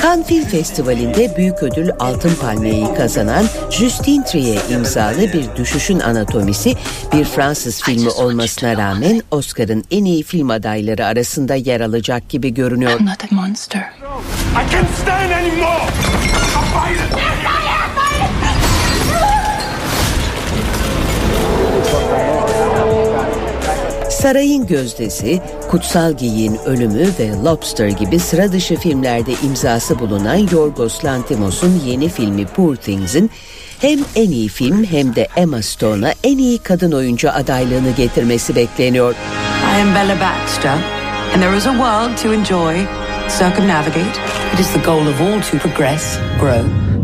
Cannes 0.02 0.26
Film 0.26 0.44
Festivali'nde 0.44 1.36
büyük 1.36 1.62
ödül 1.62 1.90
Altın 1.98 2.34
Palmiye'yi 2.34 2.94
kazanan 2.94 3.46
Justine 3.70 4.24
Trier 4.24 4.70
imzalı 4.70 5.32
bir 5.32 5.56
düşüşün 5.56 6.00
anatomisi 6.00 6.74
bir 7.12 7.24
Fransız 7.24 7.82
filmi 7.82 8.10
olmasına 8.10 8.76
rağmen 8.76 9.22
Oscar'ın 9.30 9.84
en 9.90 10.04
iyi 10.04 10.22
film 10.22 10.50
adayları 10.50 11.06
arasında 11.06 11.54
yer 11.54 11.80
alacak 11.80 12.28
gibi 12.28 12.54
görünüyor. 12.54 12.92
Not 12.92 13.32
a 13.32 13.34
monster. 13.34 13.80
I 13.80 14.72
can't 14.72 14.90
stand 15.02 15.30
anymore. 15.30 15.82
Sarayın 24.22 24.66
Gözdesi, 24.66 25.40
Kutsal 25.70 26.12
Giyin 26.12 26.58
Ölümü 26.66 27.06
ve 27.18 27.30
Lobster 27.44 27.88
gibi 27.88 28.18
sıra 28.18 28.52
dışı 28.52 28.76
filmlerde 28.76 29.32
imzası 29.46 29.98
bulunan 29.98 30.48
Yorgos 30.52 31.04
Lanthimos'un 31.04 31.82
yeni 31.86 32.08
filmi 32.08 32.46
Poor 32.46 32.76
Things'in 32.76 33.30
hem 33.80 33.98
en 34.16 34.30
iyi 34.30 34.48
film 34.48 34.84
hem 34.84 35.14
de 35.14 35.28
Emma 35.36 35.62
Stone'a 35.62 36.12
en 36.24 36.38
iyi 36.38 36.58
kadın 36.58 36.92
oyuncu 36.92 37.30
adaylığını 37.30 37.90
getirmesi 37.96 38.56
bekleniyor. 38.56 39.14
I 39.76 39.80
am 39.80 39.94
Bella 39.94 40.16
Baxter, 40.20 40.78
and 41.34 41.42
there 41.42 41.56
is 41.56 41.66
a 41.66 41.72
world 41.72 42.16
to 42.22 42.32
enjoy, 42.32 42.86
circumnavigate. 43.38 44.20
It 44.54 44.60
is 44.60 44.72
the 44.72 44.80
goal 44.80 45.06
of 45.06 45.20
all 45.20 45.42
to 45.42 45.58
progress, 45.58 46.18
grow. 46.40 47.01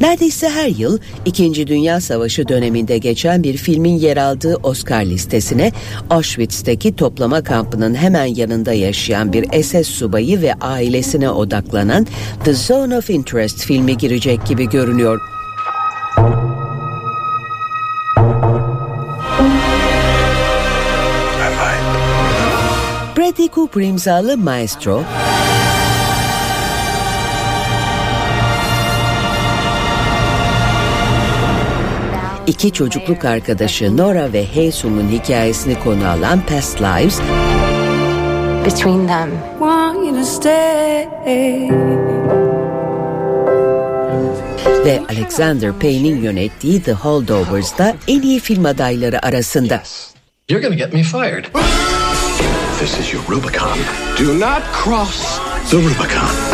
Neredeyse 0.00 0.50
her 0.50 0.68
yıl 0.68 0.98
İkinci 1.24 1.66
Dünya 1.66 2.00
Savaşı 2.00 2.48
döneminde 2.48 2.98
geçen 2.98 3.42
bir 3.42 3.56
filmin 3.56 3.98
yer 3.98 4.16
aldığı 4.16 4.56
Oscar 4.56 5.04
listesine 5.04 5.72
Auschwitz'teki 6.10 6.96
toplama 6.96 7.42
kampının 7.42 7.94
hemen 7.94 8.26
yanında 8.26 8.72
yaşayan 8.72 9.32
bir 9.32 9.62
SS 9.62 9.88
subayı 9.88 10.42
ve 10.42 10.54
ailesine 10.54 11.30
odaklanan 11.30 12.06
The 12.44 12.54
Zone 12.54 12.96
of 12.96 13.10
Interest 13.10 13.64
filmi 13.64 13.96
girecek 13.96 14.46
gibi 14.46 14.68
görünüyor. 14.68 15.20
Bradley 23.16 23.48
Cooper 23.54 23.82
imzalı 23.82 24.36
Maestro, 24.36 25.02
İki 32.46 32.72
çocukluk 32.72 33.24
arkadaşı 33.24 33.96
Nora 33.96 34.32
ve 34.32 34.46
Haesung'un 34.54 35.08
hikayesini 35.08 35.80
konu 35.80 36.08
alan 36.08 36.40
Past 36.46 36.82
Lives 36.82 37.20
between 38.64 39.06
them. 39.06 39.30
Want 39.58 40.06
you 40.06 40.16
to 40.16 40.24
stay. 40.24 40.94
ve 44.84 45.02
Alexander 45.08 45.72
Payne'in 45.72 46.22
yönettiği 46.22 46.82
The 46.82 46.92
Holdovers'da 46.92 47.96
en 48.08 48.22
iyi 48.22 48.40
film 48.40 48.64
adayları 48.64 49.26
arasında. 49.26 49.82
You're 50.48 50.68
gonna 50.68 50.78
get 50.78 50.92
me 50.92 51.02
fired. 51.02 51.44
This 52.80 53.00
is 53.00 53.14
your 53.14 53.22
Rubicon. 53.28 53.78
Do 54.18 54.40
not 54.40 54.62
cross 54.84 55.40
the 55.70 55.76
Rubicon. 55.76 56.53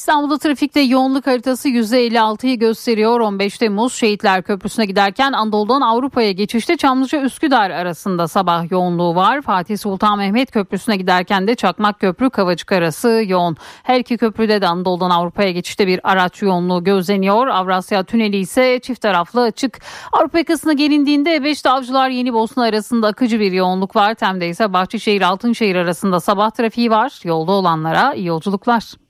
İstanbul'da 0.00 0.38
trafikte 0.38 0.80
yoğunluk 0.80 1.26
haritası 1.26 1.68
%56'yı 1.68 2.58
gösteriyor. 2.58 3.20
15 3.20 3.58
Temmuz 3.58 3.94
Şehitler 3.94 4.42
Köprüsü'ne 4.42 4.86
giderken 4.86 5.32
Anadolu'dan 5.32 5.80
Avrupa'ya 5.80 6.32
geçişte 6.32 6.76
Çamlıca 6.76 7.22
Üsküdar 7.22 7.70
arasında 7.70 8.28
sabah 8.28 8.70
yoğunluğu 8.70 9.14
var. 9.14 9.42
Fatih 9.42 9.78
Sultan 9.78 10.18
Mehmet 10.18 10.50
Köprüsü'ne 10.50 10.96
giderken 10.96 11.46
de 11.46 11.54
Çakmak 11.54 12.00
Köprü 12.00 12.30
Kavacık 12.30 12.72
arası 12.72 13.22
yoğun. 13.26 13.56
Her 13.82 14.00
iki 14.00 14.16
köprüde 14.16 14.60
de 14.60 14.68
Anadolu'dan 14.68 15.10
Avrupa'ya 15.10 15.50
geçişte 15.50 15.86
bir 15.86 16.00
araç 16.12 16.42
yoğunluğu 16.42 16.84
gözleniyor. 16.84 17.46
Avrasya 17.46 18.04
Tüneli 18.04 18.36
ise 18.36 18.80
çift 18.82 19.00
taraflı 19.00 19.42
açık. 19.42 19.78
Avrupa 20.12 20.38
yakasına 20.38 20.72
gelindiğinde 20.72 21.36
E5'te 21.36 21.70
Avcılar 21.70 22.08
Yeni 22.08 22.32
Bosna 22.32 22.64
arasında 22.64 23.06
akıcı 23.06 23.40
bir 23.40 23.52
yoğunluk 23.52 23.96
var. 23.96 24.14
Tem'de 24.14 24.48
ise 24.48 24.72
Bahçeşehir 24.72 25.22
Altınşehir 25.22 25.76
arasında 25.76 26.20
sabah 26.20 26.50
trafiği 26.50 26.90
var. 26.90 27.20
Yolda 27.24 27.52
olanlara 27.52 28.14
iyi 28.14 28.26
yolculuklar. 28.26 29.09